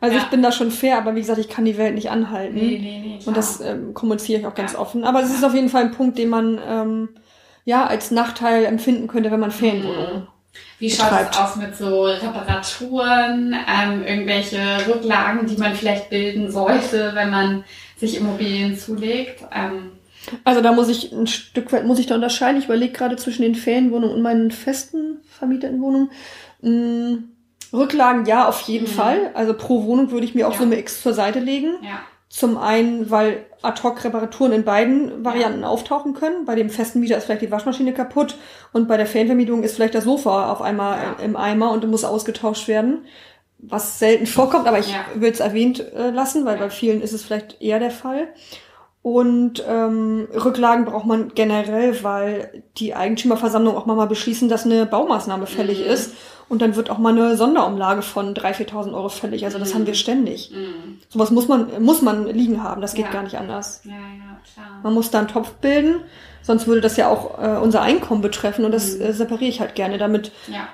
Also 0.00 0.16
Ja. 0.16 0.22
ich 0.22 0.28
bin 0.28 0.42
da 0.42 0.50
schon 0.52 0.70
fair, 0.70 0.98
aber 0.98 1.14
wie 1.14 1.20
gesagt, 1.20 1.38
ich 1.38 1.48
kann 1.48 1.64
die 1.64 1.78
Welt 1.78 1.94
nicht 1.94 2.10
anhalten. 2.10 2.54
Nee, 2.54 2.78
nee, 2.80 3.00
nee. 3.02 3.18
Und 3.24 3.36
das 3.36 3.60
ähm, 3.60 3.94
kommuniziere 3.94 4.40
ich 4.40 4.46
auch 4.46 4.54
ganz 4.54 4.72
Ja. 4.74 4.78
offen. 4.80 5.04
Aber 5.04 5.22
es 5.22 5.30
ist 5.30 5.44
auf 5.44 5.54
jeden 5.54 5.68
Fall 5.68 5.82
ein 5.84 5.92
Punkt, 5.92 6.18
den 6.18 6.28
man 6.30 6.60
ähm, 6.66 7.08
ja 7.64 7.86
als 7.86 8.10
Nachteil 8.10 8.64
empfinden 8.64 9.08
könnte, 9.08 9.30
wenn 9.30 9.40
man 9.40 9.50
Ferienwohnungen. 9.50 10.26
Wie 10.78 10.90
schaut 10.90 11.10
es 11.30 11.36
aus 11.38 11.56
mit 11.56 11.74
so 11.76 12.04
Reparaturen, 12.04 13.54
ähm, 13.68 14.04
irgendwelche 14.06 14.58
Rücklagen, 14.88 15.46
die 15.46 15.56
man 15.56 15.74
vielleicht 15.74 16.10
bilden 16.10 16.50
sollte, 16.50 17.12
wenn 17.14 17.30
man 17.30 17.64
sich 17.96 18.16
Immobilien 18.16 18.76
zulegt? 18.76 19.42
Ähm, 19.52 19.92
Also 20.44 20.60
da 20.60 20.72
muss 20.72 20.88
ich 20.88 21.12
ein 21.12 21.26
Stück 21.26 21.72
weit 21.72 21.84
muss 21.86 21.98
ich 21.98 22.06
da 22.06 22.14
unterscheiden. 22.14 22.58
Ich 22.58 22.64
überlege 22.66 22.92
gerade 22.92 23.16
zwischen 23.16 23.42
den 23.42 23.54
Ferienwohnungen 23.54 24.14
und 24.14 24.22
meinen 24.22 24.50
festen 24.50 25.18
vermieteten 25.28 25.80
Wohnungen. 25.82 26.10
Mm, 26.62 27.24
Rücklagen 27.72 28.24
ja, 28.26 28.48
auf 28.48 28.60
jeden 28.62 28.86
Mhm. 28.86 28.90
Fall. 28.94 29.30
Also 29.34 29.54
pro 29.54 29.84
Wohnung 29.84 30.10
würde 30.12 30.24
ich 30.24 30.34
mir 30.34 30.46
auch 30.48 30.52
Ja. 30.52 30.58
Summe 30.60 30.78
X 30.78 31.02
zur 31.02 31.12
Seite 31.14 31.40
legen. 31.40 31.74
ja, 31.82 32.00
Zum 32.36 32.58
einen, 32.58 33.12
weil 33.12 33.46
Ad-Hoc-Reparaturen 33.62 34.50
in 34.50 34.64
beiden 34.64 35.24
Varianten 35.24 35.62
auftauchen 35.62 36.14
können. 36.14 36.46
Bei 36.46 36.56
dem 36.56 36.68
festen 36.68 36.98
Mieter 36.98 37.16
ist 37.16 37.26
vielleicht 37.26 37.42
die 37.42 37.50
Waschmaschine 37.52 37.94
kaputt 37.94 38.36
und 38.72 38.88
bei 38.88 38.96
der 38.96 39.06
Ferienvermietung 39.06 39.62
ist 39.62 39.76
vielleicht 39.76 39.94
das 39.94 40.02
Sofa 40.02 40.50
auf 40.50 40.60
einmal 40.60 40.98
Ja. 40.98 41.24
im 41.24 41.36
Eimer 41.36 41.70
und 41.70 41.86
muss 41.88 42.02
ausgetauscht 42.04 42.66
werden. 42.66 43.04
Was 43.60 44.00
selten 44.00 44.26
vorkommt, 44.38 44.66
aber 44.66 44.80
ich 44.80 44.90
Ja. 44.90 45.04
will 45.14 45.30
es 45.30 45.38
erwähnt 45.38 45.78
äh, 45.94 46.10
lassen, 46.10 46.44
weil 46.44 46.56
bei 46.56 46.70
vielen 46.70 47.02
ist 47.02 47.12
es 47.12 47.22
vielleicht 47.22 47.62
eher 47.62 47.78
der 47.78 47.92
Fall. 47.92 48.26
Und 49.04 49.62
ähm, 49.68 50.28
Rücklagen 50.34 50.86
braucht 50.86 51.04
man 51.04 51.32
generell, 51.34 52.02
weil 52.02 52.62
die 52.78 52.94
Eigentümerversammlung 52.94 53.76
auch 53.76 53.84
mal, 53.84 53.96
mal 53.96 54.06
beschließen, 54.06 54.48
dass 54.48 54.64
eine 54.64 54.86
Baumaßnahme 54.86 55.46
fällig 55.46 55.80
Mhm. 55.80 55.90
ist. 55.90 56.14
Und 56.48 56.62
dann 56.62 56.74
wird 56.74 56.88
auch 56.88 56.96
mal 56.96 57.10
eine 57.12 57.36
Sonderumlage 57.36 58.00
von 58.00 58.32
3.000, 58.34 58.54
4.000 58.70 58.94
Euro 58.94 59.10
fällig. 59.10 59.44
Also 59.44 59.58
das 59.58 59.70
Mhm. 59.70 59.74
haben 59.80 59.86
wir 59.88 59.94
ständig. 59.94 60.52
mm, 60.52 61.00
Sowas 61.10 61.30
muss 61.30 61.48
man, 61.48 61.82
muss 61.82 62.00
man 62.00 62.26
liegen 62.28 62.62
haben, 62.62 62.80
das 62.80 62.94
geht 62.94 63.04
Ja. 63.04 63.10
gar 63.12 63.22
nicht 63.24 63.36
anders. 63.36 63.82
ja, 63.84 63.92
ja, 63.92 64.40
klar. 64.54 64.80
Man 64.82 64.94
muss 64.94 65.10
da 65.10 65.18
einen 65.18 65.28
Topf 65.28 65.50
bilden, 65.56 65.96
sonst 66.40 66.66
würde 66.66 66.80
das 66.80 66.96
ja 66.96 67.10
auch 67.10 67.38
äh, 67.42 67.58
unser 67.58 67.82
Einkommen 67.82 68.22
betreffen 68.22 68.64
und 68.64 68.72
das 68.72 68.96
Mhm. 68.96 69.02
äh, 69.02 69.12
separiere 69.12 69.50
ich 69.50 69.60
halt 69.60 69.74
gerne, 69.74 69.98
damit 69.98 70.32
Ja, 70.50 70.66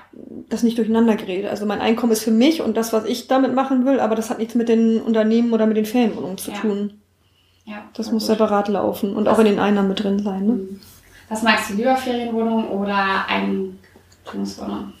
das 0.47 0.63
nicht 0.63 0.77
durcheinander 0.77 1.15
gerät. 1.17 1.47
Also 1.47 1.65
mein 1.65 1.81
Einkommen 1.81 2.13
ist 2.13 2.23
für 2.23 2.31
mich 2.31 2.61
und 2.61 2.77
das, 2.77 2.93
was 2.93 3.03
ich 3.03 3.27
damit 3.27 3.53
machen 3.53 3.85
will, 3.85 3.99
aber 3.99 4.15
das 4.15 4.29
hat 4.29 4.39
nichts 4.39 4.55
mit 4.55 4.69
den 4.69 5.01
Unternehmen 5.01 5.51
oder 5.51 5.65
mit 5.65 5.75
den 5.75 5.85
Ferienwohnungen 5.85 6.37
zu 6.37 6.51
Ja. 6.51 6.57
tun. 6.59 7.00
Ja. 7.71 7.83
Das 7.93 8.07
voll 8.07 8.15
muss 8.15 8.27
separat 8.27 8.67
laufen 8.67 9.15
und 9.15 9.27
auch 9.27 9.39
in 9.39 9.45
den 9.45 9.59
Einnahmen 9.59 9.87
mit 9.89 10.03
drin 10.03 10.19
sein. 10.19 10.45
Ne? 10.45 10.53
Mhm. 10.53 10.79
Was 11.29 11.43
magst 11.43 11.69
du 11.69 11.75
lieber, 11.75 11.95
Ferienwohnung 11.95 12.67
oder 12.69 13.25
Eigentumswohnung? 13.27 14.93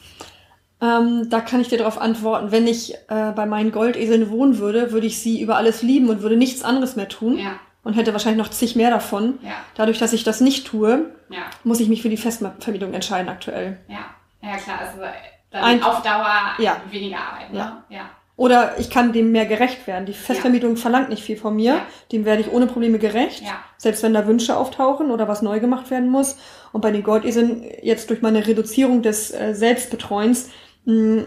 Ähm, 0.81 1.27
da 1.29 1.41
kann 1.41 1.61
ich 1.61 1.67
dir 1.67 1.77
darauf 1.77 1.99
antworten. 2.01 2.51
Wenn 2.51 2.65
ich 2.67 2.95
äh, 3.09 3.31
bei 3.35 3.45
meinen 3.45 3.71
Goldeseln 3.71 4.29
wohnen 4.31 4.57
würde, 4.57 4.91
würde 4.91 5.05
ich 5.07 5.19
sie 5.21 5.39
über 5.41 5.57
alles 5.57 5.81
lieben 5.83 6.09
und 6.09 6.21
würde 6.21 6.37
nichts 6.37 6.63
anderes 6.63 6.95
mehr 6.95 7.07
tun 7.07 7.37
Ja, 7.37 7.53
und 7.83 7.93
hätte 7.93 8.13
wahrscheinlich 8.13 8.43
noch 8.43 8.49
zig 8.51 8.75
mehr 8.75 8.89
davon. 8.89 9.37
ja, 9.43 9.51
Dadurch, 9.75 9.99
dass 9.99 10.13
ich 10.13 10.23
das 10.23 10.41
nicht 10.41 10.65
tue, 10.65 11.11
ja, 11.29 11.41
muss 11.63 11.79
ich 11.79 11.87
mich 11.89 12.01
für 12.01 12.09
die 12.09 12.17
Festvermietung 12.17 12.93
entscheiden 12.93 13.29
aktuell. 13.29 13.77
ja. 13.87 13.99
Ja, 14.43 14.57
klar, 14.57 14.79
also 14.79 14.99
dann 15.51 15.63
Ein- 15.63 15.83
auf 15.83 16.01
Dauer 16.01 16.25
weniger 16.89 17.17
Arbeit, 17.17 17.53
ne? 17.53 17.83
Ja. 17.89 18.09
Ja. 18.41 18.45
Oder 18.45 18.79
ich 18.79 18.89
kann 18.89 19.13
dem 19.13 19.31
mehr 19.31 19.45
gerecht 19.45 19.85
werden. 19.87 20.05
Die 20.05 20.13
Festvermietung 20.13 20.75
verlangt 20.77 21.09
nicht 21.09 21.23
viel 21.23 21.37
von 21.37 21.55
mir. 21.55 21.73
Ja. 21.75 21.85
Dem 22.11 22.25
werde 22.25 22.41
ich 22.41 22.51
ohne 22.51 22.67
Probleme 22.67 22.97
gerecht. 22.99 23.41
Ja. 23.43 23.59
Selbst 23.77 24.01
wenn 24.03 24.13
da 24.13 24.25
Wünsche 24.27 24.57
auftauchen 24.57 25.11
oder 25.11 25.27
was 25.27 25.41
neu 25.41 25.59
gemacht 25.59 25.91
werden 25.91 26.09
muss. 26.09 26.37
Und 26.71 26.81
bei 26.81 26.91
den 26.91 27.03
Goldeseln 27.03 27.63
jetzt 27.81 28.09
durch 28.09 28.21
meine 28.21 28.45
Reduzierung 28.47 29.01
des 29.01 29.31
äh, 29.31 29.53
Selbstbetreuens, 29.53 30.49
mh, 30.85 31.23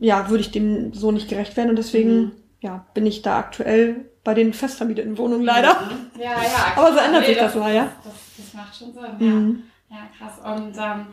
ja, 0.00 0.28
würde 0.28 0.40
ich 0.40 0.50
dem 0.50 0.92
so 0.92 1.12
nicht 1.12 1.28
gerecht 1.28 1.56
werden. 1.56 1.70
Und 1.70 1.76
deswegen, 1.76 2.16
Mhm. 2.16 2.32
ja, 2.60 2.84
bin 2.94 3.06
ich 3.06 3.22
da 3.22 3.38
aktuell 3.38 4.06
bei 4.24 4.34
den 4.34 4.52
festvermieteten 4.52 5.16
Wohnungen 5.18 5.44
leider. 5.44 5.74
Mhm. 5.74 6.20
Ja, 6.20 6.30
ja. 6.32 6.72
Aber 6.76 6.92
so 6.92 6.98
ändert 6.98 7.26
sich 7.26 7.36
das 7.38 7.54
mal, 7.54 7.72
ja. 7.74 7.88
Das, 8.02 8.12
das 8.38 8.54
macht 8.54 8.76
schon 8.76 8.92
Sinn, 8.92 9.02
Mhm. 9.18 9.62
ja. 9.90 9.96
Ja, 9.96 10.08
krass. 10.18 10.38
Und 10.44 10.74
ähm, 10.76 11.06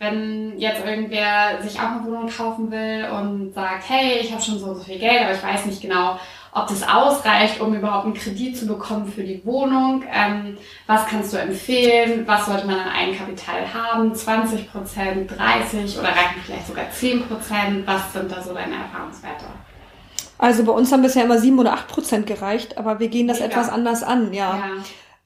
wenn 0.00 0.58
jetzt 0.58 0.82
irgendwer 0.84 1.60
sich 1.62 1.78
auch 1.78 1.90
eine 1.90 2.04
Wohnung 2.06 2.28
kaufen 2.28 2.70
will 2.70 3.06
und 3.12 3.52
sagt, 3.52 3.84
hey, 3.86 4.18
ich 4.20 4.32
habe 4.32 4.42
schon 4.42 4.58
so 4.58 4.66
und 4.68 4.76
so 4.76 4.82
viel 4.82 4.98
Geld, 4.98 5.20
aber 5.22 5.34
ich 5.34 5.42
weiß 5.42 5.66
nicht 5.66 5.82
genau, 5.82 6.18
ob 6.52 6.66
das 6.68 6.82
ausreicht, 6.88 7.60
um 7.60 7.74
überhaupt 7.74 8.06
einen 8.06 8.14
Kredit 8.14 8.56
zu 8.56 8.66
bekommen 8.66 9.06
für 9.06 9.22
die 9.22 9.44
Wohnung. 9.44 10.02
Ähm, 10.10 10.56
was 10.86 11.04
kannst 11.06 11.34
du 11.34 11.36
empfehlen? 11.36 12.26
Was 12.26 12.46
sollte 12.46 12.66
man 12.66 12.76
an 12.76 12.88
Eigenkapital 12.88 13.74
haben? 13.74 14.14
20 14.14 14.72
Prozent, 14.72 15.30
30 15.30 15.98
oder 15.98 16.08
reichen 16.08 16.40
vielleicht 16.46 16.66
sogar 16.66 16.90
10 16.90 17.28
Prozent? 17.28 17.86
Was 17.86 18.12
sind 18.14 18.32
da 18.32 18.42
so 18.42 18.54
deine 18.54 18.76
Erfahrungswerte? 18.76 19.44
Also 20.38 20.64
bei 20.64 20.72
uns 20.72 20.90
haben 20.90 21.02
bisher 21.02 21.24
immer 21.24 21.38
7 21.38 21.58
oder 21.58 21.74
8 21.74 21.88
Prozent 21.88 22.26
gereicht, 22.26 22.78
aber 22.78 23.00
wir 23.00 23.08
gehen 23.08 23.28
das 23.28 23.40
Mega. 23.40 23.50
etwas 23.52 23.68
anders 23.68 24.02
an, 24.02 24.32
ja. 24.32 24.58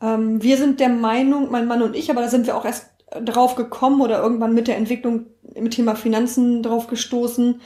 ja. 0.02 0.14
Ähm, 0.14 0.42
wir 0.42 0.56
sind 0.56 0.80
der 0.80 0.88
Meinung, 0.88 1.52
mein 1.52 1.68
Mann 1.68 1.80
und 1.80 1.94
ich, 1.94 2.10
aber 2.10 2.22
da 2.22 2.28
sind 2.28 2.48
wir 2.48 2.56
auch 2.56 2.64
erst 2.64 2.93
drauf 3.22 3.54
gekommen 3.54 4.00
oder 4.00 4.22
irgendwann 4.22 4.54
mit 4.54 4.68
der 4.68 4.76
Entwicklung 4.76 5.26
im 5.54 5.70
Thema 5.70 5.94
Finanzen 5.94 6.62
drauf 6.62 6.86
gestoßen, 6.86 7.60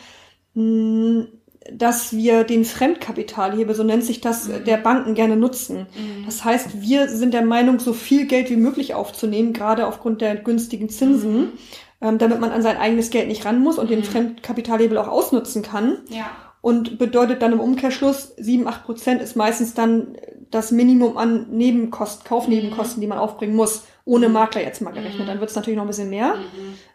hm, 0.54 1.28
dass 1.72 2.14
wir 2.14 2.44
den 2.44 2.64
Fremdkapitalhebel, 2.64 3.74
so 3.74 3.82
nennt 3.82 4.04
sich 4.04 4.20
das, 4.20 4.48
mhm. 4.48 4.64
der 4.64 4.78
Banken 4.78 5.14
gerne 5.14 5.36
nutzen. 5.36 5.86
Mhm. 5.94 6.24
Das 6.24 6.44
heißt, 6.44 6.80
wir 6.80 7.08
sind 7.08 7.34
der 7.34 7.44
Meinung, 7.44 7.78
so 7.78 7.92
viel 7.92 8.26
Geld 8.26 8.50
wie 8.50 8.56
möglich 8.56 8.94
aufzunehmen, 8.94 9.52
gerade 9.52 9.86
aufgrund 9.86 10.20
der 10.20 10.36
günstigen 10.36 10.88
Zinsen, 10.88 11.36
mhm. 11.36 11.52
ähm, 12.00 12.18
damit 12.18 12.40
man 12.40 12.50
an 12.50 12.62
sein 12.62 12.78
eigenes 12.78 13.10
Geld 13.10 13.28
nicht 13.28 13.44
ran 13.44 13.60
muss 13.60 13.78
und 13.78 13.90
den 13.90 14.00
mhm. 14.00 14.04
Fremdkapitalhebel 14.04 14.96
auch 14.98 15.08
ausnutzen 15.08 15.62
kann. 15.62 15.98
Ja. 16.08 16.30
Und 16.60 16.98
bedeutet 16.98 17.42
dann 17.42 17.52
im 17.52 17.60
Umkehrschluss, 17.60 18.34
7, 18.36 18.66
8 18.66 18.84
Prozent 18.84 19.22
ist 19.22 19.36
meistens 19.36 19.74
dann 19.74 20.16
das 20.50 20.72
Minimum 20.72 21.16
an 21.16 21.50
Nebenkosten, 21.50 22.26
Kaufnebenkosten, 22.26 22.98
mhm. 22.98 23.00
die 23.02 23.06
man 23.06 23.18
aufbringen 23.18 23.54
muss 23.54 23.84
ohne 24.08 24.28
mhm. 24.28 24.34
Makler 24.34 24.62
jetzt 24.62 24.80
mal 24.80 24.92
gerechnet. 24.92 25.22
Mhm. 25.22 25.26
Dann 25.26 25.40
wird 25.40 25.50
es 25.50 25.56
natürlich 25.56 25.76
noch 25.76 25.84
ein 25.84 25.88
bisschen 25.88 26.10
mehr. 26.10 26.34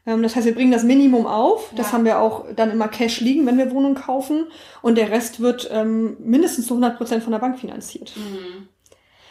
Ähm, 0.06 0.24
das 0.24 0.36
heißt, 0.36 0.46
wir 0.46 0.56
bringen 0.56 0.72
das 0.72 0.84
Minimum 0.84 1.28
auf. 1.28 1.72
Das 1.76 1.88
ja. 1.88 1.94
haben 1.94 2.06
wir 2.06 2.20
auch 2.20 2.46
dann 2.56 2.72
immer 2.72 2.88
Cash 2.88 3.22
liegen, 3.22 3.46
wenn 3.46 3.58
wir 3.58 3.72
Wohnungen 3.72 3.96
kaufen. 3.96 4.48
Und 4.82 4.98
der 4.98 5.12
Rest 5.12 5.40
wird 5.40 5.70
ähm, 5.72 6.18
mindestens 6.20 6.66
zu 6.66 6.74
100 6.74 6.98
Prozent 6.98 7.24
von 7.24 7.32
der 7.32 7.40
Bank 7.40 7.60
finanziert. 7.60 8.14
Mhm. 8.16 8.68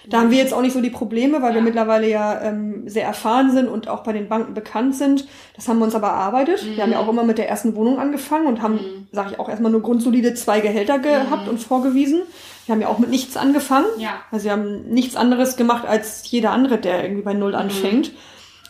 Da 0.09 0.19
haben 0.19 0.31
wir 0.31 0.39
jetzt 0.39 0.53
auch 0.53 0.63
nicht 0.63 0.73
so 0.73 0.81
die 0.81 0.91
Probleme, 0.91 1.43
weil 1.43 1.51
ja. 1.51 1.55
wir 1.57 1.63
mittlerweile 1.63 2.09
ja 2.09 2.41
ähm, 2.43 2.89
sehr 2.89 3.05
erfahren 3.05 3.53
sind 3.53 3.69
und 3.69 3.89
auch 3.89 4.03
bei 4.03 4.13
den 4.13 4.29
Banken 4.29 4.55
bekannt 4.55 4.97
sind. 4.97 5.27
Das 5.55 5.69
haben 5.69 5.79
wir 5.79 5.85
uns 5.85 5.95
aber 5.95 6.09
erarbeitet. 6.09 6.65
Mhm. 6.65 6.77
Wir 6.77 6.83
haben 6.83 6.93
ja 6.93 6.99
auch 6.99 7.09
immer 7.09 7.25
mit 7.25 7.39
der 7.39 7.49
ersten 7.49 7.77
Wohnung 7.77 7.99
angefangen 7.99 8.47
und 8.47 8.63
haben, 8.63 8.75
mhm. 8.75 9.09
sage 9.13 9.31
ich 9.33 9.39
auch, 9.39 9.49
erstmal 9.49 9.71
nur 9.71 9.83
grundsolide 9.83 10.35
zwei 10.35 10.61
Gehälter 10.61 10.99
gehabt 10.99 11.45
mhm. 11.45 11.51
und 11.51 11.59
vorgewiesen. 11.59 12.23
Wir 12.67 12.75
haben 12.75 12.81
ja 12.81 12.89
auch 12.89 12.99
mit 12.99 13.11
nichts 13.11 13.37
angefangen. 13.37 13.87
Ja. 13.99 14.21
Also 14.31 14.45
wir 14.45 14.53
haben 14.53 14.89
nichts 14.89 15.17
anderes 15.17 15.57
gemacht 15.57 15.85
als 15.87 16.31
jeder 16.31 16.53
andere, 16.53 16.79
der 16.79 17.03
irgendwie 17.03 17.23
bei 17.23 17.35
Null 17.35 17.53
mhm. 17.53 17.59
anfängt. 17.59 18.13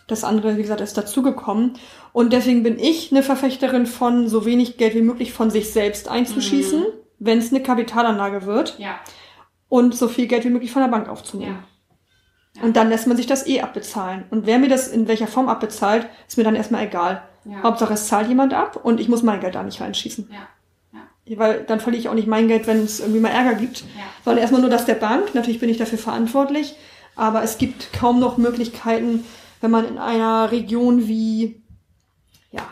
Das 0.06 0.24
andere, 0.24 0.56
wie 0.56 0.62
gesagt, 0.62 0.80
ist 0.80 0.96
dazugekommen. 0.96 1.74
Und 2.12 2.32
deswegen 2.32 2.62
bin 2.62 2.78
ich 2.78 3.12
eine 3.12 3.22
Verfechterin 3.22 3.86
von 3.86 4.28
so 4.28 4.44
wenig 4.44 4.76
Geld 4.76 4.94
wie 4.94 5.02
möglich 5.02 5.32
von 5.32 5.50
sich 5.50 5.72
selbst 5.72 6.08
einzuschießen, 6.08 6.80
mhm. 6.80 6.86
wenn 7.18 7.38
es 7.38 7.50
eine 7.50 7.62
Kapitalanlage 7.62 8.46
wird. 8.46 8.78
Ja. 8.78 8.98
Und 9.68 9.94
so 9.94 10.08
viel 10.08 10.26
Geld 10.26 10.44
wie 10.44 10.50
möglich 10.50 10.72
von 10.72 10.82
der 10.82 10.88
Bank 10.88 11.08
aufzunehmen. 11.08 11.58
Ja. 11.58 12.60
Ja. 12.60 12.66
Und 12.66 12.76
dann 12.76 12.90
lässt 12.90 13.06
man 13.06 13.16
sich 13.16 13.26
das 13.26 13.46
eh 13.46 13.62
abbezahlen. 13.62 14.24
Und 14.30 14.44
wer 14.44 14.58
mir 14.58 14.68
das 14.68 14.88
in 14.88 15.08
welcher 15.08 15.26
Form 15.26 15.48
abbezahlt, 15.48 16.06
ist 16.28 16.36
mir 16.36 16.44
dann 16.44 16.56
erstmal 16.56 16.84
egal. 16.84 17.22
Ja. 17.44 17.62
Hauptsache 17.62 17.94
es 17.94 18.08
zahlt 18.08 18.28
jemand 18.28 18.52
ab 18.52 18.80
und 18.82 19.00
ich 19.00 19.08
muss 19.08 19.22
mein 19.22 19.40
Geld 19.40 19.54
da 19.54 19.62
nicht 19.62 19.80
reinschießen. 19.80 20.28
Ja 20.30 20.48
weil 21.38 21.64
dann 21.64 21.80
verliere 21.80 22.00
ich 22.00 22.08
auch 22.08 22.14
nicht 22.14 22.28
mein 22.28 22.48
Geld, 22.48 22.66
wenn 22.66 22.82
es 22.82 23.00
irgendwie 23.00 23.20
mal 23.20 23.30
Ärger 23.30 23.54
gibt. 23.54 23.80
Ja. 23.80 24.02
Sondern 24.24 24.40
erstmal 24.40 24.60
nur 24.60 24.70
das 24.70 24.84
der 24.84 24.94
Bank. 24.94 25.34
Natürlich 25.34 25.60
bin 25.60 25.68
ich 25.68 25.78
dafür 25.78 25.98
verantwortlich. 25.98 26.76
Aber 27.14 27.42
es 27.42 27.58
gibt 27.58 27.92
kaum 27.92 28.20
noch 28.20 28.38
Möglichkeiten, 28.38 29.24
wenn 29.60 29.70
man 29.70 29.86
in 29.86 29.98
einer 29.98 30.50
Region 30.50 31.06
wie 31.08 31.62
ja, 32.50 32.62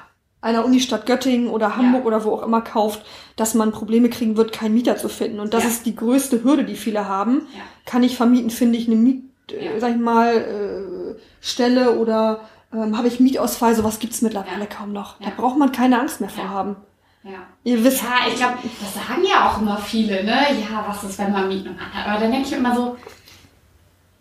einer 0.41 0.65
Unistadt 0.65 1.07
Göttingen 1.07 1.49
oder 1.49 1.77
Hamburg 1.77 2.03
ja. 2.03 2.07
oder 2.07 2.25
wo 2.25 2.33
auch 2.33 2.43
immer 2.43 2.63
kauft, 2.63 3.05
dass 3.37 3.55
man 3.55 3.73
Probleme 3.73 4.09
kriegen 4.09 4.37
wird, 4.37 4.53
keinen 4.53 4.75
Mieter 4.75 4.97
zu 4.97 5.09
finden. 5.09 5.41
Und 5.41 5.55
das 5.55 5.65
ja. 5.65 5.69
ist 5.69 5.87
die 5.87 5.97
größte 5.97 6.43
Hürde, 6.43 6.65
die 6.65 6.77
viele 6.77 7.07
haben. 7.07 7.43
Ja. 7.55 7.63
Kann 7.85 8.03
ich 8.03 8.17
vermieten, 8.17 8.51
finde 8.51 8.79
ich 8.79 8.87
eine 8.87 8.97
Miet, 8.97 9.25
äh, 9.53 9.79
sag 9.79 9.91
ich 9.91 10.01
mal, 10.01 10.37
äh, 10.37 11.21
Stelle 11.41 11.99
oder 11.99 12.41
ähm, 12.73 12.97
habe 12.97 13.09
ich 13.09 13.21
Mietausfall, 13.21 13.75
sowas 13.75 13.99
gibt's 13.99 14.23
mittlerweile 14.23 14.67
kaum 14.67 14.93
noch. 14.93 15.19
Da 15.21 15.31
braucht 15.37 15.59
man 15.59 15.73
keine 15.73 16.01
Angst 16.01 16.21
mehr 16.21 16.31
vor 16.31 16.49
haben. 16.49 16.77
Ja. 17.23 17.47
Ihr 17.65 17.85
wisst. 17.85 18.03
Ja, 18.03 18.29
ich 18.29 18.37
glaube, 18.37 18.55
das 18.63 18.95
sagen 18.95 19.25
ja 19.29 19.49
auch 19.49 19.61
immer 19.61 19.77
viele, 19.77 20.25
ne? 20.25 20.47
Ja, 20.61 20.85
was 20.89 21.05
ist, 21.05 21.19
wenn 21.19 21.33
man 21.33 21.49
Mietnummern 21.49 21.95
hat? 21.95 22.07
Aber 22.07 22.21
dann 22.21 22.33
denke 22.33 22.49
ich 22.49 22.55
immer 22.55 22.75
so, 22.75 22.97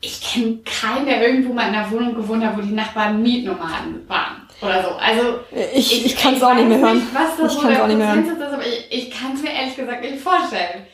ich 0.02 0.22
kenne 0.22 0.60
keinen, 0.66 1.06
der 1.06 1.26
irgendwo 1.26 1.54
mal 1.54 1.70
in 1.70 1.76
einer 1.76 1.90
Wohnung 1.92 2.16
gewohnt 2.16 2.44
hat, 2.44 2.58
wo 2.58 2.62
die 2.62 2.74
Nachbarn 2.74 3.22
Mietnummern 3.22 4.02
waren. 4.08 4.48
Oder 4.62 4.84
so. 4.84 4.90
Also 4.96 5.40
ich, 5.74 5.94
ich, 5.94 6.06
ich 6.08 6.18
kann 6.18 6.36
es 6.36 6.44
auch 6.44 6.54
nicht 6.54 6.68
mehr 6.68 6.80
hören. 6.80 6.98
Nicht, 6.98 7.14
was 7.14 7.38
das 7.38 7.54
ich 7.54 7.62
kann 7.62 7.72
es 7.72 7.80
auch 7.80 7.88
nicht 7.88 7.98
mehr 7.98 8.08
hören. 8.08 8.26
Ist, 8.26 8.42
aber 8.42 8.66
ich, 8.66 8.88
ich 8.90 9.12
kann 9.12 9.34
es 9.34 9.42
mir 9.42 9.54
ehrlich 9.54 9.76
gesagt 9.76 10.02
nicht 10.02 10.20
vorstellen. 10.20 10.86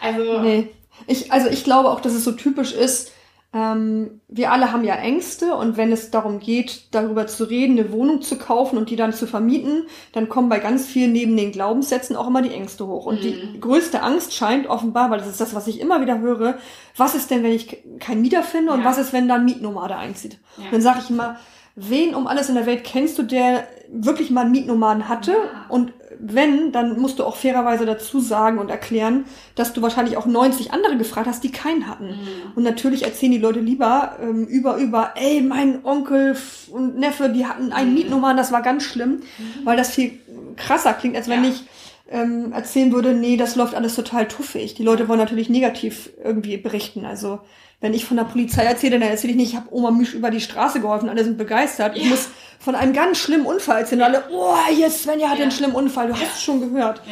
Also. 0.00 0.40
Nee. 0.40 0.68
Ich, 1.06 1.32
also 1.32 1.48
ich 1.48 1.64
glaube 1.64 1.90
auch, 1.90 2.00
dass 2.00 2.12
es 2.12 2.24
so 2.24 2.32
typisch 2.32 2.72
ist, 2.72 3.12
ähm, 3.54 4.20
wir 4.26 4.50
alle 4.50 4.72
haben 4.72 4.82
ja 4.82 4.96
Ängste 4.96 5.54
und 5.54 5.76
wenn 5.76 5.92
es 5.92 6.10
darum 6.10 6.40
geht, 6.40 6.88
darüber 6.90 7.28
zu 7.28 7.44
reden, 7.44 7.78
eine 7.78 7.92
Wohnung 7.92 8.20
zu 8.20 8.36
kaufen 8.36 8.76
und 8.76 8.90
die 8.90 8.96
dann 8.96 9.12
zu 9.12 9.28
vermieten, 9.28 9.86
dann 10.12 10.28
kommen 10.28 10.48
bei 10.48 10.58
ganz 10.58 10.86
vielen 10.86 11.12
neben 11.12 11.36
den 11.36 11.52
Glaubenssätzen 11.52 12.16
auch 12.16 12.26
immer 12.26 12.42
die 12.42 12.52
Ängste 12.52 12.88
hoch. 12.88 13.06
Und 13.06 13.20
mhm. 13.20 13.22
die 13.22 13.60
größte 13.60 14.02
Angst 14.02 14.34
scheint 14.34 14.66
offenbar, 14.66 15.10
weil 15.10 15.18
das 15.18 15.28
ist 15.28 15.40
das, 15.40 15.54
was 15.54 15.68
ich 15.68 15.80
immer 15.80 16.00
wieder 16.00 16.18
höre, 16.18 16.58
was 16.96 17.14
ist 17.14 17.30
denn, 17.30 17.44
wenn 17.44 17.52
ich 17.52 17.78
keinen 18.00 18.22
Mieter 18.22 18.42
finde 18.42 18.72
und 18.72 18.80
ja. 18.80 18.84
was 18.84 18.98
ist, 18.98 19.12
wenn 19.12 19.28
dann 19.28 19.44
Mietnomade 19.44 19.94
einzieht? 19.94 20.38
Ja. 20.56 20.64
Dann 20.72 20.80
sage 20.80 20.98
ich 21.04 21.10
immer, 21.10 21.36
wen 21.76 22.16
um 22.16 22.26
alles 22.26 22.48
in 22.48 22.56
der 22.56 22.66
Welt 22.66 22.82
kennst 22.82 23.18
du, 23.18 23.22
der 23.22 23.68
wirklich 23.88 24.32
mal 24.32 24.42
einen 24.42 24.52
Mietnomaden 24.52 25.08
hatte 25.08 25.30
ja. 25.30 25.66
und 25.68 25.92
wenn, 26.18 26.72
dann 26.72 26.98
musst 27.00 27.18
du 27.18 27.24
auch 27.24 27.36
fairerweise 27.36 27.86
dazu 27.86 28.20
sagen 28.20 28.58
und 28.58 28.70
erklären, 28.70 29.24
dass 29.54 29.72
du 29.72 29.82
wahrscheinlich 29.82 30.16
auch 30.16 30.26
90 30.26 30.72
andere 30.72 30.96
gefragt 30.96 31.26
hast, 31.26 31.44
die 31.44 31.52
keinen 31.52 31.88
hatten. 31.88 32.08
Mhm. 32.08 32.52
Und 32.54 32.62
natürlich 32.62 33.04
erzählen 33.04 33.32
die 33.32 33.38
Leute 33.38 33.60
lieber 33.60 34.16
ähm, 34.20 34.46
über, 34.46 34.76
über, 34.76 35.12
ey, 35.16 35.40
mein 35.40 35.84
Onkel 35.84 36.36
und 36.70 36.98
Neffe, 36.98 37.28
die 37.28 37.46
hatten 37.46 37.72
einen 37.72 37.90
mhm. 37.90 37.94
Mietnummern, 37.94 38.36
das 38.36 38.52
war 38.52 38.62
ganz 38.62 38.84
schlimm, 38.84 39.22
mhm. 39.38 39.64
weil 39.64 39.76
das 39.76 39.90
viel 39.90 40.18
krasser 40.56 40.94
klingt, 40.94 41.16
als 41.16 41.28
wenn 41.28 41.44
ja. 41.44 41.50
ich 41.50 41.64
ähm, 42.10 42.52
erzählen 42.52 42.92
würde, 42.92 43.14
nee, 43.14 43.36
das 43.36 43.56
läuft 43.56 43.74
alles 43.74 43.94
total 43.94 44.28
tuffig. 44.28 44.74
Die 44.74 44.82
Leute 44.82 45.08
wollen 45.08 45.18
natürlich 45.18 45.48
negativ 45.48 46.10
irgendwie 46.22 46.56
berichten. 46.56 47.04
Also 47.04 47.40
wenn 47.80 47.94
ich 47.94 48.04
von 48.04 48.16
der 48.16 48.24
Polizei 48.24 48.62
erzähle, 48.62 48.98
dann 48.98 49.08
erzähle 49.08 49.32
ich 49.32 49.36
nicht, 49.36 49.50
ich 49.50 49.56
habe 49.56 49.74
Oma 49.74 49.90
Misch 49.90 50.14
über 50.14 50.30
die 50.30 50.40
Straße 50.40 50.80
geholfen, 50.80 51.08
alle 51.08 51.24
sind 51.24 51.38
begeistert. 51.38 51.96
Ja. 51.96 52.02
Ich 52.02 52.08
muss 52.08 52.28
von 52.64 52.74
einem 52.74 52.94
ganz 52.94 53.18
schlimmen 53.18 53.44
Unfall 53.44 53.80
erzählen. 53.80 54.00
Ja. 54.00 54.06
Alle, 54.06 54.24
oh, 54.30 54.54
jetzt 54.74 55.02
Svenja 55.02 55.28
hat 55.28 55.36
ja. 55.36 55.42
einen 55.42 55.52
schlimmen 55.52 55.74
Unfall, 55.74 56.06
du 56.06 56.14
ja. 56.14 56.20
hast 56.20 56.36
es 56.36 56.42
schon 56.42 56.60
gehört. 56.60 57.02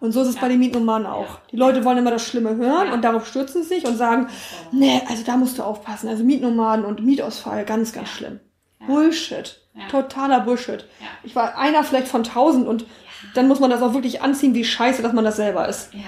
Und 0.00 0.12
so 0.12 0.22
ist 0.22 0.28
es 0.28 0.36
bei 0.36 0.48
den 0.48 0.58
Mietnummern 0.58 1.04
auch. 1.04 1.38
Die 1.50 1.56
Leute 1.56 1.84
wollen 1.84 1.98
immer 1.98 2.10
das 2.10 2.26
Schlimme 2.26 2.56
hören 2.56 2.90
und 2.92 3.02
darauf 3.02 3.26
stürzen 3.26 3.62
sie 3.62 3.68
sich 3.68 3.86
und 3.86 3.98
sagen, 3.98 4.28
nee, 4.70 5.02
also 5.08 5.22
da 5.22 5.36
musst 5.36 5.58
du 5.58 5.62
aufpassen. 5.64 6.08
Also 6.08 6.24
Mietnummern 6.24 6.86
und 6.86 7.04
Mietausfall, 7.04 7.66
ganz, 7.66 7.92
ganz 7.92 8.08
schlimm. 8.08 8.40
Bullshit. 8.86 9.60
Totaler 9.90 10.40
Bullshit. 10.40 10.86
Ich 11.22 11.36
war 11.36 11.58
einer 11.58 11.84
vielleicht 11.84 12.08
von 12.08 12.24
tausend 12.24 12.66
und 12.66 12.86
dann 13.34 13.48
muss 13.48 13.60
man 13.60 13.70
das 13.70 13.82
auch 13.82 13.92
wirklich 13.92 14.22
anziehen, 14.22 14.54
wie 14.54 14.64
scheiße, 14.64 15.02
dass 15.02 15.12
man 15.12 15.24
das 15.24 15.36
selber 15.36 15.68
ist. 15.68 15.92
Ja, 15.92 16.00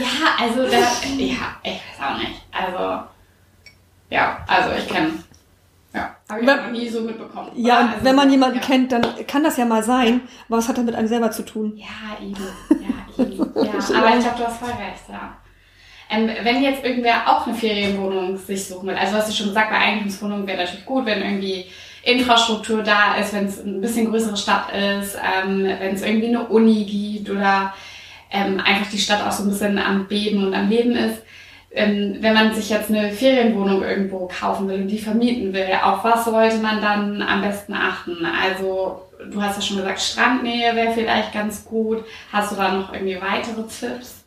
ja 0.00 0.08
also 0.40 0.62
da, 0.62 0.78
ja, 0.78 1.56
ich 1.62 1.72
weiß 1.72 2.08
auch 2.08 2.18
nicht. 2.18 2.42
Also 2.52 3.04
ja, 4.10 4.44
also 4.46 4.70
ich 4.78 4.88
kenne. 4.88 5.12
Habe 6.28 6.40
ich 6.40 6.46
noch 6.46 6.70
nie 6.70 6.88
so 6.88 7.02
mitbekommen. 7.02 7.50
Ja, 7.54 7.80
also, 7.80 7.92
wenn 8.04 8.16
man 8.16 8.30
jemanden 8.30 8.56
ja. 8.56 8.62
kennt, 8.62 8.92
dann 8.92 9.04
kann 9.26 9.44
das 9.44 9.58
ja 9.58 9.66
mal 9.66 9.82
sein, 9.82 10.22
aber 10.48 10.58
was 10.58 10.68
hat 10.68 10.78
das 10.78 10.84
mit 10.84 10.94
einem 10.94 11.08
selber 11.08 11.30
zu 11.30 11.42
tun? 11.42 11.74
Ja, 11.76 12.24
eben. 12.24 12.34
Ja, 12.70 13.24
eben. 13.24 13.38
ja. 13.56 13.98
aber 13.98 14.16
ich 14.16 14.20
glaube, 14.22 14.38
du 14.38 14.46
hast 14.46 14.58
voll 14.58 14.70
recht, 14.70 15.08
ja. 15.08 15.36
Ähm, 16.10 16.30
wenn 16.42 16.62
jetzt 16.62 16.84
irgendwer 16.84 17.28
auch 17.28 17.46
eine 17.46 17.56
Ferienwohnung 17.56 18.36
sich 18.36 18.66
suchen 18.66 18.88
will, 18.88 18.94
also 18.94 19.16
was 19.16 19.28
ich 19.28 19.36
schon 19.36 19.48
gesagt, 19.48 19.70
bei 19.70 19.78
Eigentumswohnungen 19.78 20.46
wäre 20.46 20.62
natürlich 20.62 20.86
gut, 20.86 21.06
wenn 21.06 21.22
irgendwie 21.22 21.66
Infrastruktur 22.02 22.82
da 22.82 23.16
ist, 23.16 23.32
wenn 23.34 23.46
es 23.46 23.62
ein 23.62 23.80
bisschen 23.80 24.10
größere 24.10 24.36
Stadt 24.36 24.66
ist, 24.72 25.16
ähm, 25.16 25.64
wenn 25.64 25.94
es 25.94 26.02
irgendwie 26.02 26.28
eine 26.28 26.46
Uni 26.46 26.84
gibt 26.84 27.30
oder 27.30 27.74
ähm, 28.30 28.60
einfach 28.60 28.90
die 28.90 28.98
Stadt 28.98 29.26
auch 29.26 29.32
so 29.32 29.44
ein 29.44 29.48
bisschen 29.48 29.78
am 29.78 30.06
Beben 30.06 30.46
und 30.46 30.54
am 30.54 30.68
Leben 30.68 30.92
ist 30.92 31.22
ähm, 31.74 32.16
wenn 32.20 32.34
man 32.34 32.54
sich 32.54 32.70
jetzt 32.70 32.88
eine 32.88 33.10
Ferienwohnung 33.10 33.82
irgendwo 33.82 34.28
kaufen 34.28 34.68
will 34.68 34.82
und 34.82 34.88
die 34.88 34.98
vermieten 34.98 35.52
will, 35.52 35.66
auf 35.82 36.04
was 36.04 36.24
sollte 36.24 36.58
man 36.58 36.80
dann 36.80 37.20
am 37.20 37.42
besten 37.42 37.74
achten? 37.74 38.24
Also 38.24 39.02
du 39.30 39.42
hast 39.42 39.56
ja 39.56 39.62
schon 39.62 39.78
gesagt, 39.78 40.00
Strandnähe 40.00 40.74
wäre 40.76 40.92
vielleicht 40.92 41.32
ganz 41.32 41.64
gut. 41.64 42.04
Hast 42.32 42.52
du 42.52 42.56
da 42.56 42.72
noch 42.72 42.92
irgendwie 42.92 43.20
weitere 43.20 43.62
Tipps? 43.62 44.24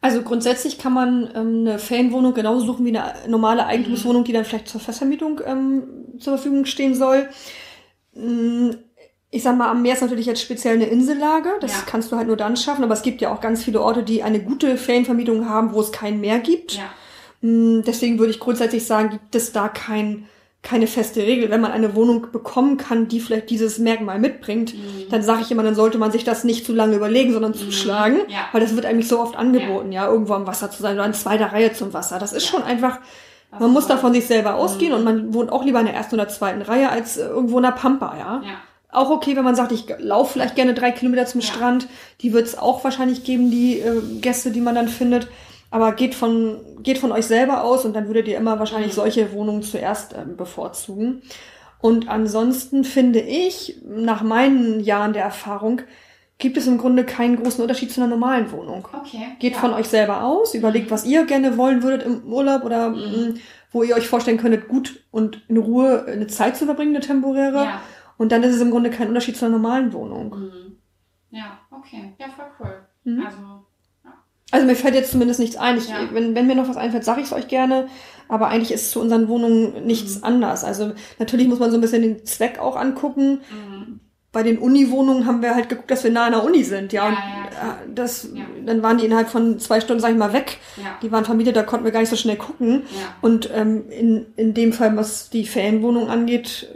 Also 0.00 0.22
grundsätzlich 0.22 0.78
kann 0.78 0.92
man 0.92 1.28
ähm, 1.34 1.66
eine 1.66 1.78
Ferienwohnung 1.78 2.32
genauso 2.32 2.64
suchen 2.64 2.86
wie 2.86 2.96
eine 2.96 3.14
normale 3.26 3.66
Eigentumswohnung, 3.66 4.24
die 4.24 4.32
dann 4.32 4.44
vielleicht 4.44 4.68
zur 4.68 4.80
Festvermietung 4.80 5.40
ähm, 5.44 5.82
zur 6.18 6.34
Verfügung 6.34 6.64
stehen 6.64 6.94
soll. 6.94 7.28
Ich 9.30 9.42
sag 9.42 9.56
mal, 9.58 9.70
am 9.70 9.82
Meer 9.82 9.94
ist 9.94 10.00
natürlich 10.00 10.26
jetzt 10.26 10.40
speziell 10.40 10.74
eine 10.74 10.86
Insellage. 10.86 11.50
Das 11.60 11.72
ja. 11.72 11.78
kannst 11.86 12.10
du 12.10 12.16
halt 12.16 12.28
nur 12.28 12.36
dann 12.36 12.56
schaffen. 12.56 12.82
Aber 12.84 12.94
es 12.94 13.02
gibt 13.02 13.20
ja 13.20 13.32
auch 13.32 13.40
ganz 13.40 13.62
viele 13.62 13.82
Orte, 13.82 14.02
die 14.02 14.22
eine 14.22 14.40
gute 14.40 14.76
Ferienvermietung 14.78 15.48
haben, 15.48 15.72
wo 15.74 15.80
es 15.80 15.92
kein 15.92 16.20
Meer 16.20 16.38
gibt. 16.38 16.74
Ja. 16.78 16.84
Mm, 17.46 17.82
deswegen 17.82 18.18
würde 18.18 18.30
ich 18.32 18.40
grundsätzlich 18.40 18.86
sagen, 18.86 19.10
gibt 19.10 19.34
es 19.34 19.52
da 19.52 19.68
kein 19.68 20.26
keine 20.60 20.88
feste 20.88 21.20
Regel. 21.22 21.50
Wenn 21.50 21.60
man 21.60 21.70
eine 21.70 21.94
Wohnung 21.94 22.26
bekommen 22.32 22.78
kann, 22.78 23.06
die 23.06 23.20
vielleicht 23.20 23.48
dieses 23.48 23.78
Merkmal 23.78 24.18
mitbringt, 24.18 24.74
Mhm. 24.74 25.08
dann 25.08 25.22
sage 25.22 25.42
ich 25.42 25.52
immer, 25.52 25.62
dann 25.62 25.76
sollte 25.76 25.98
man 25.98 26.10
sich 26.10 26.24
das 26.24 26.42
nicht 26.42 26.66
zu 26.66 26.74
lange 26.74 26.96
überlegen, 26.96 27.32
sondern 27.32 27.54
zuschlagen, 27.54 28.18
Ja. 28.26 28.48
weil 28.50 28.60
das 28.60 28.74
wird 28.74 28.84
eigentlich 28.84 29.06
so 29.06 29.20
oft 29.20 29.36
angeboten, 29.36 29.92
ja. 29.92 30.08
irgendwo 30.10 30.34
am 30.34 30.48
Wasser 30.48 30.68
zu 30.70 30.82
sein 30.82 30.96
oder 30.96 31.06
in 31.06 31.14
zweiter 31.14 31.52
Reihe 31.52 31.72
zum 31.74 31.92
Wasser. 31.94 32.18
Das 32.18 32.32
ist 32.32 32.44
schon 32.44 32.64
einfach, 32.64 32.98
Das 33.52 33.60
man 33.60 33.70
muss 33.70 33.86
da 33.86 33.96
von 33.98 34.12
sich 34.12 34.26
selber 34.26 34.56
ausgehen 34.56 34.92
und 34.92 35.04
man 35.04 35.32
wohnt 35.32 35.52
auch 35.52 35.64
lieber 35.64 35.78
in 35.78 35.86
der 35.86 35.94
ersten 35.94 36.16
oder 36.16 36.28
zweiten 36.28 36.60
Reihe 36.60 36.90
als 36.90 37.16
äh, 37.18 37.28
irgendwo 37.28 37.58
in 37.58 37.62
der 37.62 37.70
Pampa, 37.70 38.16
ja. 38.18 38.42
Auch 38.90 39.10
okay, 39.10 39.36
wenn 39.36 39.44
man 39.44 39.54
sagt, 39.54 39.72
ich 39.72 39.84
laufe 39.98 40.32
vielleicht 40.34 40.56
gerne 40.56 40.72
drei 40.74 40.90
Kilometer 40.92 41.26
zum 41.26 41.40
Ja. 41.42 41.46
Strand. 41.46 41.88
Die 42.22 42.32
wird 42.32 42.46
es 42.46 42.56
auch 42.58 42.82
wahrscheinlich 42.84 43.22
geben, 43.24 43.50
die 43.50 43.80
äh, 43.80 44.00
Gäste, 44.20 44.50
die 44.50 44.60
man 44.62 44.74
dann 44.74 44.88
findet. 44.88 45.28
Aber 45.70 45.92
geht 45.92 46.14
von, 46.14 46.56
geht 46.82 46.96
von 46.98 47.12
euch 47.12 47.26
selber 47.26 47.62
aus 47.62 47.84
und 47.84 47.94
dann 47.94 48.06
würdet 48.06 48.26
ihr 48.28 48.38
immer 48.38 48.58
wahrscheinlich 48.58 48.92
Mhm. 48.92 48.96
solche 48.96 49.32
Wohnungen 49.32 49.62
zuerst 49.62 50.14
ähm, 50.14 50.36
bevorzugen. 50.36 51.20
Und 51.80 52.08
ansonsten 52.08 52.82
finde 52.84 53.20
ich, 53.20 53.76
nach 53.86 54.22
meinen 54.22 54.80
Jahren 54.80 55.12
der 55.12 55.24
Erfahrung, 55.24 55.82
gibt 56.38 56.56
es 56.56 56.66
im 56.66 56.78
Grunde 56.78 57.04
keinen 57.04 57.36
großen 57.42 57.60
Unterschied 57.60 57.92
zu 57.92 58.00
einer 58.00 58.08
normalen 58.10 58.50
Wohnung. 58.52 58.88
Okay. 58.96 59.26
Geht 59.40 59.54
ja. 59.54 59.58
von 59.58 59.74
euch 59.74 59.88
selber 59.88 60.22
aus, 60.24 60.54
überlegt, 60.54 60.90
was 60.90 61.04
ihr 61.04 61.24
gerne 61.26 61.56
wollen 61.58 61.82
würdet 61.82 62.04
im 62.04 62.22
Urlaub 62.32 62.64
oder 62.64 62.90
Mhm. 62.90 62.96
mh, 62.96 63.34
wo 63.72 63.82
ihr 63.82 63.94
euch 63.96 64.08
vorstellen 64.08 64.38
könntet, 64.38 64.66
gut 64.68 65.00
und 65.10 65.42
in 65.48 65.58
Ruhe 65.58 66.06
eine 66.06 66.26
Zeit 66.28 66.56
zu 66.56 66.64
verbringen, 66.64 66.96
eine 66.96 67.04
temporäre. 67.04 67.64
Ja. 67.64 67.80
Und 68.18 68.30
dann 68.32 68.42
ist 68.42 68.54
es 68.56 68.60
im 68.60 68.70
Grunde 68.70 68.90
kein 68.90 69.08
Unterschied 69.08 69.36
zu 69.36 69.46
einer 69.46 69.56
normalen 69.56 69.92
Wohnung. 69.94 70.34
Mhm. 70.38 70.76
Ja, 71.30 71.58
okay. 71.70 72.14
Ja, 72.18 72.26
voll 72.28 72.46
cool. 72.60 72.74
Mhm. 73.04 73.24
Also, 73.24 73.38
Also 74.50 74.66
mir 74.66 74.74
fällt 74.76 74.94
jetzt 74.94 75.10
zumindest 75.12 75.40
nichts 75.40 75.56
ein. 75.56 75.76
Ich, 75.78 75.88
Ja. 75.88 76.08
wenn, 76.12 76.34
wenn 76.34 76.46
mir 76.46 76.54
noch 76.54 76.68
was 76.68 76.76
einfällt, 76.78 77.04
sage 77.04 77.20
ich 77.20 77.26
es 77.26 77.32
euch 77.32 77.48
gerne. 77.48 77.88
Aber 78.28 78.48
eigentlich 78.48 78.72
ist 78.72 78.90
zu 78.90 79.00
unseren 79.00 79.28
Wohnungen 79.28 79.86
nichts 79.86 80.18
Mhm. 80.18 80.24
anders. 80.24 80.64
Also 80.64 80.92
natürlich 81.18 81.48
muss 81.48 81.58
man 81.58 81.70
so 81.70 81.76
ein 81.76 81.80
bisschen 81.82 82.02
den 82.02 82.24
Zweck 82.24 82.58
auch 82.58 82.76
angucken. 82.76 83.40
mhm. 83.50 84.00
Bei 84.30 84.42
den 84.42 84.58
Uni-Wohnungen 84.58 85.24
haben 85.24 85.40
wir 85.40 85.54
halt 85.54 85.70
geguckt, 85.70 85.90
dass 85.90 86.04
wir 86.04 86.10
nah 86.10 86.26
an 86.26 86.32
der 86.32 86.44
Uni 86.44 86.62
sind. 86.62 86.92
Ja, 86.92 87.04
Ja, 87.04 87.08
und 87.08 87.14
ja, 87.14 87.72
äh, 87.84 87.94
das, 87.94 88.28
Ja. 88.34 88.44
dann 88.66 88.82
waren 88.82 88.98
die 88.98 89.06
innerhalb 89.06 89.28
von 89.30 89.58
zwei 89.58 89.80
Stunden, 89.80 90.00
sag 90.02 90.10
ich 90.12 90.18
mal, 90.18 90.34
weg. 90.34 90.58
ja. 90.76 90.98
Die 91.02 91.10
waren 91.10 91.24
vermietet, 91.24 91.56
da 91.56 91.62
konnten 91.62 91.86
wir 91.86 91.92
gar 91.92 92.00
nicht 92.00 92.10
so 92.10 92.16
schnell 92.16 92.36
gucken. 92.36 92.82
Ja. 92.90 93.14
Und 93.22 93.50
ähm, 93.54 93.88
in, 93.90 94.26
in 94.36 94.52
dem 94.52 94.74
Fall, 94.74 94.94
was 94.98 95.30
die 95.30 95.46
Ferienwohnung 95.46 96.08
angeht, 96.10 96.68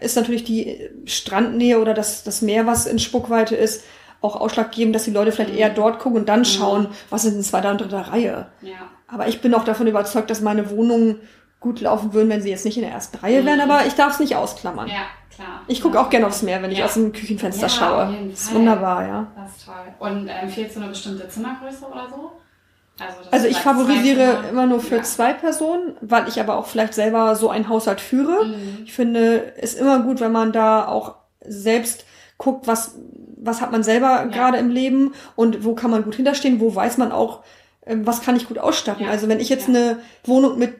ist 0.00 0.16
natürlich 0.16 0.44
die 0.44 0.88
Strandnähe 1.06 1.80
oder 1.80 1.94
das, 1.94 2.22
das 2.24 2.42
Meer, 2.42 2.66
was 2.66 2.86
in 2.86 2.98
Spuckweite 2.98 3.54
ist, 3.56 3.84
auch 4.20 4.36
ausschlaggebend, 4.36 4.94
dass 4.94 5.04
die 5.04 5.10
Leute 5.12 5.30
vielleicht 5.32 5.52
Mhm. 5.52 5.58
eher 5.58 5.70
dort 5.70 5.98
gucken 6.00 6.20
und 6.20 6.28
dann 6.28 6.44
schauen, 6.44 6.88
was 7.10 7.24
ist 7.24 7.34
in 7.34 7.42
zweiter 7.42 7.70
und 7.70 7.80
dritter 7.80 8.00
Reihe. 8.08 8.46
Ja. 8.62 8.74
Aber 9.06 9.28
ich 9.28 9.40
bin 9.40 9.54
auch 9.54 9.64
davon 9.64 9.86
überzeugt, 9.86 10.28
dass 10.30 10.40
meine 10.40 10.70
Wohnungen 10.70 11.20
gut 11.60 11.80
laufen 11.80 12.12
würden, 12.12 12.28
wenn 12.28 12.42
sie 12.42 12.50
jetzt 12.50 12.64
nicht 12.64 12.76
in 12.76 12.82
der 12.84 12.92
ersten 12.92 13.16
Reihe 13.18 13.42
Mhm. 13.42 13.46
wären, 13.46 13.60
aber 13.60 13.86
ich 13.86 13.94
darf 13.94 14.14
es 14.14 14.20
nicht 14.20 14.36
ausklammern. 14.36 14.88
Ja, 14.88 15.06
klar. 15.34 15.62
Ich 15.66 15.80
gucke 15.80 16.00
auch 16.00 16.10
gerne 16.10 16.26
aufs 16.26 16.42
Meer, 16.42 16.62
wenn 16.62 16.70
ich 16.72 16.78
Ja. 16.78 16.84
aus 16.84 16.94
dem 16.94 17.12
Küchenfenster 17.12 17.62
Ja, 17.62 17.68
schaue. 17.68 18.04
auf 18.06 18.10
jeden 18.12 18.30
Das 18.30 18.40
ist 18.42 18.54
wunderbar, 18.54 19.06
ja. 19.06 19.26
Das 19.36 19.56
ist 19.56 19.66
toll. 19.66 19.74
Und 19.98 20.28
ähm, 20.28 20.48
fehlt 20.48 20.72
so 20.72 20.80
eine 20.80 20.88
bestimmte 20.90 21.28
Zimmergröße 21.28 21.84
oder 21.86 22.08
so? 22.10 22.32
Also, 23.00 23.30
Also 23.30 23.46
ich 23.46 23.56
zwei 23.58 23.62
favorisiere 23.74 24.44
immer 24.50 24.66
nur 24.66 24.80
für 24.80 24.96
Ja. 24.96 25.02
zwei 25.02 25.32
Personen, 25.32 25.96
weil 26.00 26.26
ich 26.28 26.40
aber 26.40 26.56
auch 26.56 26.66
vielleicht 26.66 26.94
selber 26.94 27.36
so 27.36 27.48
einen 27.50 27.68
Haushalt 27.68 28.00
führe. 28.00 28.44
Mhm. 28.46 28.78
Ich 28.84 28.92
finde 28.92 29.52
es 29.60 29.74
immer 29.74 30.00
gut, 30.00 30.20
wenn 30.20 30.32
man 30.32 30.52
da 30.52 30.86
auch 30.88 31.14
selbst 31.44 32.04
guckt, 32.38 32.66
was, 32.66 32.96
was 33.36 33.60
hat 33.60 33.72
man 33.72 33.82
selber 33.82 34.26
gerade 34.32 34.58
im 34.58 34.70
Leben 34.70 35.14
und 35.36 35.64
wo 35.64 35.74
kann 35.74 35.90
man 35.90 36.02
gut 36.04 36.16
hinterstehen, 36.16 36.60
wo 36.60 36.74
weiß 36.74 36.98
man 36.98 37.12
auch, 37.12 37.42
ähm, 37.86 38.06
was 38.06 38.20
kann 38.22 38.36
ich 38.36 38.48
gut 38.48 38.58
ausstatten. 38.58 39.04
Ja. 39.06 39.10
Also 39.10 39.28
wenn 39.28 39.40
ich 39.40 39.48
jetzt 39.48 39.68
Ja. 39.68 39.74
eine 39.74 39.98
Wohnung 40.24 40.58
mit 40.58 40.74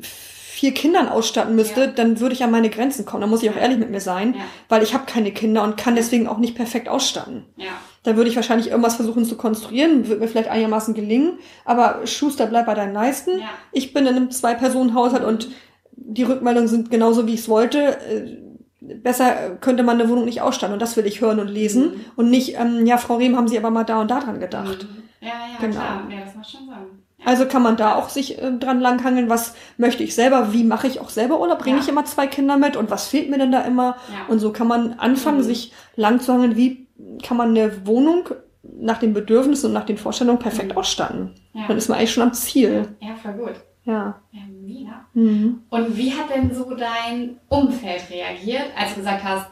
vier 0.00 0.74
Kindern 0.74 1.08
ausstatten 1.08 1.54
müsste, 1.54 1.80
Ja. 1.82 1.86
dann 1.86 2.20
würde 2.20 2.34
ich 2.34 2.44
an 2.44 2.50
meine 2.50 2.68
Grenzen 2.68 3.06
kommen. 3.06 3.22
Da 3.22 3.26
muss 3.26 3.42
ich 3.42 3.50
auch 3.50 3.56
ehrlich 3.56 3.78
mit 3.78 3.90
mir 3.90 4.00
sein, 4.00 4.34
Ja. 4.34 4.40
weil 4.68 4.82
ich 4.82 4.92
habe 4.92 5.04
keine 5.06 5.30
Kinder 5.32 5.62
und 5.62 5.76
kann 5.76 5.96
deswegen 5.96 6.26
auch 6.28 6.38
nicht 6.38 6.54
perfekt 6.54 6.88
ausstatten. 6.88 7.44
Ja. 7.56 7.70
Da 8.02 8.16
würde 8.16 8.30
ich 8.30 8.36
wahrscheinlich 8.36 8.70
irgendwas 8.70 8.96
versuchen 8.96 9.24
zu 9.26 9.36
konstruieren, 9.36 10.08
wird 10.08 10.20
mir 10.20 10.28
vielleicht 10.28 10.48
einigermaßen 10.48 10.94
gelingen, 10.94 11.38
aber 11.66 12.00
Schuster, 12.06 12.46
bleib 12.46 12.64
bei 12.66 12.74
deinen 12.74 12.94
Leisten. 12.94 13.38
Ja. 13.40 13.44
Ich 13.72 13.92
bin 13.92 14.06
in 14.06 14.16
einem 14.16 14.30
Zwei-Personen-Haushalt 14.30 15.22
und 15.24 15.48
die 15.92 16.22
Rückmeldungen 16.22 16.68
sind 16.68 16.90
genauso, 16.90 17.26
wie 17.26 17.34
ich 17.34 17.40
es 17.40 17.48
wollte. 17.48 17.98
Äh, 18.00 18.38
Besser 18.82 19.56
könnte 19.60 19.82
man 19.82 20.00
eine 20.00 20.08
Wohnung 20.08 20.24
nicht 20.24 20.40
ausstatten 20.40 20.72
und 20.72 20.80
das 20.80 20.96
will 20.96 21.04
ich 21.06 21.20
hören 21.20 21.38
und 21.38 21.48
lesen 21.48 21.82
Mhm. 21.90 22.00
und 22.16 22.30
nicht, 22.30 22.56
ähm, 22.58 22.86
ja, 22.86 22.96
Frau 22.96 23.16
Rehm, 23.16 23.36
haben 23.36 23.46
Sie 23.46 23.58
aber 23.58 23.70
mal 23.70 23.84
da 23.84 24.00
und 24.00 24.10
da 24.10 24.20
dran 24.20 24.40
gedacht. 24.40 24.86
Mhm. 24.90 25.02
Ja, 25.20 25.28
ja, 25.28 25.60
Genau. 25.60 25.74
klar. 25.74 26.02
Ja, 26.10 26.24
das 26.24 26.34
macht 26.34 26.50
schon 26.50 26.60
Sinn. 26.64 27.02
Also 27.26 27.44
kann 27.44 27.62
man 27.62 27.76
da 27.76 27.96
auch 27.96 28.08
sich 28.08 28.40
äh, 28.42 28.50
dran 28.52 28.80
langhangeln, 28.80 29.28
was 29.28 29.54
möchte 29.76 30.02
ich 30.02 30.14
selber, 30.14 30.54
wie 30.54 30.64
mache 30.64 30.86
ich 30.86 30.98
auch 31.00 31.10
selber 31.10 31.38
Urlaub, 31.38 31.58
bringe 31.58 31.76
Ja. 31.76 31.82
ich 31.82 31.88
immer 31.90 32.06
zwei 32.06 32.26
Kinder 32.26 32.56
mit 32.56 32.78
und 32.78 32.90
was 32.90 33.08
fehlt 33.08 33.28
mir 33.28 33.36
denn 33.36 33.52
da 33.52 33.60
immer? 33.60 33.96
Ja. 34.08 34.32
Und 34.32 34.38
so 34.38 34.50
kann 34.50 34.66
man 34.66 34.94
anfangen, 34.94 35.38
Mhm. 35.38 35.42
sich 35.44 35.72
lang 35.96 36.20
zu 36.20 36.32
hangeln, 36.32 36.56
wie 36.56 36.86
kann 37.22 37.36
man 37.36 37.50
eine 37.50 37.86
Wohnung 37.86 38.28
nach 38.62 38.98
den 38.98 39.12
Bedürfnissen 39.14 39.68
und 39.68 39.72
nach 39.72 39.86
den 39.86 39.96
Vorstellungen 39.98 40.38
perfekt 40.38 40.72
Mhm. 40.72 40.78
ausstatten. 40.78 41.34
Ja. 41.54 41.62
Dann 41.68 41.76
ist 41.78 41.88
man 41.88 41.98
eigentlich 41.98 42.12
schon 42.12 42.22
am 42.24 42.34
Ziel. 42.34 42.88
ja, 43.00 43.14
voll 43.14 43.32
gut. 43.32 43.54
Ja. 43.84 44.20
Ja, 44.32 44.40
mega. 44.62 45.06
Mhm. 45.14 45.62
Und 45.70 45.96
wie 45.96 46.12
hat 46.12 46.28
denn 46.34 46.54
so 46.54 46.74
dein 46.74 47.38
Umfeld 47.48 48.02
reagiert, 48.10 48.66
als 48.78 48.90
du 48.94 49.00
gesagt 49.00 49.24
hast, 49.24 49.46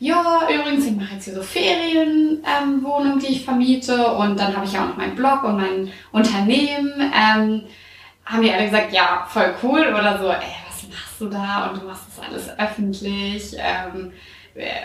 ja, 0.00 0.40
übrigens, 0.52 0.86
ich 0.86 0.96
mache 0.96 1.14
jetzt 1.14 1.24
hier 1.26 1.34
so 1.34 1.42
Ferienwohnungen, 1.42 3.12
ähm, 3.12 3.18
die 3.20 3.26
ich 3.32 3.44
vermiete 3.44 4.06
und 4.14 4.38
dann 4.38 4.54
habe 4.56 4.64
ich 4.66 4.72
ja 4.72 4.84
auch 4.84 4.88
noch 4.88 4.96
meinen 4.96 5.14
Blog 5.14 5.44
und 5.44 5.56
mein 5.56 5.90
Unternehmen. 6.12 6.92
Ähm, 7.00 7.62
haben 8.26 8.42
die 8.42 8.50
alle 8.50 8.64
gesagt, 8.64 8.92
ja, 8.92 9.26
voll 9.28 9.54
cool 9.62 9.80
oder 9.80 10.18
so, 10.18 10.28
ey, 10.28 10.54
was 10.66 10.88
machst 10.88 11.20
du 11.20 11.26
da 11.28 11.68
und 11.68 11.82
du 11.82 11.86
machst 11.86 12.04
das 12.08 12.26
alles 12.26 12.58
öffentlich. 12.58 13.54
Ähm, 13.58 14.12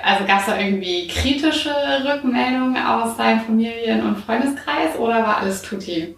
also 0.04 0.26
gab 0.26 0.40
es 0.40 0.46
da 0.48 0.60
irgendwie 0.60 1.08
kritische 1.08 1.70
Rückmeldungen 2.06 2.78
aus 2.78 3.18
deinem 3.18 3.42
Familien- 3.42 4.06
und 4.06 4.18
Freundeskreis 4.18 4.98
oder 4.98 5.22
war 5.24 5.38
alles 5.38 5.62
tutti? 5.62 6.16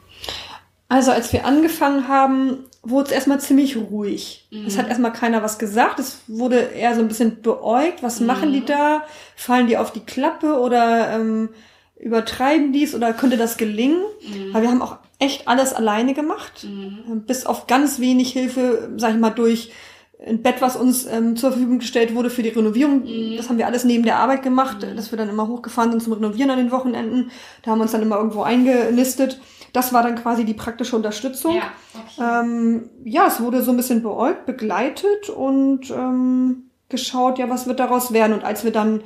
Also 0.88 1.12
als 1.12 1.32
wir 1.34 1.46
angefangen 1.46 2.08
haben, 2.08 2.66
wurde 2.84 3.08
es 3.08 3.12
erstmal 3.14 3.40
ziemlich 3.40 3.78
ruhig. 3.78 4.48
Mhm. 4.52 4.66
Es 4.66 4.78
hat 4.78 4.88
erstmal 4.88 5.14
keiner 5.14 5.44
was 5.44 5.60
gesagt. 5.60 6.00
Es 6.00 6.22
wurde 6.28 6.60
eher 6.60 6.96
so 6.96 7.02
ein 7.02 7.08
bisschen 7.08 7.42
beäugt. 7.42 8.04
Was 8.04 8.20
Mhm. 8.20 8.26
machen 8.28 8.54
die 8.54 8.66
da? 8.66 9.04
Fallen 9.36 9.68
die 9.68 9.78
auf 9.78 9.92
die 9.92 10.00
Klappe 10.02 10.60
oder 10.60 11.12
ähm, 11.16 11.50
übertreiben 12.00 12.74
dies 12.74 12.96
oder 12.96 13.14
könnte 13.14 13.38
das 13.38 13.58
gelingen? 13.58 14.02
Mhm. 14.22 14.54
Weil 14.54 14.64
wir 14.64 14.70
haben 14.70 14.82
auch 14.82 14.98
echt 15.20 15.48
alles 15.48 15.74
alleine 15.74 16.14
gemacht. 16.14 16.64
Mhm. 16.64 17.24
Bis 17.28 17.46
auf 17.46 17.68
ganz 17.68 18.00
wenig 18.00 18.32
Hilfe, 18.34 18.90
sag 18.98 19.12
ich 19.14 19.20
mal, 19.20 19.30
durch 19.30 19.72
ein 20.26 20.42
Bett, 20.42 20.62
was 20.62 20.76
uns 20.76 21.06
ähm, 21.06 21.36
zur 21.36 21.52
Verfügung 21.52 21.80
gestellt 21.80 22.14
wurde 22.14 22.30
für 22.30 22.44
die 22.44 22.50
Renovierung. 22.50 23.04
Mhm. 23.04 23.38
Das 23.38 23.50
haben 23.50 23.58
wir 23.58 23.66
alles 23.66 23.84
neben 23.86 24.04
der 24.04 24.20
Arbeit 24.20 24.44
gemacht, 24.44 24.78
Mhm. 24.82 24.96
dass 24.96 25.12
wir 25.12 25.18
dann 25.18 25.30
immer 25.30 25.48
hochgefahren 25.48 25.92
sind 25.92 26.04
zum 26.04 26.14
Renovieren 26.14 26.52
an 26.52 26.58
den 26.58 26.72
Wochenenden. 26.72 27.32
Da 27.64 27.72
haben 27.72 27.80
wir 27.80 27.84
uns 27.84 27.92
dann 27.92 28.02
immer 28.04 28.18
irgendwo 28.18 28.44
eingenistet. 28.44 29.42
Das 29.74 29.94
war 29.94 30.04
dann 30.04 30.16
quasi 30.16 30.44
die 30.46 30.54
praktische 30.54 30.96
Unterstützung. 30.96 31.56
Ja, 31.56 31.64
okay. 31.94 32.42
Ähm, 32.44 32.90
ja, 33.04 33.26
es 33.28 33.40
wurde 33.42 33.64
so 33.64 33.72
ein 33.72 33.78
bisschen 33.78 34.04
beäugt, 34.04 34.46
begleitet 34.46 35.30
und 35.30 35.90
ähm, 35.92 36.70
geschaut, 36.90 37.40
ja, 37.40 37.50
was 37.50 37.68
wird 37.68 37.80
daraus 37.80 38.12
werden. 38.12 38.34
Und 38.34 38.44
als 38.44 38.64
wir 38.64 38.72
dann 38.72 39.02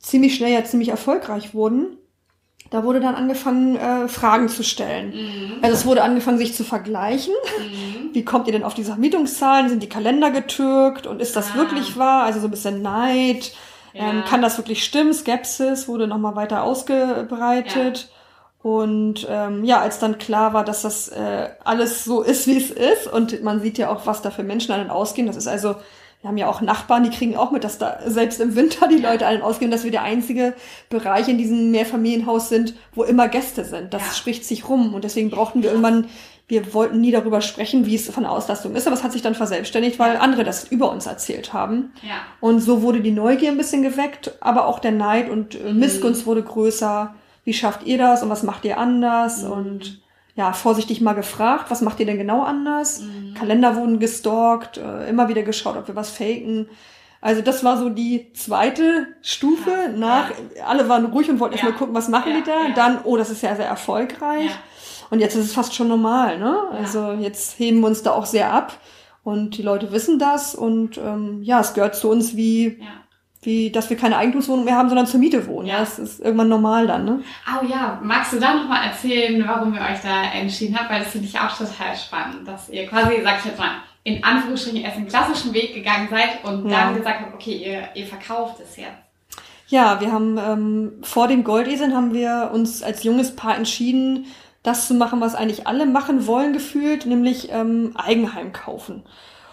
ziemlich 0.00 0.34
schnell 0.34 0.52
ja 0.52 0.64
ziemlich 0.64 0.88
erfolgreich 0.88 1.54
wurden, 1.54 1.96
da 2.70 2.84
wurde 2.84 3.00
dann 3.00 3.14
angefangen, 3.14 3.76
äh, 3.76 4.08
Fragen 4.08 4.48
zu 4.48 4.62
stellen. 4.62 5.10
Mhm. 5.10 5.52
Also 5.62 5.74
es 5.74 5.86
wurde 5.86 6.02
angefangen, 6.02 6.38
sich 6.38 6.54
zu 6.54 6.64
vergleichen. 6.64 7.32
Mhm. 7.58 8.10
Wie 8.14 8.24
kommt 8.24 8.46
ihr 8.46 8.52
denn 8.52 8.64
auf 8.64 8.74
diese 8.74 8.90
Vermietungszahlen? 8.92 9.68
Sind 9.68 9.82
die 9.82 9.88
Kalender 9.88 10.30
getürkt? 10.30 11.06
Und 11.06 11.20
ist 11.22 11.34
das 11.36 11.52
Ah. 11.52 11.54
wirklich 11.56 11.96
wahr? 11.96 12.24
Also 12.24 12.40
so 12.40 12.46
ein 12.48 12.50
bisschen 12.50 12.82
Neid. 12.82 13.52
Ähm, 13.94 14.18
Ja. 14.18 14.22
kann 14.22 14.42
das 14.42 14.58
wirklich 14.58 14.84
stimmen? 14.84 15.14
Skepsis 15.14 15.88
wurde 15.88 16.06
nochmal 16.06 16.36
weiter 16.36 16.62
ausgebreitet. 16.62 18.10
Und 18.62 19.26
ähm, 19.30 19.64
ja, 19.64 19.80
als 19.80 19.98
dann 20.00 20.18
klar 20.18 20.52
war, 20.52 20.64
dass 20.64 20.82
das 20.82 21.08
äh, 21.08 21.48
alles 21.64 22.04
so 22.04 22.22
ist, 22.22 22.46
wie 22.48 22.56
es 22.58 22.70
ist, 22.70 23.06
und 23.10 23.42
man 23.44 23.60
sieht 23.60 23.78
ja 23.78 23.88
auch, 23.88 24.04
was 24.04 24.20
da 24.20 24.30
für 24.30 24.42
Menschen 24.42 24.72
an 24.72 24.80
und 24.82 24.90
ausgehen. 24.90 25.26
Das 25.28 25.36
ist 25.36 25.46
also, 25.46 25.76
wir 26.20 26.28
haben 26.28 26.36
ja 26.36 26.48
auch 26.48 26.60
Nachbarn, 26.60 27.04
die 27.04 27.10
kriegen 27.10 27.36
auch 27.36 27.50
mit, 27.52 27.62
dass 27.64 27.78
da 27.78 27.98
selbst 28.06 28.40
im 28.40 28.56
Winter 28.56 28.88
die. 28.88 28.96
Leute 28.98 29.26
und 29.28 29.42
ausgehen, 29.42 29.70
dass 29.70 29.84
wir 29.84 29.90
der 29.92 30.02
einzige 30.02 30.54
Bereich 30.90 31.28
in 31.28 31.38
diesem 31.38 31.70
Mehrfamilienhaus 31.70 32.48
sind, 32.48 32.74
wo 32.94 33.04
immer 33.04 33.28
Gäste 33.28 33.64
sind. 33.64 33.94
Das 33.94 34.02
Ja. 34.02 34.12
spricht 34.14 34.44
sich 34.44 34.68
rum. 34.68 34.94
Und 34.94 35.04
deswegen 35.04 35.30
brauchten 35.30 35.62
wir 35.62 35.70
irgendwann, 35.70 36.06
wir 36.48 36.72
wollten 36.74 37.00
nie 37.00 37.10
darüber 37.12 37.40
sprechen, 37.40 37.86
wie 37.86 37.94
es 37.94 38.10
von 38.10 38.22
der 38.24 38.32
Auslastung 38.32 38.74
ist, 38.74 38.86
aber 38.86 38.96
es 38.96 39.04
hat 39.04 39.12
sich 39.12 39.22
dann 39.22 39.34
verselbstständigt, 39.34 39.98
weil 39.98 40.16
andere 40.16 40.44
das 40.44 40.64
über 40.64 40.90
uns 40.90 41.06
erzählt 41.06 41.52
haben. 41.52 41.92
Ja. 42.02 42.14
Und 42.40 42.60
so 42.60 42.82
wurde 42.82 43.00
die 43.00 43.10
Neugier 43.12 43.50
ein 43.50 43.58
bisschen 43.58 43.82
geweckt, 43.82 44.32
aber 44.40 44.66
auch 44.66 44.78
der 44.78 44.92
Neid 44.92 45.28
und 45.30 45.54
äh, 45.54 45.72
Mhm. 45.72 45.78
Missgunst 45.78 46.26
wurde 46.26 46.42
größer. 46.42 47.14
Wie 47.44 47.52
schafft 47.54 47.84
ihr 47.86 47.96
das 47.98 48.22
und 48.22 48.30
was 48.30 48.42
macht 48.42 48.64
ihr 48.64 48.78
anders? 48.78 49.42
Mhm. 49.44 49.52
Und 49.52 50.00
ja, 50.38 50.52
vorsichtig 50.52 51.00
mal 51.00 51.14
gefragt, 51.14 51.66
was 51.68 51.80
macht 51.82 51.98
ihr 52.00 52.06
denn 52.06 52.16
genau 52.16 52.42
anders? 52.42 53.00
Mhm. 53.00 53.34
Kalender 53.34 53.74
wurden 53.76 53.98
gestalkt, 53.98 54.78
äh, 54.78 55.08
immer 55.10 55.28
wieder 55.28 55.42
geschaut, 55.42 55.76
ob 55.76 55.88
wir 55.88 55.96
was 55.96 56.10
faken. 56.10 56.68
Also 57.20 57.42
das 57.42 57.64
war 57.64 57.76
so 57.76 57.88
die 57.88 58.32
zweite 58.34 59.08
Stufe 59.20 59.70
Ja, 59.72 59.88
nach, 59.88 60.30
alle 60.64 60.88
waren 60.88 61.06
ruhig 61.06 61.28
und 61.28 61.40
wollten 61.40 61.56
Ja. 61.56 61.62
erstmal 61.62 61.76
gucken, 61.78 61.94
was 61.96 62.08
machen 62.08 62.30
Ja, 62.30 62.36
die 62.38 62.44
da. 62.44 62.68
ja. 62.68 62.74
Dann, 62.76 63.00
oh, 63.02 63.16
das 63.16 63.30
ist 63.30 63.42
ja 63.42 63.56
sehr 63.56 63.66
erfolgreich. 63.66 64.46
Ja. 64.46 64.56
Und 65.10 65.18
jetzt 65.18 65.34
ist 65.34 65.46
es 65.46 65.52
fast 65.54 65.74
schon 65.74 65.88
normal, 65.88 66.38
ne? 66.38 66.56
Ja. 66.72 66.78
Also 66.78 67.12
jetzt 67.12 67.58
heben 67.58 67.80
wir 67.80 67.88
uns 67.88 68.04
da 68.04 68.12
auch 68.12 68.26
sehr 68.26 68.52
ab. 68.52 68.78
Und 69.24 69.58
die 69.58 69.62
Leute 69.62 69.90
wissen 69.90 70.18
das 70.20 70.54
und 70.54 70.96
ähm, 70.98 71.42
ja, 71.42 71.60
es 71.60 71.74
gehört 71.74 71.96
zu 71.96 72.08
uns 72.08 72.36
wie, 72.36 72.80
Wie, 73.42 73.70
dass 73.70 73.88
wir 73.88 73.96
keine 73.96 74.16
Eigentumswohnung 74.16 74.64
mehr 74.64 74.74
haben, 74.74 74.88
sondern 74.88 75.06
zur 75.06 75.20
Miete 75.20 75.46
wohnen. 75.46 75.68
Ja, 75.68 75.78
das 75.78 75.98
ist 76.00 76.20
irgendwann 76.20 76.48
normal 76.48 76.88
dann, 76.88 77.04
ne? 77.04 77.22
Oh 77.48 77.64
ja, 77.64 78.00
magst 78.02 78.32
du 78.32 78.40
da 78.40 78.54
nochmal 78.54 78.86
erzählen, 78.88 79.42
warum 79.46 79.72
ihr 79.74 79.80
euch 79.80 80.00
da 80.02 80.24
entschieden 80.32 80.76
habt? 80.76 80.90
Weil 80.90 81.00
das 81.04 81.12
finde 81.12 81.28
ich 81.28 81.38
auch 81.38 81.56
total 81.56 81.94
spannend, 81.96 82.48
dass 82.48 82.68
ihr 82.68 82.86
quasi, 82.88 83.20
sag 83.22 83.38
ich 83.38 83.44
jetzt 83.44 83.58
mal, 83.58 83.76
in 84.02 84.24
Anführungsstrichen 84.24 84.80
erst 84.82 84.96
den 84.96 85.06
klassischen 85.06 85.54
Weg 85.54 85.72
gegangen 85.72 86.08
seid 86.10 86.42
und 86.44 86.68
Ja. 86.68 86.86
dann 86.86 86.96
gesagt 86.96 87.20
habt, 87.20 87.34
okay, 87.34 87.56
ihr, 87.64 87.88
ihr 87.94 88.06
verkauft 88.06 88.56
es 88.60 88.76
jetzt. 88.76 88.88
Ja, 89.68 90.00
wir 90.00 90.10
haben 90.10 90.36
ähm, 90.38 90.92
vor 91.02 91.28
den 91.28 91.44
Goldeseln 91.44 91.94
haben 91.94 92.14
wir 92.14 92.50
uns 92.52 92.82
als 92.82 93.04
junges 93.04 93.36
Paar 93.36 93.56
entschieden, 93.56 94.26
das 94.64 94.88
zu 94.88 94.94
machen, 94.94 95.20
was 95.20 95.34
eigentlich 95.36 95.66
alle 95.66 95.86
machen 95.86 96.26
wollen, 96.26 96.52
gefühlt, 96.52 97.06
nämlich 97.06 97.50
ähm, 97.52 97.92
Eigenheim 97.94 98.52
kaufen. 98.52 99.04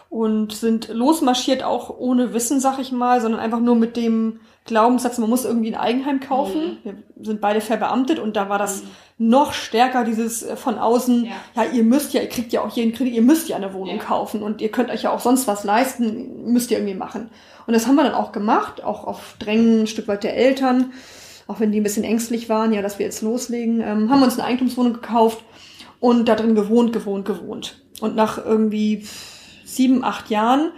Und 0.10 0.54
sind 0.54 0.88
losmarschiert 0.90 1.64
auch 1.64 1.90
ohne 1.98 2.34
Wissen, 2.34 2.60
sag 2.60 2.80
ich 2.80 2.92
mal, 2.92 3.20
sondern 3.22 3.42
einfach 3.42 3.60
nur 3.60 3.76
mit 3.76 3.98
dem 3.98 4.40
Glaubenssatz, 4.66 5.18
man 5.18 5.30
muss 5.30 5.46
irgendwie 5.46 5.74
ein 5.76 5.80
Eigenheim 5.80 6.20
kaufen. 6.20 6.78
Wir 6.84 6.96
sind 7.22 7.42
beide 7.42 7.60
verbeamtet 7.62 8.18
und 8.20 8.36
da 8.36 8.50
war 8.50 8.58
das 8.58 8.84
noch 9.18 9.54
stärker, 9.54 10.04
dieses 10.04 10.42
äh, 10.44 10.56
von 10.56 10.78
außen, 10.78 11.26
Ja. 11.26 11.64
ja. 11.64 11.72
ihr 11.72 11.84
müsst 11.84 12.14
ja, 12.14 12.22
ihr 12.22 12.30
kriegt 12.30 12.52
ja 12.54 12.62
auch 12.64 12.70
jeden 12.70 12.94
Kredit, 12.94 13.14
ihr 13.14 13.22
müsst 13.22 13.48
ja 13.50 13.58
eine 13.58 13.74
Wohnung 13.74 13.98
Ja. 13.98 14.04
kaufen 14.04 14.42
und 14.42 14.62
ihr 14.62 14.70
könnt 14.70 14.90
euch 14.90 15.04
ja 15.04 15.12
auch 15.12 15.20
sonst 15.20 15.48
was 15.48 15.64
leisten, 15.64 16.52
müsst 16.52 16.72
ihr 16.72 16.78
irgendwie 16.80 16.96
machen. 16.96 17.30
Und 17.68 17.74
das 17.74 17.86
haben 17.88 17.96
wir 17.96 18.04
dann 18.04 18.14
auch 18.16 18.32
gemacht, 18.32 18.84
auch 18.84 19.06
auf 19.06 19.36
Drängen 19.40 19.82
ein 19.82 19.88
Stück 19.88 20.08
weit 20.08 20.24
der 20.24 20.36
Eltern, 20.36 20.94
auch 21.48 21.60
wenn 21.60 21.72
die 21.72 21.80
ein 21.80 21.84
bisschen 21.84 22.04
ängstlich 22.04 22.50
waren, 22.50 22.74
ja, 22.74 22.82
dass 22.82 22.98
wir 23.00 23.06
jetzt 23.06 23.22
loslegen, 23.22 23.82
ähm, 23.82 24.10
haben 24.10 24.24
uns 24.24 24.34
eine 24.40 24.48
Eigentumswohnung 24.48 24.94
gekauft 24.94 25.44
und 26.00 26.28
da 26.28 26.36
drin 26.36 26.56
gewohnt, 26.56 26.92
gewohnt, 26.94 27.26
gewohnt. 27.26 27.82
Und 28.02 28.16
nach 28.16 28.44
irgendwie 28.44 29.06
sieben, 29.66 30.04
acht 30.04 30.30
Jahren 30.30 30.72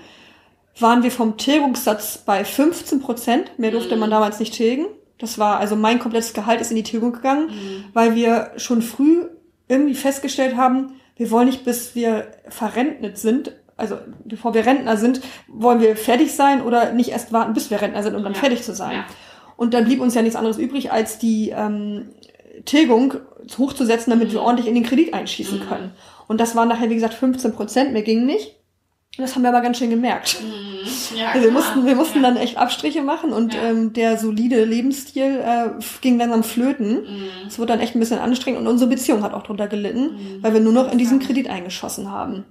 waren 0.79 1.03
wir 1.03 1.11
vom 1.11 1.37
Tilgungssatz 1.37 2.19
bei 2.19 2.45
15 2.45 2.99
Prozent. 2.99 3.57
Mehr 3.59 3.71
durfte 3.71 3.95
man 3.95 4.09
damals 4.11 4.39
nicht 4.39 4.53
tilgen. 4.53 4.85
Das 5.17 5.39
war, 5.39 5.59
also 5.59 5.75
mein 5.75 5.97
komplettes 5.99 6.33
Gehalt 6.33 6.61
ist 6.61 6.69
in 6.69 6.77
die 6.77 6.83
Tilgung 6.83 7.11
gegangen, 7.13 7.49
weil 7.93 8.13
wir 8.15 8.51
schon 8.57 8.81
früh 8.83 9.25
irgendwie 9.67 9.95
festgestellt 9.95 10.55
haben, 10.55 10.93
wir 11.15 11.31
wollen 11.31 11.47
nicht, 11.47 11.65
bis 11.65 11.95
wir 11.95 12.27
verrentnet 12.47 13.17
sind, 13.17 13.51
also 13.75 13.97
bevor 14.23 14.53
wir 14.53 14.65
Rentner 14.67 14.97
sind, 14.97 15.21
wollen 15.47 15.81
wir 15.81 15.95
fertig 15.95 16.33
sein 16.35 16.61
oder 16.61 16.93
nicht 16.93 17.09
erst 17.09 17.33
warten, 17.33 17.53
bis 17.53 17.71
wir 17.71 17.81
Rentner 17.81 18.03
sind, 18.03 18.15
um 18.15 18.23
dann 18.23 18.33
Ja. 18.33 18.39
fertig 18.39 18.61
zu 18.61 18.73
sein. 18.75 18.91
Ja. 18.97 19.05
Und 19.55 19.73
dann 19.73 19.85
blieb 19.85 19.99
uns 20.01 20.13
ja 20.13 20.21
nichts 20.21 20.35
anderes 20.35 20.57
übrig, 20.59 20.91
als 20.91 21.17
die 21.17 21.49
ähm, 21.49 22.09
Tilgung 22.65 23.15
hochzusetzen, 23.57 24.11
damit 24.11 24.31
wir 24.31 24.41
ordentlich 24.41 24.67
in 24.67 24.75
den 24.75 24.83
Kredit 24.83 25.13
einschießen 25.15 25.61
können. 25.67 25.91
Und 26.27 26.39
das 26.39 26.55
waren 26.55 26.67
nachher, 26.69 26.89
wie 26.91 26.95
gesagt, 26.95 27.15
15 27.15 27.53
Prozent, 27.53 27.93
mehr 27.93 28.03
ging 28.03 28.25
nicht. 28.25 28.55
Das 29.17 29.33
haben 29.35 29.41
wir 29.41 29.49
aber 29.49 29.61
ganz 29.61 29.77
schön 29.79 29.89
gemerkt. 29.89 30.37
Ja, 31.15 31.29
Also 31.31 31.45
wir 31.45 31.51
mussten, 31.51 31.85
wir 31.85 31.95
mussten 31.95 32.21
ja. 32.21 32.29
dann 32.29 32.37
echt 32.37 32.57
Abstriche 32.57 33.01
machen 33.01 33.33
und 33.33 33.53
Ja. 33.55 33.63
ähm, 33.63 33.91
der 33.93 34.17
solide 34.17 34.63
Lebensstil 34.63 35.41
äh, 35.43 35.69
ging 36.01 36.17
langsam 36.19 36.43
flöten. 36.43 37.01
Mhm. 37.01 37.23
Es 37.47 37.57
wurde 37.57 37.73
dann 37.73 37.79
echt 37.79 37.95
ein 37.95 37.99
bisschen 37.99 38.19
anstrengend 38.19 38.61
und 38.61 38.67
unsere 38.67 38.89
Beziehung 38.89 39.23
hat 39.23 39.33
auch 39.33 39.43
drunter 39.43 39.67
gelitten, 39.67 40.11
Mhm. 40.13 40.43
weil 40.43 40.53
wir 40.53 40.59
nur 40.61 40.73
noch 40.73 40.91
in 40.91 40.97
diesen 40.97 41.19
Kredit 41.19 41.49
eingeschossen 41.49 42.11
haben. 42.11 42.45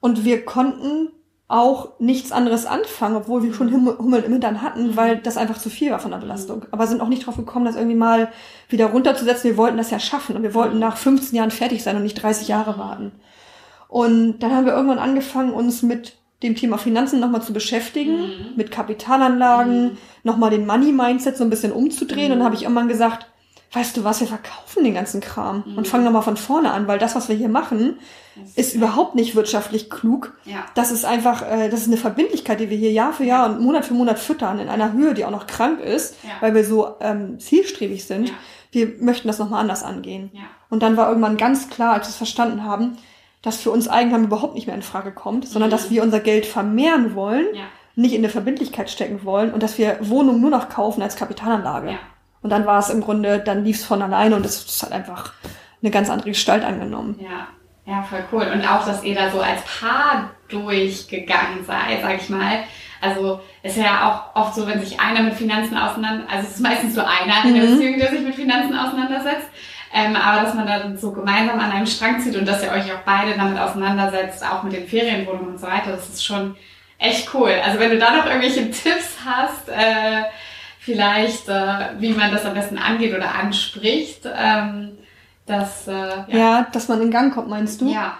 Und 0.00 0.24
wir 0.24 0.44
konnten 0.44 1.08
auch 1.48 2.00
nichts 2.00 2.32
anderes 2.32 2.64
anfangen, 2.66 3.14
obwohl 3.16 3.42
wir 3.42 3.52
schon 3.52 3.72
Hummel 3.72 4.22
im 4.22 4.32
Hintern 4.32 4.62
hatten, 4.62 4.96
weil 4.96 5.18
das 5.18 5.36
einfach 5.36 5.58
zu 5.58 5.68
viel 5.70 5.90
war 5.90 5.98
von 6.00 6.10
der 6.10 6.18
Belastung. 6.18 6.64
Aber 6.70 6.86
sind 6.86 7.00
auch 7.02 7.08
nicht 7.08 7.26
drauf 7.26 7.36
gekommen, 7.36 7.66
das 7.66 7.76
irgendwie 7.76 7.96
mal 7.96 8.28
wieder 8.68 8.86
runterzusetzen. 8.86 9.50
Wir 9.50 9.56
wollten 9.58 9.76
das 9.76 9.90
ja 9.90 9.98
schaffen 10.00 10.34
und 10.34 10.42
wir 10.42 10.54
wollten 10.54 10.78
nach 10.78 10.96
15 10.96 11.36
Jahren 11.36 11.50
fertig 11.50 11.82
sein 11.82 11.96
und 11.96 12.02
nicht 12.04 12.22
30 12.22 12.48
Jahre 12.48 12.78
warten. 12.78 13.12
Und 13.92 14.38
dann 14.38 14.52
haben 14.56 14.64
wir 14.64 14.72
irgendwann 14.72 14.98
angefangen, 14.98 15.52
uns 15.52 15.82
mit 15.82 16.14
dem 16.42 16.56
Thema 16.56 16.78
Finanzen 16.78 17.20
nochmal 17.20 17.42
zu 17.42 17.52
beschäftigen, 17.52 18.52
mit 18.56 18.70
Kapitalanlagen, 18.70 19.98
nochmal 20.24 20.48
den 20.48 20.66
Money-Mindset 20.66 21.36
so 21.36 21.44
ein 21.44 21.50
bisschen 21.50 21.72
umzudrehen. 21.72 22.32
Und 22.32 22.38
dann 22.38 22.46
habe 22.46 22.54
ich 22.54 22.62
irgendwann 22.62 22.88
gesagt, 22.88 23.26
weißt 23.72 23.94
du 23.96 24.02
was, 24.04 24.20
wir 24.20 24.26
verkaufen 24.26 24.82
den 24.82 24.94
ganzen 24.94 25.20
Kram 25.20 25.62
und 25.76 25.86
fangen 25.88 26.04
nochmal 26.04 26.22
von 26.22 26.38
vorne 26.38 26.70
an, 26.72 26.86
weil 26.88 26.98
das, 26.98 27.14
was 27.14 27.28
wir 27.28 27.36
hier 27.36 27.50
machen, 27.50 27.98
ist 28.56 28.74
überhaupt 28.74 29.14
nicht 29.14 29.34
wirtschaftlich 29.34 29.90
klug. 29.90 30.32
Ja. 30.46 30.64
Das 30.74 30.90
ist 30.90 31.04
einfach, 31.04 31.42
äh, 31.42 31.68
das 31.68 31.80
ist 31.80 31.88
eine 31.88 31.98
Verbindlichkeit, 31.98 32.60
die 32.60 32.70
wir 32.70 32.78
hier 32.78 32.92
Jahr 32.92 33.12
für 33.12 33.24
Jahr 33.24 33.44
und 33.50 33.60
Monat 33.60 33.84
für 33.84 33.92
Monat 33.94 34.18
füttern, 34.18 34.58
in 34.58 34.70
einer 34.70 34.92
Höhe, 34.94 35.12
die 35.12 35.26
auch 35.26 35.30
noch 35.30 35.46
krank 35.46 35.80
ist, 35.80 36.16
Ja. 36.22 36.30
weil 36.40 36.54
wir 36.54 36.64
so 36.64 36.94
ähm, 37.00 37.38
zielstrebig 37.40 38.04
sind. 38.06 38.30
Ja. 38.30 38.34
Wir 38.70 38.92
möchten 39.00 39.28
das 39.28 39.38
nochmal 39.38 39.60
anders 39.60 39.82
angehen. 39.82 40.30
Ja. 40.32 40.40
Und 40.70 40.82
dann 40.82 40.96
war 40.96 41.08
irgendwann 41.08 41.36
ganz 41.36 41.68
klar, 41.68 41.92
als 41.92 42.06
wir 42.06 42.10
es 42.10 42.16
verstanden 42.16 42.64
haben, 42.64 42.96
dass 43.42 43.58
für 43.60 43.70
uns 43.70 43.88
Eigenheim 43.88 44.24
überhaupt 44.24 44.54
nicht 44.54 44.66
mehr 44.66 44.76
in 44.76 44.82
Frage 44.82 45.12
kommt, 45.12 45.46
sondern 45.48 45.70
dass 45.70 45.90
wir 45.90 46.02
unser 46.02 46.20
Geld 46.20 46.46
vermehren 46.46 47.14
wollen, 47.14 47.46
Ja. 47.54 47.62
nicht 47.96 48.12
in 48.14 48.20
eine 48.20 48.28
Verbindlichkeit 48.28 48.88
stecken 48.88 49.24
wollen 49.24 49.52
und 49.52 49.62
dass 49.62 49.78
wir 49.78 49.98
Wohnungen 50.00 50.40
nur 50.40 50.50
noch 50.50 50.68
kaufen 50.68 51.02
als 51.02 51.16
Kapitalanlage. 51.16 51.90
Ja. 51.90 51.98
Und 52.40 52.50
dann 52.50 52.66
war 52.66 52.78
es 52.78 52.88
im 52.90 53.00
Grunde, 53.00 53.38
dann 53.40 53.64
lief 53.64 53.76
es 53.76 53.84
von 53.84 54.00
alleine 54.02 54.34
und 54.36 54.46
es 54.46 54.64
es 54.66 54.82
hat 54.82 54.92
einfach 54.92 55.32
eine 55.82 55.90
ganz 55.90 56.08
andere 56.10 56.30
Gestalt 56.30 56.64
angenommen. 56.64 57.18
Ja, 57.20 57.48
ja, 57.92 58.02
voll 58.02 58.24
cool. 58.32 58.46
Und 58.52 58.64
auch, 58.68 58.84
dass 58.86 59.02
ihr 59.02 59.14
da 59.16 59.30
so 59.30 59.40
als 59.40 59.60
Paar 59.80 60.30
durchgegangen 60.48 61.64
seid, 61.64 62.00
sag 62.02 62.20
ich 62.22 62.28
mal. 62.28 62.60
Also 63.00 63.40
ist 63.64 63.76
ja 63.76 64.08
auch 64.34 64.40
oft 64.40 64.54
so, 64.54 64.66
wenn 64.66 64.80
sich 64.80 65.00
einer 65.00 65.22
mit 65.22 65.34
Finanzen 65.34 65.76
auseinander, 65.76 66.24
also 66.30 66.46
es 66.46 66.54
ist 66.54 66.60
meistens 66.60 66.94
so 66.94 67.00
einer 67.00 67.44
in 67.44 67.54
der 67.54 67.64
Mhm. 67.64 67.70
Beziehung, 67.76 67.98
der 67.98 68.10
sich 68.10 68.20
mit 68.20 68.34
Finanzen 68.36 68.76
auseinandersetzt. 68.76 69.48
Ähm, 69.94 70.16
aber 70.16 70.42
dass 70.42 70.54
man 70.54 70.66
dann 70.66 70.96
so 70.96 71.12
gemeinsam 71.12 71.60
an 71.60 71.70
einem 71.70 71.86
Strang 71.86 72.20
zieht 72.20 72.36
und 72.36 72.46
dass 72.48 72.62
ihr 72.62 72.70
euch 72.70 72.90
auch 72.92 73.02
beide 73.04 73.36
damit 73.36 73.58
auseinandersetzt, 73.58 74.44
auch 74.44 74.62
mit 74.62 74.72
den 74.72 74.86
Ferienwohnungen 74.86 75.50
und 75.50 75.60
so 75.60 75.66
weiter, 75.66 75.92
das 75.92 76.08
ist 76.08 76.24
schon 76.24 76.56
echt 76.98 77.34
cool. 77.34 77.52
Also 77.64 77.78
wenn 77.78 77.90
du 77.90 77.98
da 77.98 78.16
noch 78.16 78.26
irgendwelche 78.26 78.70
Tipps 78.70 79.18
hast, 79.24 79.68
äh, 79.68 80.24
vielleicht, 80.78 81.48
äh, 81.48 81.90
wie 81.98 82.12
man 82.12 82.32
das 82.32 82.46
am 82.46 82.54
besten 82.54 82.78
angeht 82.78 83.14
oder 83.14 83.34
anspricht, 83.34 84.26
ähm, 84.34 84.98
das, 85.46 85.86
äh, 85.88 85.92
ja. 85.92 86.24
Ja. 86.28 86.66
dass 86.72 86.88
man 86.88 87.02
in 87.02 87.10
Gang 87.10 87.34
kommt, 87.34 87.48
meinst 87.48 87.80
du? 87.80 87.90
ja. 87.90 88.16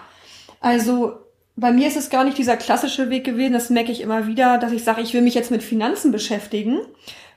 Also 0.59 1.19
bei 1.55 1.71
mir 1.71 1.87
ist 1.87 1.97
es 1.97 2.09
gar 2.09 2.23
nicht 2.23 2.37
dieser 2.37 2.57
klassische 2.57 3.09
Weg 3.09 3.25
gewesen, 3.25 3.53
das 3.53 3.69
merke 3.69 3.91
ich 3.91 4.01
immer 4.01 4.27
wieder, 4.27 4.57
dass 4.57 4.71
ich 4.71 4.83
sage, 4.83 5.01
ich 5.01 5.13
will 5.13 5.21
mich 5.21 5.35
jetzt 5.35 5.51
mit 5.51 5.61
Finanzen 5.61 6.11
beschäftigen, 6.11 6.79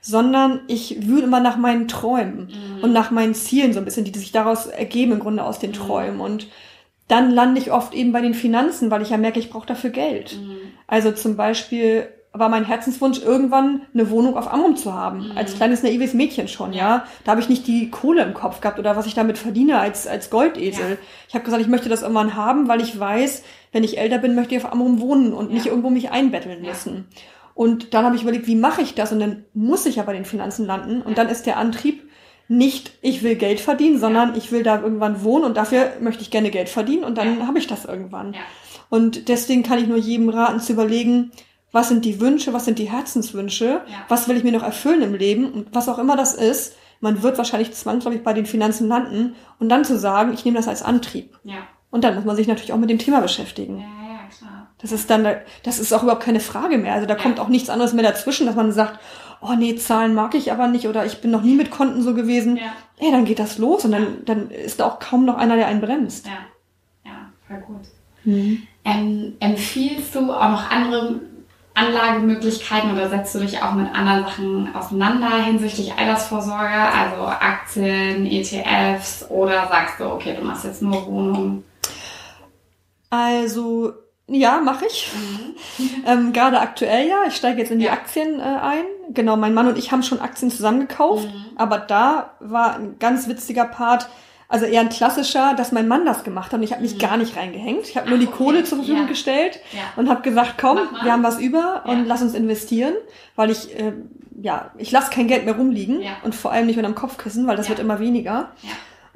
sondern 0.01 0.61
ich 0.67 1.07
wühle 1.07 1.23
immer 1.23 1.39
nach 1.39 1.57
meinen 1.57 1.87
Träumen 1.87 2.49
und 2.81 2.93
nach 2.93 3.11
meinen 3.11 3.33
Zielen 3.33 3.73
so 3.73 3.79
ein 3.79 3.85
bisschen, 3.85 4.05
die 4.05 4.17
sich 4.17 4.31
daraus 4.31 4.65
ergeben 4.67 5.13
im 5.13 5.19
Grunde 5.19 5.43
aus 5.43 5.59
den 5.59 5.73
Träumen. 5.73 6.19
Und 6.21 6.47
dann 7.07 7.31
lande 7.31 7.59
ich 7.61 7.71
oft 7.71 7.93
eben 7.93 8.11
bei 8.11 8.21
den 8.21 8.33
Finanzen, 8.33 8.91
weil 8.91 9.01
ich 9.01 9.09
ja 9.11 9.17
merke, 9.17 9.39
ich 9.39 9.49
brauche 9.49 9.67
dafür 9.67 9.89
Geld. 9.91 10.39
Also 10.87 11.11
zum 11.11 11.35
Beispiel 11.37 12.07
war 12.33 12.49
mein 12.49 12.65
Herzenswunsch, 12.65 13.19
irgendwann 13.23 13.81
eine 13.95 14.11
Wohnung 14.11 14.37
auf 14.37 14.51
Amrum 14.53 14.75
zu 14.75 14.93
haben. 14.93 15.31
Als 15.35 15.55
kleines 15.55 15.81
naives 15.81 16.13
Mädchen 16.13 16.47
schon, 16.47 16.71
ja. 16.71 17.05
Da 17.23 17.31
habe 17.31 17.41
ich 17.41 17.49
nicht 17.49 17.65
die 17.65 17.89
Kohle 17.89 18.21
im 18.21 18.35
Kopf 18.35 18.61
gehabt 18.61 18.77
oder 18.77 18.95
was 18.95 19.07
ich 19.07 19.15
damit 19.15 19.39
verdiene 19.39 19.79
als, 19.79 20.05
als 20.05 20.29
Goldesel. 20.29 20.89
Ja. 20.91 20.97
Ich 21.29 21.33
habe 21.33 21.43
gesagt, 21.45 21.61
ich 21.63 21.67
möchte 21.67 21.89
das 21.89 22.03
irgendwann 22.03 22.35
haben, 22.35 22.67
weil 22.67 22.81
ich 22.81 22.99
weiß, 22.99 23.43
wenn 23.71 23.83
ich 23.83 23.97
älter 23.97 24.19
bin, 24.19 24.35
möchte 24.35 24.53
ich 24.53 24.63
auf 24.63 24.71
Amrum 24.71 24.99
wohnen 25.01 25.33
und 25.33 25.47
Ja. 25.47 25.53
nicht 25.55 25.65
irgendwo 25.65 25.89
mich 25.89 26.11
einbetteln 26.11 26.63
Ja. 26.63 26.69
müssen. 26.69 27.05
Und 27.57 27.95
dann 27.95 28.05
habe 28.05 28.15
ich 28.15 28.21
überlegt, 28.21 28.45
wie 28.45 28.55
mache 28.55 28.83
ich 28.83 28.93
das? 28.93 29.11
Und 29.11 29.19
dann 29.19 29.43
muss 29.55 29.87
ich 29.87 29.95
ja 29.95 30.03
bei 30.03 30.13
den 30.13 30.25
Finanzen 30.25 30.67
landen. 30.67 31.01
Und 31.01 31.17
dann 31.17 31.27
ist 31.27 31.47
der 31.47 31.57
Antrieb 31.57 32.07
nicht, 32.47 32.91
ich 33.01 33.23
will 33.23 33.33
Geld 33.33 33.59
verdienen, 33.59 33.99
sondern 33.99 34.35
ich 34.35 34.51
will 34.51 34.61
da 34.61 34.79
irgendwann 34.79 35.23
wohnen 35.23 35.43
und 35.43 35.57
dafür 35.57 35.93
möchte 35.99 36.21
ich 36.21 36.29
gerne 36.29 36.51
Geld 36.51 36.69
verdienen 36.69 37.03
und 37.03 37.17
dann 37.17 37.47
habe 37.47 37.57
ich 37.57 37.65
das 37.65 37.85
irgendwann. 37.85 38.35
Und 38.89 39.27
deswegen 39.27 39.63
kann 39.63 39.79
ich 39.79 39.87
nur 39.87 39.97
jedem 39.97 40.29
raten 40.29 40.59
zu 40.59 40.73
überlegen, 40.73 41.31
was 41.71 41.89
sind 41.89 42.05
die 42.05 42.21
Wünsche, 42.21 42.53
was 42.53 42.65
sind 42.65 42.77
die 42.77 42.91
Herzenswünsche, 42.91 43.81
was 44.07 44.29
will 44.29 44.37
ich 44.37 44.43
mir 44.43 44.53
noch 44.53 44.63
erfüllen 44.63 45.01
im 45.01 45.15
Leben 45.15 45.51
und 45.51 45.73
was 45.73 45.89
auch 45.89 45.97
immer 45.97 46.15
das 46.15 46.35
ist. 46.35 46.75
Man 47.01 47.23
wird 47.23 47.39
wahrscheinlich 47.39 47.73
zwangsläufig 47.73 48.23
bei 48.23 48.33
den 48.33 48.45
Finanzen 48.45 48.87
landen 48.87 49.35
und 49.59 49.69
dann 49.69 49.83
zu 49.83 49.97
sagen, 49.97 50.31
ich 50.31 50.45
nehme 50.45 50.57
das 50.57 50.67
als 50.67 50.83
Antrieb. 50.83 51.37
Ja. 51.43 51.67
Und 51.89 52.03
dann 52.03 52.13
muss 52.13 52.23
man 52.23 52.35
sich 52.35 52.47
natürlich 52.47 52.71
auch 52.71 52.77
mit 52.77 52.91
dem 52.91 52.99
Thema 52.99 53.19
beschäftigen. 53.19 53.79
Ja. 53.79 54.06
Das 54.79 54.91
ist 54.91 55.09
dann, 55.09 55.27
das 55.63 55.79
ist 55.79 55.93
auch 55.93 56.03
überhaupt 56.03 56.23
keine 56.23 56.39
Frage 56.39 56.77
mehr. 56.77 56.93
Also 56.93 57.07
da 57.07 57.15
kommt 57.15 57.39
auch 57.39 57.47
nichts 57.47 57.69
anderes 57.69 57.93
mehr 57.93 58.03
dazwischen, 58.03 58.45
dass 58.45 58.55
man 58.55 58.71
sagt, 58.71 58.99
oh 59.41 59.53
nee, 59.57 59.75
Zahlen 59.75 60.13
mag 60.13 60.35
ich 60.35 60.51
aber 60.51 60.67
nicht 60.67 60.87
oder 60.87 61.05
ich 61.05 61.21
bin 61.21 61.31
noch 61.31 61.41
nie 61.41 61.55
mit 61.55 61.71
Konten 61.71 62.01
so 62.01 62.13
gewesen. 62.13 62.57
Ja. 62.57 62.73
Ey, 62.99 63.11
dann 63.11 63.25
geht 63.25 63.39
das 63.39 63.57
los 63.57 63.85
und 63.85 63.91
dann, 63.91 64.25
dann 64.25 64.49
ist 64.49 64.79
da 64.79 64.85
auch 64.85 64.99
kaum 64.99 65.25
noch 65.25 65.37
einer, 65.37 65.55
der 65.55 65.67
einen 65.67 65.81
bremst. 65.81 66.27
Ja. 66.27 66.33
Ja, 67.05 67.31
voll 67.47 67.61
gut. 67.61 67.87
Mhm. 68.23 68.67
Ähm, 68.83 69.33
empfiehlst 69.39 70.13
du 70.15 70.31
auch 70.31 70.49
noch 70.49 70.69
andere 70.69 71.21
Anlagemöglichkeiten 71.77 72.91
oder 72.91 73.09
setzt 73.09 73.35
du 73.35 73.39
dich 73.39 73.61
auch 73.61 73.73
mit 73.73 73.93
anderen 73.93 74.23
Sachen 74.23 74.75
auseinander 74.75 75.43
hinsichtlich 75.43 75.93
Altersvorsorge, 75.93 76.73
also 76.73 77.27
Aktien, 77.27 78.25
ETFs 78.25 79.29
oder 79.29 79.67
sagst 79.67 79.99
du, 79.99 80.05
okay, 80.05 80.35
du 80.35 80.43
machst 80.43 80.65
jetzt 80.65 80.81
nur 80.81 81.05
Wohnungen? 81.05 81.63
Also, 83.09 83.93
ja, 84.27 84.59
mache 84.59 84.85
ich. 84.87 85.11
ähm, 86.05 86.33
Gerade 86.33 86.59
aktuell 86.59 87.07
ja. 87.07 87.23
Ich 87.27 87.35
steige 87.35 87.59
jetzt 87.59 87.71
in 87.71 87.79
die 87.79 87.85
Ja. 87.85 87.93
Aktien 87.93 88.39
äh, 88.39 88.43
ein. 88.43 88.83
Genau, 89.09 89.37
mein 89.37 89.53
Mann 89.53 89.67
und 89.67 89.77
ich 89.77 89.91
haben 89.91 90.03
schon 90.03 90.19
Aktien 90.19 90.51
zusammengekauft. 90.51 91.25
Mhm. 91.25 91.45
Aber 91.57 91.79
da 91.79 92.31
war 92.39 92.75
ein 92.75 92.97
ganz 92.99 93.27
witziger 93.27 93.65
Part. 93.65 94.09
Also 94.49 94.65
eher 94.65 94.79
ein 94.81 94.87
klassischer, 94.89 95.55
dass 95.55 95.73
mein 95.73 95.89
Mann 95.89 96.05
das 96.05 96.23
gemacht 96.23 96.51
hat 96.53 96.59
und 96.59 96.63
ich 96.63 96.71
habe 96.71 96.81
mich 96.81 96.95
Mhm. 96.95 96.99
gar 96.99 97.17
nicht 97.17 97.35
reingehängt. 97.35 97.87
Ich 97.89 97.97
habe 97.97 98.09
nur 98.09 98.17
die 98.17 98.27
Ach, 98.27 98.33
okay. 98.33 98.43
Kohle 98.43 98.63
zur 98.63 98.77
Verfügung 98.77 99.01
Ja. 99.03 99.07
gestellt 99.07 99.59
Ja. 99.73 99.79
und 99.97 100.09
habe 100.09 100.21
gesagt, 100.21 100.55
komm, 100.59 100.79
wir 101.03 101.11
haben 101.11 101.23
was 101.23 101.39
über 101.39 101.83
und 101.85 101.99
Ja. 101.99 102.03
lass 102.07 102.21
uns 102.21 102.33
investieren, 102.33 102.93
weil 103.35 103.49
ich 103.49 103.77
äh, 103.77 103.91
ja, 104.41 104.71
ich 104.77 104.91
lasse 104.91 105.09
kein 105.09 105.27
Geld 105.27 105.45
mehr 105.45 105.55
rumliegen 105.57 105.99
Ja. 106.01 106.11
und 106.23 106.35
vor 106.35 106.51
allem 106.51 106.67
nicht 106.67 106.75
mit 106.77 106.85
am 106.85 106.95
Kopfkissen, 106.95 107.47
weil 107.47 107.57
das 107.57 107.65
Ja. 107.65 107.71
wird 107.71 107.79
immer 107.79 107.99
weniger. 107.99 108.51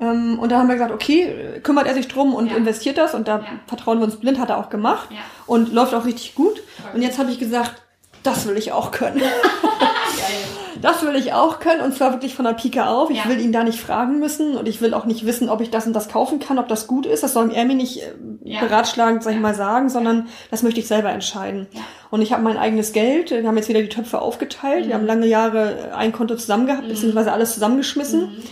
Ähm, 0.01 0.39
und 0.39 0.51
dann 0.51 0.59
haben 0.59 0.67
wir 0.67 0.75
gesagt, 0.75 0.91
okay, 0.93 1.59
kümmert 1.63 1.87
er 1.87 1.93
sich 1.93 2.07
drum 2.07 2.33
und 2.33 2.49
Ja. 2.51 2.57
investiert 2.57 2.97
das 2.97 3.13
und 3.13 3.27
da 3.27 3.37
Ja. 3.37 3.45
vertrauen 3.67 3.99
wir 3.99 4.05
uns 4.05 4.17
blind, 4.17 4.39
hat 4.39 4.49
er 4.49 4.57
auch 4.57 4.69
gemacht 4.69 5.07
Ja. 5.11 5.17
und 5.45 5.71
läuft 5.71 5.93
auch 5.93 6.05
richtig 6.05 6.35
gut. 6.35 6.61
Und 6.93 7.01
jetzt 7.01 7.19
habe 7.19 7.31
ich 7.31 7.39
gesagt, 7.39 7.83
das 8.23 8.47
will 8.47 8.57
ich 8.57 8.71
auch 8.73 8.91
können. 8.91 9.21
Das 10.81 11.05
will 11.05 11.15
ich 11.15 11.33
auch 11.33 11.59
können 11.59 11.81
und 11.81 11.93
zwar 11.95 12.11
wirklich 12.11 12.33
von 12.33 12.43
der 12.45 12.53
Pike 12.53 12.87
auf. 12.87 13.11
Ich 13.11 13.27
will 13.27 13.39
ihn 13.39 13.51
da 13.51 13.63
nicht 13.63 13.79
fragen 13.79 14.17
müssen 14.19 14.55
und 14.57 14.67
ich 14.67 14.81
will 14.81 14.95
auch 14.95 15.05
nicht 15.05 15.27
wissen, 15.27 15.47
ob 15.47 15.61
ich 15.61 15.69
das 15.69 15.85
und 15.85 15.93
das 15.93 16.09
kaufen 16.09 16.39
kann, 16.39 16.57
ob 16.57 16.67
das 16.69 16.87
gut 16.87 17.05
ist. 17.05 17.21
Das 17.21 17.33
soll 17.33 17.51
er 17.53 17.65
mir 17.65 17.75
nicht 17.75 18.01
äh, 18.01 18.59
beratschlagend, 18.59 19.21
sag 19.21 19.33
ich 19.35 19.39
mal, 19.39 19.53
sagen, 19.53 19.89
sondern 19.89 20.27
das 20.49 20.63
möchte 20.63 20.79
ich 20.79 20.87
selber 20.87 21.11
entscheiden. 21.11 21.67
Und 22.09 22.21
ich 22.23 22.33
habe 22.33 22.41
mein 22.41 22.57
eigenes 22.57 22.93
Geld. 22.93 23.29
Wir 23.29 23.45
haben 23.47 23.57
jetzt 23.57 23.69
wieder 23.69 23.81
die 23.81 23.89
Töpfe 23.89 24.19
aufgeteilt. 24.21 24.87
Wir 24.87 24.95
haben 24.95 25.05
lange 25.05 25.27
Jahre 25.27 25.91
ein 25.95 26.11
Konto 26.13 26.35
zusammen 26.35 26.65
gehabt, 26.65 26.85
Mhm. 26.85 26.89
beziehungsweise 26.89 27.31
alles 27.31 27.53
zusammengeschmissen 27.53 28.21
Mhm. 28.21 28.43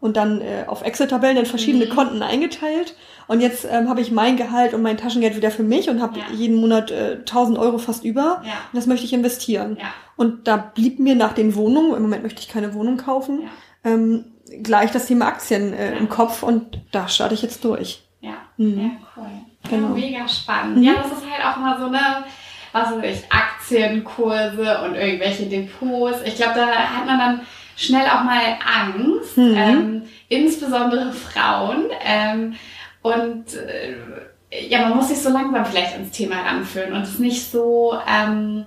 Und 0.00 0.16
dann 0.16 0.40
äh, 0.40 0.64
auf 0.66 0.82
Excel-Tabellen 0.82 1.36
in 1.38 1.46
verschiedene 1.46 1.86
Mhm. 1.86 1.90
Konten 1.90 2.22
eingeteilt. 2.22 2.94
Und 3.26 3.40
jetzt 3.40 3.66
ähm, 3.70 3.88
habe 3.88 4.00
ich 4.00 4.10
mein 4.10 4.36
Gehalt 4.36 4.72
und 4.74 4.80
mein 4.82 4.96
Taschengeld 4.96 5.36
wieder 5.36 5.50
für 5.50 5.62
mich 5.62 5.90
und 5.90 6.00
habe 6.00 6.18
Ja. 6.18 6.24
jeden 6.34 6.56
Monat 6.56 6.90
äh, 6.90 7.16
1000 7.18 7.58
Euro 7.58 7.78
fast 7.78 8.04
über. 8.04 8.42
Ja. 8.44 8.52
Und 8.72 8.74
das 8.74 8.86
möchte 8.86 9.04
ich 9.04 9.12
investieren. 9.12 9.76
Ja. 9.80 9.86
Und 10.16 10.48
da 10.48 10.56
blieb 10.56 10.98
mir 10.98 11.14
nach 11.14 11.32
den 11.34 11.54
Wohnungen, 11.54 11.94
im 11.94 12.02
Moment 12.02 12.22
möchte 12.22 12.40
ich 12.40 12.48
keine 12.48 12.72
Wohnung 12.74 12.96
kaufen, 12.96 13.40
ähm, 13.84 14.24
gleich 14.62 14.90
das 14.92 15.06
Thema 15.06 15.26
Aktien 15.26 15.74
äh, 15.74 15.96
im 15.98 16.08
Kopf 16.08 16.42
und 16.42 16.80
da 16.90 17.06
starte 17.08 17.34
ich 17.34 17.42
jetzt 17.42 17.62
durch. 17.64 18.02
Ja, 18.20 18.34
Mhm. 18.56 18.80
ja, 18.80 18.90
cool. 19.16 19.26
Genau. 19.70 19.88
Mega 19.88 20.26
spannend. 20.26 20.78
Mhm. 20.78 20.82
Ja, 20.84 20.94
das 20.94 21.06
ist 21.12 21.24
halt 21.30 21.44
auch 21.44 21.60
mal 21.60 21.78
so 21.78 21.86
eine, 21.86 22.24
was 22.72 22.90
weiß 23.02 23.18
ich, 23.20 23.32
Aktienkurse 23.32 24.80
und 24.84 24.94
irgendwelche 24.94 25.46
Depots. 25.46 26.18
Ich 26.24 26.36
glaube, 26.36 26.54
da 26.56 26.66
hat 26.66 27.06
man 27.06 27.18
dann 27.18 27.40
schnell 27.78 28.06
auch 28.06 28.24
mal 28.24 28.40
Angst, 28.82 29.36
Mhm. 29.38 29.54
ähm, 29.56 30.02
insbesondere 30.28 31.12
Frauen. 31.12 31.84
Ähm, 32.04 32.54
und 33.02 33.44
äh, 33.54 33.94
ja, 34.68 34.88
man 34.88 34.96
muss 34.96 35.08
sich 35.08 35.18
so 35.18 35.30
langsam 35.30 35.64
vielleicht 35.64 35.96
ins 35.96 36.10
Thema 36.10 36.36
ranführen 36.40 36.92
und 36.92 37.02
es 37.02 37.18
nicht 37.18 37.50
so, 37.50 37.96
ähm, 38.06 38.66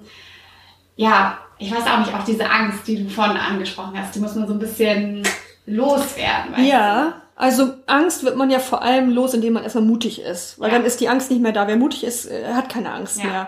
ja, 0.96 1.38
ich 1.58 1.72
weiß 1.72 1.86
auch 1.88 2.00
nicht, 2.00 2.14
auch 2.14 2.24
diese 2.24 2.50
Angst, 2.50 2.88
die 2.88 3.04
du 3.04 3.10
vorhin 3.10 3.38
angesprochen 3.38 3.94
hast, 4.00 4.16
die 4.16 4.20
muss 4.20 4.36
man 4.36 4.48
so 4.48 4.54
ein 4.54 4.60
bisschen 4.60 5.24
loswerden. 5.66 6.64
Ja, 6.66 7.22
also 7.36 7.74
Angst 7.88 8.24
wird 8.24 8.36
man 8.38 8.50
ja 8.50 8.60
vor 8.60 8.82
allem 8.84 9.10
los, 9.10 9.34
indem 9.34 9.54
man 9.54 9.64
erstmal 9.64 9.84
mutig 9.84 10.22
ist. 10.22 10.60
Weil 10.60 10.70
Ja. 10.72 10.78
dann 10.78 10.86
ist 10.86 11.00
die 11.02 11.10
Angst 11.10 11.30
nicht 11.32 11.42
mehr 11.42 11.52
da. 11.52 11.68
Wer 11.68 11.78
mutig 11.78 12.04
ist, 12.04 12.26
äh, 12.30 12.54
hat 12.54 12.70
keine 12.70 12.92
Angst 12.92 13.20
Ja. 13.20 13.26
mehr. 13.30 13.48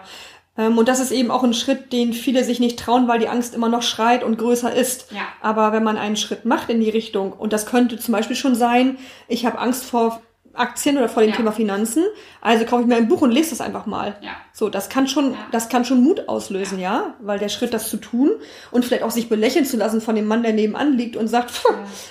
Ähm, 0.57 0.77
und 0.77 0.87
das 0.87 0.99
ist 0.99 1.11
eben 1.11 1.31
auch 1.31 1.43
ein 1.43 1.53
Schritt, 1.53 1.91
den 1.91 2.13
viele 2.13 2.43
sich 2.43 2.59
nicht 2.59 2.79
trauen, 2.79 3.07
weil 3.07 3.19
die 3.19 3.29
Angst 3.29 3.55
immer 3.55 3.69
noch 3.69 3.81
schreit 3.81 4.23
und 4.23 4.37
größer 4.37 4.73
ist. 4.73 5.11
Ja. 5.11 5.21
Aber 5.41 5.71
wenn 5.71 5.83
man 5.83 5.97
einen 5.97 6.15
Schritt 6.15 6.45
macht 6.45 6.69
in 6.69 6.81
die 6.81 6.89
Richtung, 6.89 7.33
und 7.33 7.53
das 7.53 7.65
könnte 7.65 7.97
zum 7.97 8.11
Beispiel 8.11 8.35
schon 8.35 8.55
sein, 8.55 8.97
ich 9.27 9.45
habe 9.45 9.59
Angst 9.59 9.85
vor 9.85 10.21
Aktien 10.53 10.97
oder 10.97 11.09
vor 11.09 11.23
dem 11.23 11.31
Ja. 11.31 11.35
Thema 11.37 11.51
Finanzen, 11.51 12.03
also 12.41 12.65
kaufe 12.65 12.81
ich 12.83 12.87
mir 12.87 12.95
ein 12.95 13.07
Buch 13.07 13.21
und 13.21 13.31
lese 13.31 13.51
das 13.51 13.61
einfach 13.61 13.85
mal. 13.85 14.15
Ja. 14.21 14.31
So, 14.53 14.69
das 14.69 14.87
kann 14.89 15.07
schon, 15.07 15.31
Ja. 15.31 15.37
das 15.51 15.67
kann 15.69 15.83
schon 15.83 16.03
Mut 16.03 16.29
auslösen, 16.29 16.79
ja. 16.79 17.15
weil 17.19 17.39
der 17.39 17.49
Schritt, 17.49 17.73
das 17.73 17.89
zu 17.89 17.97
tun 17.97 18.31
und 18.71 18.85
vielleicht 18.85 19.03
auch 19.03 19.09
sich 19.11 19.29
belächeln 19.29 19.65
zu 19.65 19.77
lassen 19.77 19.99
von 20.01 20.15
dem 20.15 20.27
Mann, 20.27 20.43
der 20.43 20.53
nebenan 20.53 20.93
liegt 20.97 21.15
und 21.17 21.27
sagt, 21.27 21.49
"Pff, 21.51 21.65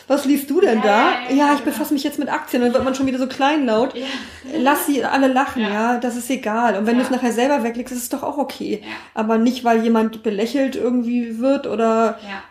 was 0.09 0.24
liest 0.24 0.51
du 0.51 0.61
denn 0.61 0.82
da? 0.82 1.11
ja, 1.30 1.55
ich 1.55 1.61
befasse 1.61 1.95
mich 1.95 2.03
jetzt 2.03 2.18
mit 2.18 2.28
Aktien. 2.32 2.62
Dann 2.62 2.72
wird 2.72 2.82
man 2.84 2.95
schon 2.95 3.07
wieder 3.07 3.18
so 3.18 3.26
kleinlaut. 3.28 3.95
Lass 4.59 4.86
sie 4.86 5.05
alle 5.05 5.28
lachen, 5.28 5.62
Ja. 5.62 5.99
das 5.99 6.16
ist 6.16 6.28
egal. 6.30 6.76
Und 6.76 6.86
wenn 6.86 6.97
du 6.97 7.03
es 7.03 7.11
nachher 7.11 7.32
selber 7.32 7.62
weglegst, 7.62 7.93
ist 7.93 8.03
es 8.03 8.09
doch 8.09 8.22
auch 8.24 8.38
okay. 8.38 8.80
Ja. 8.82 8.88
Aber 9.14 9.38
nicht, 9.38 9.62
weil 9.64 9.82
jemand 9.84 10.22
belächelt 10.24 10.74
irgendwie 10.76 11.38
wird 11.38 11.66
oder 11.68 12.18
Ja. 12.22 12.43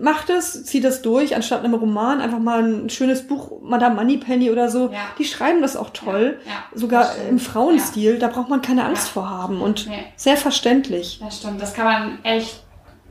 Macht 0.00 0.30
es, 0.30 0.64
zieht 0.64 0.84
es 0.84 1.02
durch, 1.02 1.34
anstatt 1.36 1.62
einem 1.62 1.74
Roman 1.74 2.20
einfach 2.20 2.38
mal 2.38 2.62
ein 2.64 2.88
schönes 2.90 3.26
Buch, 3.26 3.60
Madame 3.62 3.96
Moneypenny 3.96 4.50
oder 4.50 4.70
so. 4.70 4.86
Ja. 4.90 4.98
Die 5.18 5.24
schreiben 5.24 5.60
das 5.60 5.76
auch 5.76 5.90
toll. 5.90 6.38
Ja, 6.46 6.50
ja, 6.52 6.58
Sogar 6.78 7.02
das 7.04 7.16
im 7.28 7.38
Frauenstil, 7.38 8.18
da 8.18 8.28
braucht 8.28 8.48
man 8.48 8.62
keine 8.62 8.84
Angst 8.84 9.08
vor 9.08 9.28
haben 9.28 9.60
und 9.60 9.86
Nee. 9.88 10.04
sehr 10.16 10.36
verständlich. 10.38 11.20
Das 11.22 11.38
stimmt, 11.38 11.60
das 11.60 11.74
kann 11.74 11.84
man 11.84 12.18
echt 12.24 12.62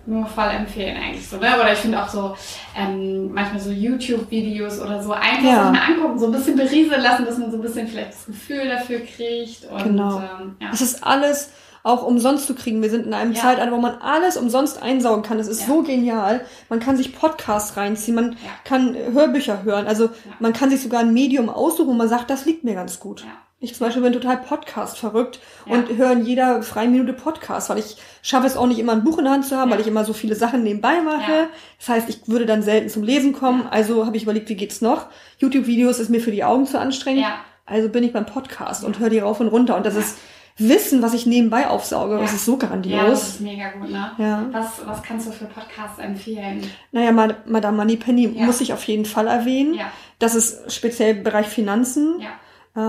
nur 0.07 0.25
voll 0.25 0.47
empfehlen 0.47 0.95
eigentlich 0.95 1.27
so, 1.27 1.35
ne? 1.35 1.47
Oder 1.59 1.73
ich 1.73 1.79
finde 1.79 2.01
auch 2.01 2.07
so 2.07 2.33
ähm, 2.77 3.33
manchmal 3.33 3.59
so 3.59 3.71
YouTube-Videos 3.71 4.79
oder 4.79 5.03
so 5.03 5.11
einfach 5.11 5.43
Ja. 5.43 5.69
mal 5.71 5.81
angucken, 5.81 6.17
so 6.17 6.27
ein 6.27 6.31
bisschen 6.31 6.55
berieseln 6.55 7.01
lassen, 7.01 7.25
dass 7.25 7.37
man 7.37 7.51
so 7.51 7.57
ein 7.57 7.61
bisschen 7.61 7.87
vielleicht 7.89 8.13
das 8.13 8.25
Gefühl 8.25 8.69
dafür 8.69 9.01
kriegt 9.01 9.65
und 9.69 9.83
Genau. 9.83 10.17
ähm, 10.19 10.55
ja. 10.61 10.69
Es 10.71 10.79
ist 10.81 11.03
alles 11.03 11.51
auch 11.83 12.03
umsonst 12.03 12.47
zu 12.47 12.55
kriegen. 12.55 12.81
Wir 12.81 12.89
sind 12.89 13.05
in 13.05 13.13
einem 13.13 13.33
Ja. 13.33 13.41
Zeitalter, 13.41 13.71
wo 13.71 13.77
man 13.77 13.95
alles 14.01 14.37
umsonst 14.37 14.81
einsaugen 14.81 15.23
kann. 15.23 15.37
Das 15.37 15.47
ist 15.47 15.61
Ja. 15.61 15.67
so 15.67 15.83
genial. 15.83 16.41
Man 16.69 16.79
kann 16.79 16.97
sich 16.97 17.15
Podcasts 17.15 17.77
reinziehen, 17.77 18.15
man 18.15 18.31
Ja. 18.33 18.37
kann 18.63 18.95
Hörbücher 18.95 19.63
hören. 19.63 19.87
Also 19.87 20.09
man 20.39 20.53
kann 20.53 20.69
sich 20.69 20.81
sogar 20.81 20.99
ein 21.01 21.13
Medium 21.13 21.49
aussuchen, 21.49 21.87
wo 21.89 21.93
man 21.93 22.09
sagt, 22.09 22.29
das 22.29 22.45
liegt 22.45 22.63
mir 22.63 22.73
ganz 22.75 22.99
gut. 22.99 23.25
Ich 23.59 23.73
zum 23.73 23.87
Beispiel 23.87 24.03
bin 24.03 24.13
total 24.13 24.37
Podcast 24.37 24.99
verrückt 24.99 25.39
und 25.65 25.89
höre 25.97 26.11
in 26.11 26.25
jeder 26.27 26.61
freien 26.61 26.91
Minute 26.91 27.13
Podcast, 27.13 27.71
weil 27.71 27.79
ich 27.79 27.97
schaffe 28.21 28.45
es 28.45 28.55
auch 28.55 28.67
nicht 28.67 28.77
immer 28.77 28.91
ein 28.91 29.03
Buch 29.03 29.17
in 29.17 29.23
der 29.23 29.33
Hand 29.33 29.45
zu 29.47 29.57
haben, 29.57 29.71
weil 29.71 29.79
ich 29.79 29.87
immer 29.87 30.05
so 30.05 30.13
viele 30.13 30.35
Sachen 30.35 30.61
nebenbei 30.61 31.01
mache. 31.01 31.47
Das 31.79 31.89
heißt, 31.89 32.07
ich 32.07 32.27
würde 32.27 32.45
dann 32.45 32.61
selten 32.61 32.87
zum 32.87 33.01
Lesen 33.01 33.33
kommen. 33.33 33.65
Also 33.71 34.05
habe 34.05 34.15
ich 34.15 34.21
überlegt, 34.23 34.47
wie 34.49 34.55
geht's 34.55 34.81
noch? 34.81 35.07
YouTube-Videos 35.39 35.97
ist 35.97 36.09
mir 36.11 36.21
für 36.21 36.29
die 36.29 36.43
Augen 36.43 36.67
zu 36.67 36.79
anstrengend. 36.79 37.23
Ja. 37.23 37.35
Also 37.65 37.89
bin 37.89 38.03
ich 38.03 38.13
beim 38.13 38.27
Podcast 38.27 38.83
und 38.83 38.99
höre 38.99 39.09
die 39.09 39.19
rauf 39.19 39.39
und 39.39 39.47
runter. 39.47 39.75
Und 39.75 39.87
das 39.87 39.95
ist 39.95 40.19
Wissen, 40.59 41.01
was 41.01 41.13
ich 41.13 41.25
nebenbei 41.25 41.67
aufsauge. 41.67 42.15
Ja. 42.15 42.21
Das 42.21 42.33
ist 42.33 42.45
so 42.45 42.53
ja, 42.53 42.57
das 42.59 42.69
grandios. 42.69 43.23
ist 43.27 43.41
mega 43.41 43.69
gut, 43.71 43.89
ne? 43.91 44.11
Ja. 44.17 44.45
Was, 44.51 44.85
was 44.85 45.03
kannst 45.03 45.27
du 45.27 45.31
für 45.31 45.45
Podcasts 45.45 45.99
empfehlen? 45.99 46.63
Naja, 46.91 47.11
Ma- 47.11 47.35
Madame 47.45 47.77
Moneypenny 47.77 48.27
Ja. 48.35 48.45
muss 48.45 48.61
ich 48.61 48.73
auf 48.73 48.83
jeden 48.85 49.05
Fall 49.05 49.27
erwähnen. 49.27 49.75
Ja, 49.75 49.91
Das 50.19 50.33
ist 50.35 50.73
speziell 50.73 51.17
im 51.17 51.23
Bereich 51.23 51.47
Finanzen. 51.47 52.19
ja. 52.19 52.29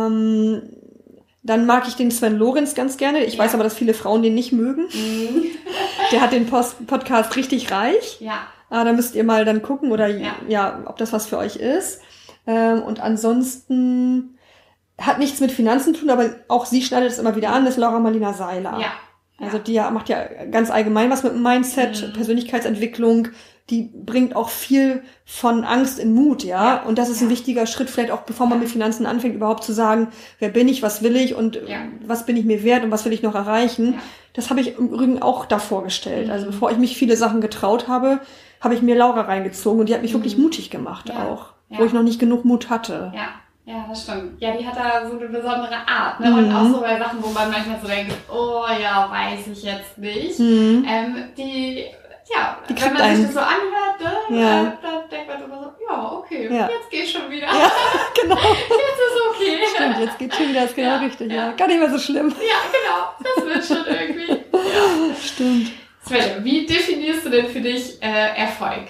Ähm, 0.07 0.63
dann 1.43 1.65
mag 1.67 1.89
ich 1.89 1.95
den 1.97 2.11
Sven 2.11 2.37
Lorenz 2.37 2.75
ganz 2.75 2.97
gerne. 2.99 3.25
Ich 3.25 3.35
Ja. 3.35 3.45
weiß 3.45 3.55
aber, 3.55 3.65
dass 3.65 3.75
viele 3.75 3.95
Frauen 3.95 4.23
den 4.23 4.35
nicht 4.35 4.53
mögen. 4.53 4.83
Mhm. 4.93 5.45
Der 6.13 6.21
hat 6.21 6.33
den 6.33 6.47
Post 6.47 6.87
Podcast 6.87 7.37
richtig 7.37 7.71
reich. 7.71 8.19
Ja, 8.21 8.39
Ah, 8.71 8.85
da 8.85 8.93
müsst 8.93 9.15
ihr 9.15 9.25
mal 9.25 9.47
dann 9.47 9.63
gucken 9.63 9.93
oder 9.93 10.09
Ja. 10.09 10.33
ja, 10.47 10.81
ob 10.85 10.99
das 10.99 11.13
was 11.15 11.27
für 11.27 11.39
euch 11.39 11.57
ist. 11.57 12.01
Ähm, 12.47 12.83
und 12.83 13.01
ansonsten 13.01 14.38
hat 14.99 15.19
nichts 15.19 15.41
mit 15.41 15.53
Finanzen 15.53 15.95
zu 15.95 16.01
tun, 16.01 16.11
aber 16.11 16.31
auch 16.49 16.67
sie 16.67 16.83
schneidet 16.83 17.11
es 17.13 17.19
immer 17.19 17.37
wieder 17.37 17.51
an, 17.53 17.65
das 17.65 17.75
ist 17.75 17.81
Laura 17.81 17.99
Marlina 18.01 18.33
Seiler. 18.33 18.79
ja. 18.81 18.89
Also 19.41 19.59
die 19.59 19.75
macht 19.93 20.09
ja 20.09 20.25
ganz 20.51 20.69
allgemein 20.69 21.11
was 21.11 21.23
mit 21.23 21.37
Mindset, 21.37 22.09
Mhm. 22.09 22.13
Persönlichkeitsentwicklung. 22.13 23.29
Die 23.71 23.83
bringt 23.83 24.35
auch 24.35 24.49
viel 24.49 25.03
von 25.27 25.63
Angst 25.63 25.99
in 26.01 26.13
Mut, 26.13 26.43
ja. 26.43 26.83
Und 26.83 26.99
das 26.99 27.09
ist 27.09 27.21
ein 27.21 27.27
Ja. 27.27 27.31
wichtiger 27.31 27.67
Schritt, 27.67 27.89
vielleicht 27.91 28.11
auch 28.11 28.23
bevor 28.23 28.47
man 28.49 28.59
mit 28.59 28.69
Finanzen 28.69 29.07
anfängt, 29.07 29.37
überhaupt 29.37 29.63
zu 29.63 29.73
sagen, 29.73 30.09
wer 30.41 30.49
bin 30.49 30.67
ich, 30.69 30.83
was 30.83 31.03
will 31.05 31.15
ich 31.15 31.35
und 31.37 31.55
Ja. 31.69 31.77
was 32.05 32.27
bin 32.27 32.37
ich 32.37 32.45
mir 32.47 32.65
wert 32.65 32.83
und 32.83 32.91
was 32.91 33.05
will 33.05 33.13
ich 33.13 33.23
noch 33.23 33.35
erreichen. 33.37 33.93
Ja. 33.93 33.99
Das 34.33 34.51
habe 34.51 34.61
ich 34.61 34.77
im 34.79 34.89
Übrigen 34.89 35.23
auch 35.23 35.45
davor 35.47 35.85
gestellt. 35.85 36.27
Mhm. 36.27 36.33
Also 36.33 36.47
bevor 36.47 36.71
ich 36.73 36.79
mich 36.79 36.97
viele 36.97 37.17
Sachen 37.17 37.41
getraut 37.41 37.87
habe, 37.87 38.19
habe 38.61 38.75
ich 38.75 38.83
mir 38.83 38.97
Laura 38.97 39.21
reingezogen 39.21 39.79
und 39.79 39.89
die 39.89 39.95
hat 39.95 40.03
mich 40.03 40.15
wirklich 40.15 40.37
Mhm. 40.37 40.43
mutig 40.45 40.71
gemacht 40.71 41.13
auch, 41.13 41.51
wo 41.69 41.85
ich 41.85 41.93
noch 41.93 42.03
nicht 42.03 42.19
genug 42.19 42.45
Mut 42.45 42.71
hatte. 42.71 43.13
Ja, 43.15 43.29
ja, 43.69 43.85
das 43.89 44.03
stimmt. 44.03 44.41
Ja, 44.41 44.53
die 44.57 44.67
hat 44.67 44.77
da 44.77 45.07
so 45.09 45.17
eine 45.19 45.29
besondere 45.29 45.77
Art. 45.87 46.21
Ne? 46.21 46.33
Und 46.35 46.49
Mhm. 46.49 46.57
auch 46.57 46.65
so 46.65 46.81
bei 46.81 46.99
Sachen, 46.99 47.23
wo 47.23 47.29
man 47.29 47.51
manchmal 47.51 47.79
so 47.81 47.87
denkt, 47.87 48.15
oh 48.33 48.65
ja, 48.81 49.09
weiß 49.11 49.47
ich 49.53 49.63
jetzt 49.63 49.99
nicht. 49.99 50.39
Mhm. 50.39 50.85
Ähm, 50.89 51.25
die, 51.37 51.87
ja, 52.35 52.59
Die 52.69 52.75
wenn 52.81 52.93
man 52.95 52.97
sich 52.97 53.03
einen. 53.03 53.25
das 53.25 53.33
so 53.35 53.41
anhört, 53.41 54.01
ne, 54.31 54.41
Ja. 54.41 54.63
äh, 54.63 54.73
dann 54.83 55.09
denkt 55.11 55.29
man 55.29 55.43
immer 55.45 55.63
so, 55.63 55.73
ja, 55.89 56.13
okay, 56.13 56.49
Ja. 56.53 56.69
jetzt 56.69 56.91
geht 56.91 57.09
schon 57.09 57.31
wieder. 57.31 57.47
Ja, 57.47 57.71
genau. 58.23 58.35
Jetzt 58.37 59.01
ist 59.07 59.21
okay. 59.31 59.59
Stimmt, 59.75 59.99
jetzt 60.01 60.19
geht's 60.19 60.37
schon 60.37 60.49
wieder, 60.49 60.65
ist 60.65 60.75
genau 60.77 60.89
Ja, 60.89 60.97
richtig. 60.99 61.33
Ja. 61.33 61.53
Gar 61.53 61.69
nicht 61.69 61.81
mehr 61.81 61.91
so 61.91 61.99
schlimm. 61.99 62.29
Ja, 62.29 62.57
genau. 62.73 63.33
Das 63.37 63.45
wird 63.47 63.65
schon 63.65 63.87
irgendwie. 63.95 64.33
Ja. 64.53 65.15
Stimmt. 65.23 65.71
Svenja, 66.07 66.43
wie 66.43 66.65
definierst 66.67 67.27
du 67.27 67.31
denn 67.31 67.49
für 67.49 67.61
dich 67.61 68.03
äh, 68.03 68.37
Erfolg? 68.37 68.89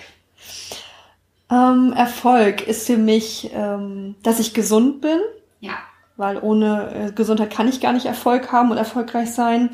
Ähm, 1.51 1.93
Erfolg 1.95 2.67
ist 2.67 2.87
für 2.87 2.99
mich, 2.99 3.51
ähm, 3.55 4.17
dass 4.23 4.39
ich 4.39 4.53
gesund 4.55 5.01
bin, 5.01 5.19
Ja. 5.61 5.73
weil 6.17 6.39
ohne 6.39 6.93
äh, 7.09 7.13
Gesundheit 7.13 7.51
kann 7.51 7.69
ich 7.69 7.81
gar 7.81 7.93
nicht 7.93 8.07
Erfolg 8.07 8.53
haben 8.53 8.71
und 8.71 8.77
erfolgreich 8.77 9.33
sein. 9.33 9.71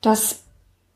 Das 0.00 0.40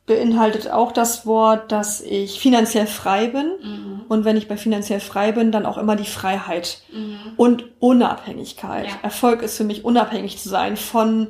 beinhaltet 0.07 0.71
auch 0.71 0.93
das 0.93 1.27
Wort, 1.27 1.71
dass 1.71 2.01
ich 2.01 2.41
finanziell 2.41 2.87
frei 2.87 3.27
bin. 3.27 3.51
Mhm. 3.63 4.01
Und 4.09 4.25
wenn 4.25 4.39
ich 4.39 4.49
bei 4.49 4.57
finanziell 4.57 5.01
frei 5.01 5.33
bin, 5.33 5.53
dann 5.53 5.67
auch 5.67 5.77
immer 5.77 5.97
die 5.97 6.07
Freiheit 6.07 6.81
Mhm. 6.91 7.19
und 7.37 7.65
Unabhängigkeit. 7.79 8.87
Ja. 8.87 8.93
Erfolg 9.03 9.43
ist 9.43 9.59
für 9.59 9.65
mich 9.65 9.85
unabhängig 9.85 10.39
zu 10.39 10.49
sein 10.49 10.79
von 10.79 11.29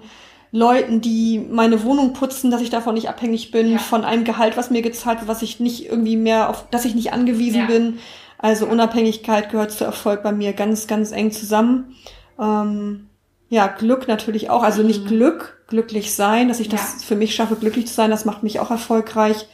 Leuten, 0.53 1.01
die 1.01 1.41
meine 1.41 1.83
Wohnung 1.83 2.12
putzen, 2.12 2.53
dass 2.53 2.61
ich 2.62 2.70
davon 2.70 2.95
nicht 2.95 3.09
abhängig 3.09 3.51
bin, 3.51 3.72
Ja. 3.72 3.79
von 3.79 4.05
einem 4.05 4.22
Gehalt, 4.24 4.57
was 4.57 4.70
mir 4.70 4.81
gezahlt 4.83 5.18
wird, 5.18 5.29
was 5.29 5.43
ich 5.43 5.59
nicht 5.59 5.87
irgendwie 5.87 6.16
mehr 6.16 6.49
auf, 6.49 6.66
dass 6.70 6.85
ich 6.85 6.95
nicht 6.95 7.12
angewiesen 7.12 7.62
Ja. 7.62 7.66
bin. 7.66 7.99
Also 8.39 8.66
Unabhängigkeit 8.66 9.51
gehört 9.51 9.72
zu 9.72 9.84
Erfolg 9.84 10.22
bei 10.22 10.32
mir 10.32 10.53
ganz, 10.53 10.86
ganz 10.86 11.11
eng 11.12 11.32
zusammen. 11.32 11.97
Ähm, 12.41 13.09
ja, 13.49 13.66
Glück 13.66 14.07
natürlich 14.07 14.49
auch. 14.51 14.62
Also 14.62 14.82
nicht 14.82 15.05
mhm. 15.05 15.09
Glück, 15.09 15.64
glücklich 15.66 16.14
sein, 16.14 16.49
dass 16.49 16.61
ich 16.61 16.68
das 16.68 16.95
ja. 16.95 17.07
für 17.07 17.16
mich 17.16 17.34
schaffe, 17.34 17.57
glücklich 17.57 17.89
zu 17.89 17.95
sein, 17.95 18.11
das 18.11 18.24
macht 18.24 18.43
mich 18.43 18.61
auch 18.61 18.70
erfolgreich. 18.70 19.47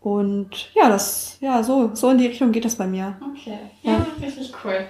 Und 0.00 0.70
ja, 0.74 0.88
das, 0.88 1.38
ja, 1.40 1.62
so, 1.62 1.90
so 1.94 2.10
in 2.10 2.18
die 2.18 2.26
Richtung 2.26 2.52
geht 2.52 2.64
das 2.64 2.76
bei 2.76 2.86
mir. 2.86 3.16
Okay. 3.32 3.58
Ja, 3.82 3.92
ja. 3.92 4.06
richtig 4.22 4.52
cool. 4.64 4.86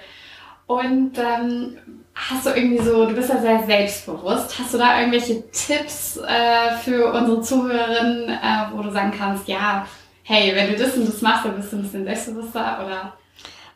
Und 0.67 1.17
ähm, 1.17 1.77
hast 2.13 2.45
du 2.45 2.49
irgendwie 2.49 2.83
so, 2.83 3.05
du 3.05 3.13
bist 3.13 3.29
ja 3.29 3.39
sehr 3.39 3.63
selbstbewusst, 3.65 4.59
hast 4.59 4.73
du 4.73 4.77
da 4.77 4.99
irgendwelche 4.99 5.49
Tipps 5.51 6.17
äh, 6.17 6.75
für 6.83 7.13
unsere 7.13 7.41
Zuhörerinnen, 7.41 8.29
äh, 8.29 8.65
wo 8.73 8.81
du 8.81 8.91
sagen 8.91 9.13
kannst, 9.17 9.47
ja, 9.47 9.85
hey, 10.25 10.55
wenn 10.55 10.71
du 10.71 10.75
das 10.75 10.97
und 10.97 11.07
das 11.07 11.21
machst, 11.21 11.45
dann 11.45 11.55
bist 11.55 11.71
du 11.71 11.77
ein 11.77 11.83
bisschen 11.83 12.03
selbstbewusster 12.03 12.83
oder? 12.85 13.13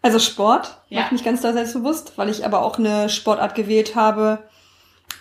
Also 0.02 0.20
Sport 0.20 0.78
ja. 0.90 1.02
macht 1.02 1.12
mich 1.12 1.24
ganz 1.24 1.42
da 1.42 1.54
selbstbewusst, 1.54 2.14
weil 2.18 2.30
ich 2.30 2.46
aber 2.46 2.64
auch 2.64 2.78
eine 2.78 3.10
Sportart 3.10 3.56
gewählt 3.56 3.96
habe, 3.96 4.40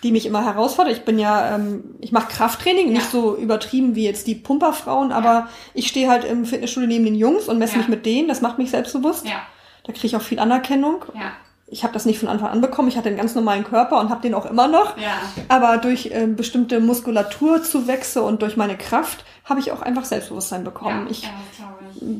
die 0.03 0.11
mich 0.11 0.25
immer 0.25 0.43
herausfordert. 0.43 0.93
Ich 0.93 1.03
bin 1.03 1.19
ja, 1.19 1.55
ähm, 1.55 1.95
ich 1.99 2.11
mache 2.11 2.29
Krafttraining, 2.29 2.87
ja. 2.87 2.93
nicht 2.93 3.11
so 3.11 3.35
übertrieben 3.35 3.95
wie 3.95 4.05
jetzt 4.05 4.27
die 4.27 4.35
Pumperfrauen, 4.35 5.11
aber 5.11 5.33
ja. 5.33 5.49
ich 5.73 5.87
stehe 5.87 6.09
halt 6.09 6.23
im 6.23 6.45
Fitnessstudio 6.45 6.87
neben 6.87 7.05
den 7.05 7.15
Jungs 7.15 7.47
und 7.47 7.59
messe 7.59 7.77
mich 7.77 7.87
mit 7.87 8.05
denen. 8.05 8.27
Das 8.27 8.41
macht 8.41 8.57
mich 8.57 8.71
selbstbewusst. 8.71 9.27
Ja. 9.27 9.41
Da 9.83 9.93
kriege 9.93 10.07
ich 10.07 10.15
auch 10.15 10.21
viel 10.21 10.39
Anerkennung. 10.39 11.05
Ja 11.13 11.33
ich 11.71 11.83
habe 11.83 11.93
das 11.93 12.05
nicht 12.05 12.19
von 12.19 12.29
Anfang 12.29 12.49
an 12.49 12.61
bekommen. 12.61 12.87
Ich 12.87 12.97
hatte 12.97 13.09
einen 13.09 13.17
ganz 13.17 13.35
normalen 13.35 13.63
Körper 13.63 13.99
und 13.99 14.09
habe 14.09 14.21
den 14.21 14.33
auch 14.33 14.45
immer 14.45 14.67
noch. 14.67 14.97
Ja. 14.97 15.21
Aber 15.47 15.77
durch 15.77 16.07
äh, 16.07 16.27
bestimmte 16.27 16.79
Muskulaturzuwächse 16.79 18.21
und 18.21 18.41
durch 18.41 18.57
meine 18.57 18.77
Kraft 18.77 19.23
habe 19.45 19.59
ich 19.59 19.71
auch 19.71 19.81
einfach 19.81 20.05
Selbstbewusstsein 20.05 20.63
bekommen. 20.63 21.05
Ja, 21.05 21.11
ich 21.11 21.23
ja, 21.23 21.29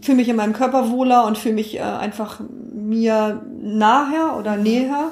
fühle 0.02 0.18
mich 0.18 0.30
in 0.30 0.36
meinem 0.36 0.54
Körper 0.54 0.89
wohler 0.89 1.26
und 1.26 1.38
fühle 1.38 1.56
mich 1.56 1.78
äh, 1.78 1.82
einfach 1.82 2.39
mir 2.72 3.41
naher 3.62 4.36
oder 4.38 4.56
mhm. 4.56 4.64
näher. 4.64 5.12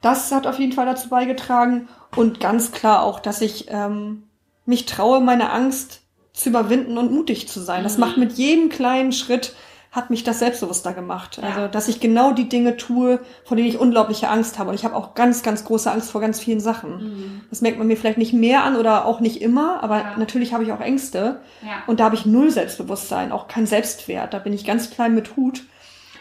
Das 0.00 0.32
hat 0.32 0.46
auf 0.46 0.58
jeden 0.58 0.72
Fall 0.72 0.86
dazu 0.86 1.08
beigetragen. 1.08 1.88
Und 2.16 2.40
ganz 2.40 2.72
klar 2.72 3.02
auch, 3.02 3.20
dass 3.20 3.40
ich 3.40 3.66
ähm, 3.68 4.24
mich 4.64 4.86
traue, 4.86 5.20
meine 5.20 5.50
Angst 5.50 6.00
zu 6.32 6.48
überwinden 6.48 6.98
und 6.98 7.12
mutig 7.12 7.48
zu 7.48 7.60
sein. 7.60 7.84
Das 7.84 7.94
mhm. 7.94 8.00
macht 8.00 8.16
mit 8.16 8.32
jedem 8.32 8.68
kleinen 8.68 9.12
Schritt 9.12 9.54
hat 9.92 10.08
mich 10.08 10.22
das 10.22 10.38
selbstbewusster 10.38 10.92
gemacht. 10.92 11.38
Ja. 11.38 11.48
Also, 11.48 11.66
dass 11.66 11.88
ich 11.88 11.98
genau 11.98 12.32
die 12.32 12.48
Dinge 12.48 12.76
tue, 12.76 13.18
vor 13.44 13.56
denen 13.56 13.68
ich 13.68 13.78
unglaubliche 13.78 14.28
Angst 14.28 14.58
habe. 14.58 14.70
Und 14.70 14.76
ich 14.76 14.84
habe 14.84 14.94
auch 14.94 15.14
ganz, 15.14 15.42
ganz 15.42 15.64
große 15.64 15.90
Angst 15.90 16.12
vor 16.12 16.20
ganz 16.20 16.38
vielen 16.38 16.60
Sachen. 16.60 16.90
Mhm. 16.90 17.40
Das 17.50 17.60
merkt 17.60 17.78
man 17.78 17.88
mir 17.88 17.96
vielleicht 17.96 18.18
nicht 18.18 18.32
mehr 18.32 18.62
an 18.62 18.76
oder 18.76 19.04
auch 19.04 19.18
nicht 19.18 19.42
immer, 19.42 19.82
aber 19.82 19.98
ja. 19.98 20.16
natürlich 20.16 20.54
habe 20.54 20.62
ich 20.62 20.72
auch 20.72 20.80
Ängste. 20.80 21.40
Ja. 21.62 21.82
Und 21.88 21.98
da 21.98 22.04
habe 22.04 22.14
ich 22.14 22.24
null 22.24 22.50
Selbstbewusstsein, 22.50 23.32
auch 23.32 23.48
kein 23.48 23.66
Selbstwert. 23.66 24.32
Da 24.32 24.38
bin 24.38 24.52
ich 24.52 24.64
ganz 24.64 24.90
klein 24.90 25.14
mit 25.14 25.36
Hut. 25.36 25.64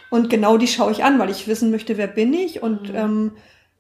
Und 0.10 0.32
genau 0.32 0.58
die 0.58 0.68
schaue 0.68 0.92
ich 0.92 1.04
an, 1.04 1.20
weil 1.20 1.30
ich 1.30 1.48
wissen 1.48 1.70
möchte, 1.70 1.98
wer 1.98 2.08
bin 2.08 2.34
ich 2.34 2.64
und 2.64 2.90
mhm. 2.90 2.96
ähm, 2.96 3.32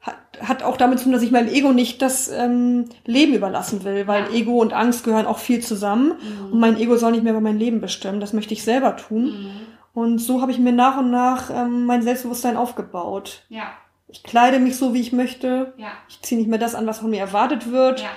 hat, 0.01 0.17
hat 0.39 0.63
auch 0.63 0.77
damit 0.77 0.99
zu 0.99 1.05
tun, 1.05 1.13
dass 1.13 1.23
ich 1.23 1.31
meinem 1.31 1.49
Ego 1.49 1.73
nicht 1.73 2.03
das 2.03 2.29
ähm, 2.29 2.85
Leben 3.05 3.33
überlassen 3.33 3.83
will, 3.83 4.05
weil 4.05 4.25
ja. 4.25 4.31
Ego 4.33 4.61
und 4.61 4.73
Angst 4.73 5.03
gehören 5.03 5.25
auch 5.25 5.39
viel 5.39 5.61
zusammen 5.61 6.13
mhm. 6.13 6.53
und 6.53 6.59
mein 6.59 6.77
Ego 6.77 6.95
soll 6.95 7.11
nicht 7.11 7.23
mehr 7.23 7.33
über 7.33 7.41
mein 7.41 7.57
Leben 7.57 7.81
bestimmen. 7.81 8.19
Das 8.19 8.33
möchte 8.33 8.53
ich 8.53 8.63
selber 8.63 8.95
tun. 8.95 9.23
Mhm. 9.23 9.49
Und 9.93 10.19
so 10.19 10.41
habe 10.41 10.51
ich 10.51 10.59
mir 10.59 10.71
nach 10.71 10.97
und 10.97 11.11
nach 11.11 11.49
ähm, 11.49 11.85
mein 11.85 12.01
Selbstbewusstsein 12.01 12.57
aufgebaut. 12.57 13.43
Ja. 13.49 13.71
Ich 14.07 14.23
kleide 14.23 14.59
mich 14.59 14.77
so, 14.77 14.93
wie 14.93 15.01
ich 15.01 15.13
möchte. 15.13 15.73
Ja. 15.77 15.91
Ich 16.07 16.21
ziehe 16.21 16.39
nicht 16.39 16.49
mehr 16.49 16.59
das 16.59 16.75
an, 16.75 16.87
was 16.87 16.99
von 16.99 17.09
mir 17.09 17.19
erwartet 17.19 17.71
wird. 17.71 18.01
Ja. 18.01 18.09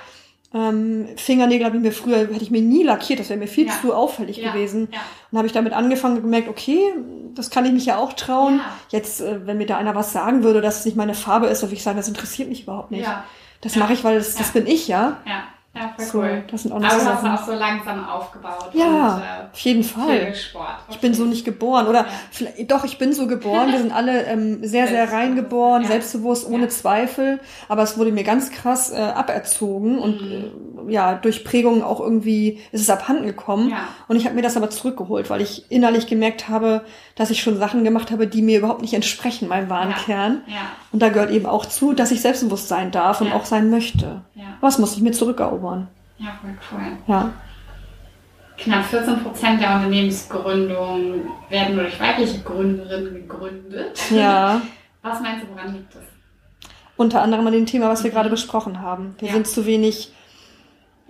Ähm, 0.55 1.07
Fingernägel 1.17 1.65
habe 1.65 1.77
ich 1.77 1.81
mir 1.81 1.91
früher, 1.91 2.17
hätte 2.19 2.43
ich 2.43 2.51
mir 2.51 2.61
nie 2.61 2.83
lackiert, 2.83 3.19
das 3.19 3.29
wäre 3.29 3.39
mir 3.39 3.47
viel 3.47 3.67
ja. 3.67 3.73
zu 3.81 3.93
auffällig 3.93 4.37
ja. 4.37 4.51
gewesen. 4.51 4.87
Ja. 4.91 4.99
Und 5.31 5.37
habe 5.39 5.47
ich 5.47 5.53
damit 5.53 5.73
angefangen 5.73 6.17
und 6.17 6.21
gemerkt, 6.21 6.47
okay, 6.47 6.79
das 7.33 7.49
kann 7.49 7.65
ich 7.65 7.71
mich 7.71 7.87
ja 7.87 7.97
auch 7.97 8.13
trauen. 8.13 8.61
Jetzt, 8.89 9.21
äh, 9.21 9.47
wenn 9.47 9.57
mir 9.57 9.65
da 9.65 9.77
einer 9.77 9.95
was 9.95 10.13
sagen 10.13 10.43
würde, 10.43 10.61
dass 10.61 10.79
es 10.79 10.85
nicht 10.85 10.95
meine 10.95 11.15
Farbe 11.15 11.47
ist, 11.47 11.63
würde 11.63 11.73
ich 11.73 11.81
sagen, 11.81 11.97
das 11.97 12.07
interessiert 12.07 12.49
mich 12.49 12.63
überhaupt 12.63 12.91
nicht. 12.91 13.09
Das 13.61 13.75
mache 13.77 13.93
ich, 13.93 14.03
weil 14.03 14.17
das, 14.17 14.35
das 14.35 14.51
bin 14.51 14.67
ich, 14.67 14.87
ja. 14.87 15.21
Ja. 15.25 15.43
Ja, 15.75 15.91
voll 15.95 16.05
so, 16.05 16.19
cool. 16.19 16.43
Das 16.51 16.61
sind 16.61 16.71
auch 16.71 16.79
noch 16.79 16.87
Aber 16.87 16.99
so 16.99 17.05
hast 17.07 17.23
du 17.23 17.27
auch 17.27 17.45
so 17.47 17.53
langsam 17.53 18.07
aufgebaut. 18.07 18.69
Ja, 18.73 19.15
und, 19.15 19.21
äh, 19.21 19.51
auf 19.51 19.59
jeden 19.59 19.83
Fall. 19.83 20.35
Sport. 20.35 20.67
Ich 20.91 20.99
bin 20.99 21.15
so 21.15 21.25
nicht 21.25 21.45
geboren. 21.45 21.87
Oder 21.87 22.05
ja. 22.39 22.63
doch, 22.67 22.83
ich 22.83 22.99
bin 22.99 23.11
so 23.11 23.25
geboren. 23.25 23.71
Wir 23.71 23.79
sind 23.79 23.91
alle 23.91 24.23
ähm, 24.25 24.63
sehr, 24.63 24.87
sehr 24.87 25.11
rein 25.11 25.35
geboren, 25.35 25.81
ja. 25.81 25.87
selbstbewusst, 25.87 26.47
ohne 26.47 26.65
ja. 26.65 26.69
Zweifel. 26.69 27.39
Aber 27.69 27.81
es 27.81 27.97
wurde 27.97 28.11
mir 28.11 28.23
ganz 28.23 28.51
krass 28.51 28.91
äh, 28.91 28.97
aberzogen. 28.97 29.95
Mhm. 29.95 29.99
Und 29.99 30.21
äh, 30.21 30.91
ja, 30.91 31.15
durch 31.15 31.43
Prägungen 31.43 31.81
auch 31.81 31.99
irgendwie 31.99 32.59
ist 32.71 32.81
es 32.81 32.89
abhanden 32.91 33.25
gekommen. 33.25 33.73
Und 34.07 34.15
ich 34.15 34.25
habe 34.25 34.35
mir 34.35 34.43
das 34.43 34.55
aber 34.55 34.69
zurückgeholt, 34.69 35.31
weil 35.31 35.41
ich 35.41 35.71
innerlich 35.71 36.05
gemerkt 36.05 36.49
habe, 36.49 36.83
dass 37.15 37.31
ich 37.31 37.41
schon 37.41 37.57
Sachen 37.57 37.83
gemacht 37.83 38.11
habe, 38.11 38.27
die 38.27 38.43
mir 38.43 38.59
überhaupt 38.59 38.81
nicht 38.81 38.93
entsprechen, 38.93 39.47
meinem 39.47 39.71
wahren 39.71 39.95
Kern. 40.05 40.41
Und 40.91 41.01
da 41.01 41.09
gehört 41.09 41.31
eben 41.31 41.47
auch 41.47 41.65
zu, 41.65 41.93
dass 41.93 42.11
ich 42.11 42.21
selbstbewusst 42.21 42.67
sein 42.67 42.91
darf 42.91 43.21
und 43.21 43.31
auch 43.31 43.45
sein 43.45 43.71
möchte. 43.71 44.21
Was 44.61 44.77
muss 44.77 44.95
ich 44.95 45.01
mir 45.01 45.13
zurückerobern? 45.13 45.62
Geworden. 45.63 45.87
Ja, 46.17 46.37
voll 46.41 46.55
cool. 46.71 46.97
Ja. 47.07 47.31
Knapp 48.57 48.85
14 48.85 49.23
Prozent 49.23 49.61
der 49.61 49.75
Unternehmensgründungen 49.75 51.23
werden 51.49 51.75
nur 51.75 51.85
durch 51.85 51.99
weibliche 51.99 52.39
Gründerinnen 52.41 53.13
gegründet. 53.13 53.99
Ja. 54.11 54.61
Was 55.01 55.21
meinst 55.21 55.43
du, 55.43 55.49
woran 55.49 55.73
liegt 55.73 55.95
das? 55.95 56.03
Unter 56.95 57.23
anderem 57.23 57.47
an 57.47 57.53
dem 57.53 57.65
Thema, 57.65 57.89
was 57.89 58.03
wir 58.03 58.11
mhm. 58.11 58.15
gerade 58.15 58.29
besprochen 58.29 58.79
haben. 58.79 59.15
Wir 59.17 59.29
ja. 59.29 59.33
sind 59.33 59.47
zu 59.47 59.65
wenig 59.65 60.13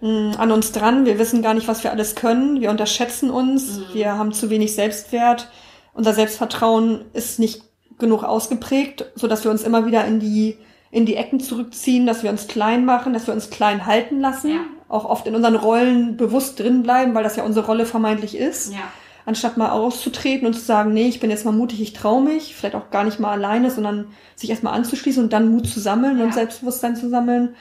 mh, 0.01 0.09
mm, 0.09 0.35
an 0.39 0.51
uns 0.51 0.71
dran. 0.71 1.05
Wir 1.05 1.19
wissen 1.19 1.43
gar 1.43 1.53
nicht, 1.53 1.67
was 1.67 1.83
wir 1.83 1.91
alles 1.91 2.15
können. 2.15 2.61
Wir 2.61 2.71
unterschätzen 2.71 3.29
uns. 3.29 3.77
Mhm. 3.77 3.83
Wir 3.93 4.17
haben 4.17 4.31
zu 4.31 4.49
wenig 4.49 4.73
Selbstwert. 4.73 5.49
Unser 5.93 6.13
Selbstvertrauen 6.13 7.05
ist 7.11 7.37
nicht 7.37 7.63
genug 7.99 8.23
ausgeprägt, 8.23 9.11
so 9.13 9.27
dass 9.27 9.43
wir 9.43 9.51
uns 9.51 9.61
immer 9.61 9.85
wieder 9.85 10.05
in 10.05 10.19
die 10.19 10.57
in 10.93 11.07
die 11.07 11.15
Ecken 11.15 11.39
zurückziehen, 11.39 12.05
dass 12.05 12.21
wir 12.21 12.29
uns 12.29 12.47
klein 12.47 12.85
machen, 12.85 13.13
dass 13.13 13.25
wir 13.25 13.33
uns 13.33 13.49
klein 13.49 13.87
halten 13.87 14.21
lassen, 14.21 14.49
ja. 14.51 14.59
auch 14.89 15.05
oft 15.05 15.25
in 15.25 15.33
unseren 15.33 15.55
Rollen 15.55 16.17
bewusst 16.17 16.59
drin 16.59 16.83
bleiben, 16.83 17.15
weil 17.15 17.23
das 17.23 17.35
ja 17.35 17.43
unsere 17.43 17.65
Rolle 17.65 17.87
vermeintlich 17.87 18.37
ist. 18.37 18.71
Ja. 18.71 18.81
Anstatt 19.25 19.57
mal 19.57 19.71
auszutreten 19.71 20.45
und 20.45 20.53
zu 20.53 20.59
sagen, 20.59 20.93
nee, 20.93 21.07
ich 21.07 21.19
bin 21.19 21.31
jetzt 21.31 21.45
mal 21.45 21.51
mutig, 21.51 21.81
ich 21.81 21.93
traue 21.93 22.21
mich, 22.21 22.55
vielleicht 22.55 22.75
auch 22.75 22.91
gar 22.91 23.03
nicht 23.05 23.19
mal 23.19 23.31
alleine, 23.31 23.71
sondern 23.71 24.09
sich 24.35 24.51
erstmal 24.51 24.73
anzuschließen 24.73 25.23
und 25.23 25.33
dann 25.33 25.49
Mut 25.49 25.65
zu 25.65 25.79
sammeln 25.79 26.19
ja. 26.19 26.25
und 26.25 26.33
Selbstbewusstsein 26.35 26.95
zu 26.95 27.09
sammeln. 27.09 27.55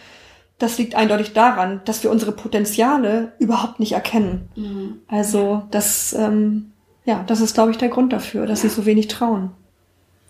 Das 0.58 0.76
liegt 0.76 0.94
eindeutig 0.94 1.32
daran, 1.32 1.80
dass 1.86 2.02
wir 2.02 2.10
unsere 2.10 2.32
Potenziale 2.32 3.32
überhaupt 3.38 3.80
nicht 3.80 3.92
erkennen. 3.92 4.50
Mhm. 4.56 4.98
Also 5.08 5.62
das, 5.70 6.12
ähm, 6.12 6.72
ja, 7.06 7.24
das 7.26 7.40
ist, 7.40 7.54
glaube 7.54 7.70
ich, 7.70 7.78
der 7.78 7.88
Grund 7.88 8.12
dafür, 8.12 8.46
dass 8.46 8.60
sie 8.60 8.68
so 8.68 8.84
wenig 8.84 9.08
trauen. 9.08 9.52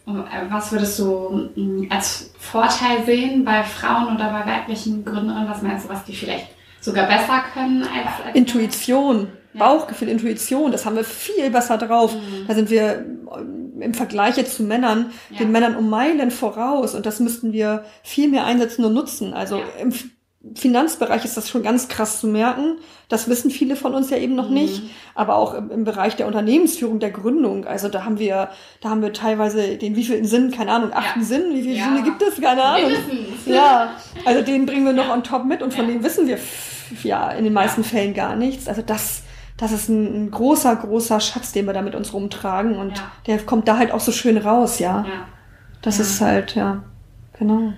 Äh, 0.06 0.50
was 0.50 0.72
würdest 0.72 0.98
du 0.98 1.50
mm, 1.54 1.86
als 1.90 2.32
Vorteil 2.38 3.04
sehen 3.04 3.44
bei 3.44 3.62
Frauen 3.62 4.14
oder 4.14 4.30
bei 4.30 4.50
weiblichen 4.50 5.04
Gründerinnen? 5.04 5.48
Was 5.48 5.62
meinst 5.62 5.84
du, 5.84 5.88
was 5.88 6.04
die 6.04 6.14
vielleicht 6.14 6.48
sogar 6.80 7.06
besser 7.06 7.42
können 7.54 7.82
als, 7.82 8.26
als 8.26 8.34
Intuition, 8.34 9.28
ja. 9.54 9.60
Bauchgefühl, 9.60 10.08
Intuition, 10.08 10.72
das 10.72 10.84
haben 10.84 10.96
wir 10.96 11.04
viel 11.04 11.50
besser 11.50 11.78
drauf. 11.78 12.14
Mhm. 12.14 12.46
Da 12.48 12.54
sind 12.54 12.70
wir 12.70 13.06
äh, 13.80 13.84
im 13.84 13.94
Vergleich 13.94 14.36
jetzt 14.36 14.56
zu 14.56 14.64
Männern, 14.64 15.12
ja. 15.30 15.38
den 15.38 15.52
Männern 15.52 15.76
um 15.76 15.88
Meilen 15.88 16.30
voraus 16.30 16.94
und 16.94 17.06
das 17.06 17.20
müssten 17.20 17.52
wir 17.52 17.84
viel 18.02 18.28
mehr 18.28 18.44
einsetzen 18.44 18.84
und 18.84 18.94
nutzen. 18.94 19.32
Also 19.32 19.58
ja. 19.58 19.64
im 19.80 19.92
Finanzbereich 20.54 21.24
ist 21.24 21.36
das 21.36 21.48
schon 21.48 21.62
ganz 21.62 21.86
krass 21.86 22.18
zu 22.18 22.26
merken. 22.26 22.78
Das 23.08 23.28
wissen 23.28 23.50
viele 23.50 23.76
von 23.76 23.94
uns 23.94 24.10
ja 24.10 24.16
eben 24.16 24.34
noch 24.34 24.48
mhm. 24.48 24.54
nicht. 24.54 24.82
Aber 25.14 25.36
auch 25.36 25.54
im, 25.54 25.70
im, 25.70 25.84
Bereich 25.84 26.16
der 26.16 26.26
Unternehmensführung, 26.26 26.98
der 26.98 27.10
Gründung. 27.10 27.64
Also 27.64 27.88
da 27.88 28.04
haben 28.04 28.18
wir, 28.18 28.48
da 28.80 28.90
haben 28.90 29.02
wir 29.02 29.12
teilweise 29.12 29.76
den 29.76 29.94
wievielten 29.94 30.26
Sinn, 30.26 30.50
keine 30.50 30.72
Ahnung, 30.72 30.92
achten 30.92 31.20
ja. 31.20 31.26
Sinn. 31.26 31.54
Wie 31.54 31.62
viele 31.62 31.76
ja. 31.76 31.84
Sinne 31.84 32.02
gibt 32.02 32.22
es? 32.22 32.40
Keine 32.40 32.62
Ahnung. 32.62 32.92
Ja. 33.46 33.92
Also 34.24 34.42
den 34.42 34.66
bringen 34.66 34.84
wir 34.84 34.92
noch 34.92 35.08
on 35.08 35.24
top 35.24 35.44
mit 35.46 35.62
und 35.62 35.74
von 35.74 35.86
ja. 35.86 35.92
dem 35.92 36.04
wissen 36.04 36.28
wir 36.28 36.38
ja 37.02 37.30
in 37.30 37.44
den 37.44 37.52
meisten 37.52 37.82
Fällen 37.82 38.14
gar 38.14 38.36
nichts. 38.36 38.68
Also 38.68 38.82
das, 38.82 39.22
das 39.56 39.72
ist 39.72 39.88
ein, 39.88 40.26
ein, 40.26 40.30
großer, 40.30 40.76
großer 40.76 41.18
Schatz, 41.18 41.52
den 41.52 41.66
wir 41.66 41.72
da 41.72 41.82
mit 41.82 41.94
uns 41.94 42.12
rumtragen. 42.12 42.76
Und 42.76 43.02
der 43.26 43.38
kommt 43.38 43.68
da 43.68 43.78
halt 43.78 43.90
auch 43.90 44.00
so 44.00 44.12
schön 44.12 44.36
raus, 44.36 44.78
ja. 44.78 45.04
Das 45.80 45.98
ist 45.98 46.20
halt, 46.20 46.54
ja, 46.54 46.84
genau. 47.38 47.72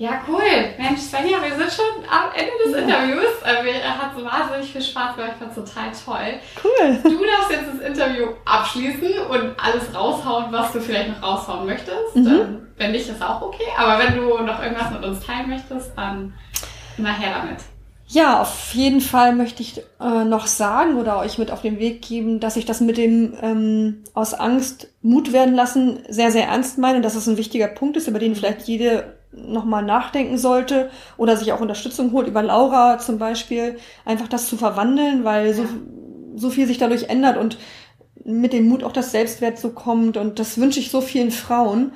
Ja, 0.00 0.22
cool. 0.26 0.40
Mensch, 0.78 1.00
Svenja, 1.00 1.36
wir 1.42 1.54
sind 1.58 1.70
schon 1.70 2.02
am 2.08 2.30
Ende 2.34 2.52
des 2.64 2.72
ja. 2.72 3.02
Interviews. 3.02 3.42
Äh, 3.44 3.62
mir 3.62 3.84
hat 3.84 4.16
so 4.16 4.24
wahnsinnig 4.24 4.72
viel 4.72 4.80
Spaß 4.80 5.14
gemacht. 5.14 5.32
Ich 5.34 5.38
fand 5.38 5.50
es 5.50 5.74
total 5.74 5.90
toll. 5.92 6.40
Cool. 6.64 6.98
Du 7.02 7.22
darfst 7.26 7.50
jetzt 7.50 7.66
das 7.74 7.86
Interview 7.86 8.28
abschließen 8.46 9.26
und 9.28 9.62
alles 9.62 9.94
raushauen, 9.94 10.46
was 10.52 10.72
du 10.72 10.80
vielleicht 10.80 11.10
noch 11.10 11.22
raushauen 11.22 11.66
möchtest. 11.66 12.16
Mhm. 12.16 12.26
Ähm, 12.26 12.66
wenn 12.78 12.92
nicht, 12.92 13.10
ist 13.10 13.22
auch 13.22 13.42
okay. 13.42 13.66
Aber 13.76 14.02
wenn 14.02 14.16
du 14.16 14.42
noch 14.42 14.62
irgendwas 14.62 14.90
mit 14.90 15.04
uns 15.04 15.20
teilen 15.22 15.50
möchtest, 15.50 15.90
dann 15.94 16.32
nachher 16.96 17.34
damit. 17.34 17.58
Ja, 18.06 18.40
auf 18.40 18.72
jeden 18.72 19.02
Fall 19.02 19.34
möchte 19.34 19.60
ich 19.60 19.82
äh, 20.00 20.24
noch 20.24 20.46
sagen 20.46 20.96
oder 20.96 21.18
euch 21.18 21.36
mit 21.36 21.50
auf 21.50 21.60
den 21.60 21.78
Weg 21.78 22.00
geben, 22.00 22.40
dass 22.40 22.56
ich 22.56 22.64
das 22.64 22.80
mit 22.80 22.96
dem 22.96 23.34
ähm, 23.42 24.02
aus 24.14 24.32
Angst 24.32 24.88
Mut 25.02 25.34
werden 25.34 25.54
lassen 25.54 25.98
sehr, 26.08 26.30
sehr 26.30 26.48
ernst 26.48 26.78
meine 26.78 26.96
und 26.96 27.02
dass 27.02 27.16
es 27.16 27.28
ein 27.28 27.36
wichtiger 27.36 27.68
Punkt 27.68 27.98
ist, 27.98 28.08
über 28.08 28.18
den 28.18 28.34
vielleicht 28.34 28.62
jede 28.62 29.19
nochmal 29.32 29.84
nachdenken 29.84 30.38
sollte 30.38 30.90
oder 31.16 31.36
sich 31.36 31.52
auch 31.52 31.60
Unterstützung 31.60 32.12
holt, 32.12 32.26
über 32.26 32.42
Laura 32.42 32.98
zum 32.98 33.18
Beispiel, 33.18 33.78
einfach 34.04 34.28
das 34.28 34.48
zu 34.48 34.56
verwandeln, 34.56 35.24
weil 35.24 35.54
so, 35.54 35.64
so 36.34 36.50
viel 36.50 36.66
sich 36.66 36.78
dadurch 36.78 37.04
ändert 37.04 37.36
und 37.36 37.58
mit 38.24 38.52
dem 38.52 38.68
Mut 38.68 38.84
auch 38.84 38.92
das 38.92 39.12
Selbstwert 39.12 39.58
so 39.58 39.70
kommt 39.70 40.16
und 40.16 40.38
das 40.38 40.58
wünsche 40.58 40.80
ich 40.80 40.90
so 40.90 41.00
vielen 41.00 41.30
Frauen. 41.30 41.92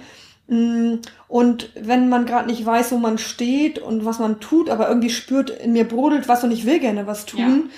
Mm, 0.47 0.97
und 1.29 1.71
wenn 1.75 2.09
man 2.09 2.27
gerade 2.27 2.49
nicht 2.49 2.65
weiß, 2.65 2.93
wo 2.93 2.99
man 2.99 3.19
steht 3.19 3.79
und 3.79 4.05
was 4.05 4.19
man 4.19 4.41
tut, 4.41 4.71
aber 4.71 4.89
irgendwie 4.89 5.11
spürt, 5.11 5.51
in 5.51 5.73
mir 5.73 5.87
brodelt 5.87 6.29
was 6.29 6.45
und 6.45 6.51
ich 6.51 6.67
will 6.67 6.81
gerne 6.81 7.07
was 7.07 7.27
tun, 7.27 7.41
ja. 7.41 7.71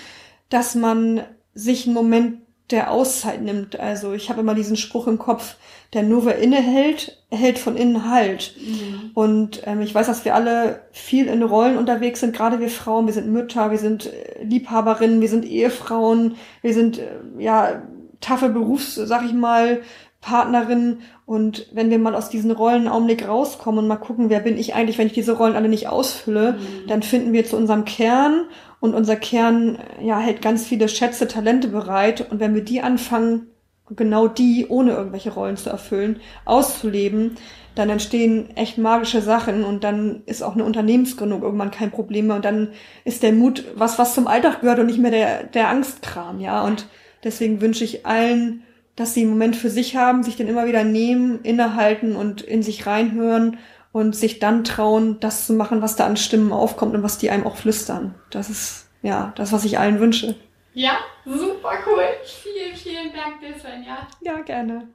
dass 0.50 0.74
man 0.74 1.22
sich 1.54 1.86
einen 1.86 1.94
Moment 1.94 2.45
der 2.70 2.90
Auszeit 2.90 3.42
nimmt. 3.42 3.78
Also 3.78 4.12
ich 4.12 4.28
habe 4.28 4.40
immer 4.40 4.54
diesen 4.54 4.76
Spruch 4.76 5.06
im 5.06 5.18
Kopf, 5.18 5.56
der 5.92 6.02
nur 6.02 6.24
wer 6.24 6.38
innehält, 6.38 7.22
hält 7.30 7.58
von 7.58 7.76
innen 7.76 8.10
Halt. 8.10 8.54
Mhm. 8.58 9.10
Und 9.14 9.62
ähm, 9.66 9.80
ich 9.82 9.94
weiß, 9.94 10.06
dass 10.06 10.24
wir 10.24 10.34
alle 10.34 10.80
viel 10.90 11.26
in 11.26 11.42
Rollen 11.42 11.78
unterwegs 11.78 12.20
sind, 12.20 12.34
gerade 12.34 12.60
wir 12.60 12.68
Frauen, 12.68 13.06
wir 13.06 13.14
sind 13.14 13.32
Mütter, 13.32 13.70
wir 13.70 13.78
sind 13.78 14.06
äh, 14.06 14.42
Liebhaberinnen, 14.42 15.20
wir 15.20 15.28
sind 15.28 15.44
Ehefrauen, 15.44 16.36
wir 16.62 16.74
sind 16.74 16.98
äh, 16.98 17.04
ja 17.38 17.82
taffe 18.20 18.48
Berufs, 18.48 18.96
sag 18.96 19.24
ich 19.24 19.32
mal, 19.32 19.82
Partnerin. 20.20 20.98
Und 21.24 21.68
wenn 21.72 21.90
wir 21.90 21.98
mal 22.00 22.16
aus 22.16 22.30
diesen 22.30 22.50
Rollen 22.50 22.88
Augenblick 22.88 23.28
rauskommen 23.28 23.78
und 23.78 23.88
mal 23.88 23.96
gucken, 23.96 24.28
wer 24.28 24.40
bin 24.40 24.58
ich 24.58 24.74
eigentlich, 24.74 24.98
wenn 24.98 25.06
ich 25.06 25.12
diese 25.12 25.36
Rollen 25.36 25.54
alle 25.54 25.68
nicht 25.68 25.88
ausfülle, 25.88 26.52
mhm. 26.52 26.88
dann 26.88 27.02
finden 27.02 27.32
wir 27.32 27.44
zu 27.44 27.56
unserem 27.56 27.84
Kern 27.84 28.46
und 28.80 28.94
unser 28.94 29.16
Kern 29.16 29.78
ja 30.00 30.18
hält 30.18 30.42
ganz 30.42 30.66
viele 30.66 30.88
Schätze, 30.88 31.28
Talente 31.28 31.68
bereit. 31.68 32.30
Und 32.30 32.40
wenn 32.40 32.54
wir 32.54 32.62
die 32.62 32.82
anfangen, 32.82 33.48
genau 33.94 34.28
die, 34.28 34.66
ohne 34.68 34.92
irgendwelche 34.92 35.32
Rollen 35.32 35.56
zu 35.56 35.70
erfüllen, 35.70 36.20
auszuleben, 36.44 37.36
dann 37.74 37.90
entstehen 37.90 38.56
echt 38.56 38.78
magische 38.78 39.20
Sachen 39.20 39.62
und 39.62 39.84
dann 39.84 40.22
ist 40.26 40.42
auch 40.42 40.54
eine 40.54 40.64
Unternehmensgründung 40.64 41.42
irgendwann 41.42 41.70
kein 41.70 41.90
Problem 41.90 42.28
mehr 42.28 42.36
und 42.36 42.44
dann 42.44 42.68
ist 43.04 43.22
der 43.22 43.32
Mut 43.32 43.64
was, 43.74 43.98
was 43.98 44.14
zum 44.14 44.26
Alltag 44.26 44.62
gehört 44.62 44.78
und 44.78 44.86
nicht 44.86 44.98
mehr 44.98 45.10
der, 45.10 45.44
der 45.44 45.68
Angstkram, 45.68 46.40
ja. 46.40 46.62
Und 46.62 46.86
deswegen 47.22 47.60
wünsche 47.60 47.84
ich 47.84 48.06
allen, 48.06 48.62
dass 48.96 49.12
sie 49.12 49.20
einen 49.20 49.30
Moment 49.30 49.56
für 49.56 49.68
sich 49.68 49.94
haben, 49.94 50.22
sich 50.22 50.36
den 50.36 50.48
immer 50.48 50.66
wieder 50.66 50.84
nehmen, 50.84 51.40
innehalten 51.42 52.16
und 52.16 52.40
in 52.40 52.62
sich 52.62 52.86
reinhören 52.86 53.58
und 53.96 54.14
sich 54.14 54.40
dann 54.40 54.62
trauen, 54.62 55.20
das 55.20 55.46
zu 55.46 55.54
machen, 55.54 55.80
was 55.80 55.96
da 55.96 56.04
an 56.04 56.18
Stimmen 56.18 56.52
aufkommt 56.52 56.94
und 56.94 57.02
was 57.02 57.16
die 57.16 57.30
einem 57.30 57.46
auch 57.46 57.56
flüstern. 57.56 58.14
Das 58.28 58.50
ist 58.50 58.90
ja 59.00 59.32
das, 59.36 59.52
was 59.52 59.64
ich 59.64 59.78
allen 59.78 60.00
wünsche. 60.00 60.34
Ja, 60.74 60.98
super 61.24 61.72
cool. 61.86 62.04
Vielen, 62.22 62.76
vielen 62.76 63.10
Dank 63.14 63.40
dir, 63.40 63.58
Svenja. 63.58 64.06
Ja, 64.20 64.42
gerne. 64.42 64.88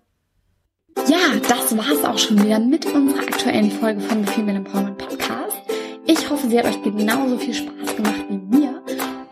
Ja, 1.07 1.17
das 1.49 1.75
war's 1.75 2.03
auch 2.03 2.19
schon 2.19 2.43
wieder 2.45 2.59
mit 2.59 2.85
unserer 2.85 3.21
aktuellen 3.21 3.71
Folge 3.71 4.01
von 4.01 4.23
The 4.23 4.33
Female 4.33 4.57
Empowerment 4.57 4.99
Podcast. 4.99 5.57
Ich 6.05 6.29
hoffe, 6.29 6.47
sie 6.47 6.59
hat 6.59 6.67
euch 6.67 6.83
genauso 6.83 7.39
viel 7.39 7.55
Spaß 7.55 7.95
gemacht 7.95 8.23
wie 8.29 8.37
mir 8.37 8.83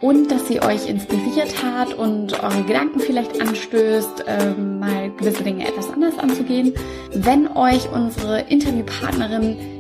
und 0.02 0.32
dass 0.32 0.48
sie 0.48 0.62
euch 0.62 0.88
inspiriert 0.88 1.64
hat 1.64 1.94
und 1.94 2.42
eure 2.42 2.64
Gedanken 2.64 3.00
vielleicht 3.00 3.42
anstößt, 3.42 4.26
ähm, 4.28 4.80
mal 4.80 5.12
gewisse 5.12 5.44
Dinge 5.44 5.68
etwas 5.68 5.90
anders 5.90 6.18
anzugehen. 6.18 6.74
Wenn 7.14 7.48
euch 7.50 7.92
unsere 7.92 8.42
Interviewpartnerin 8.42 9.79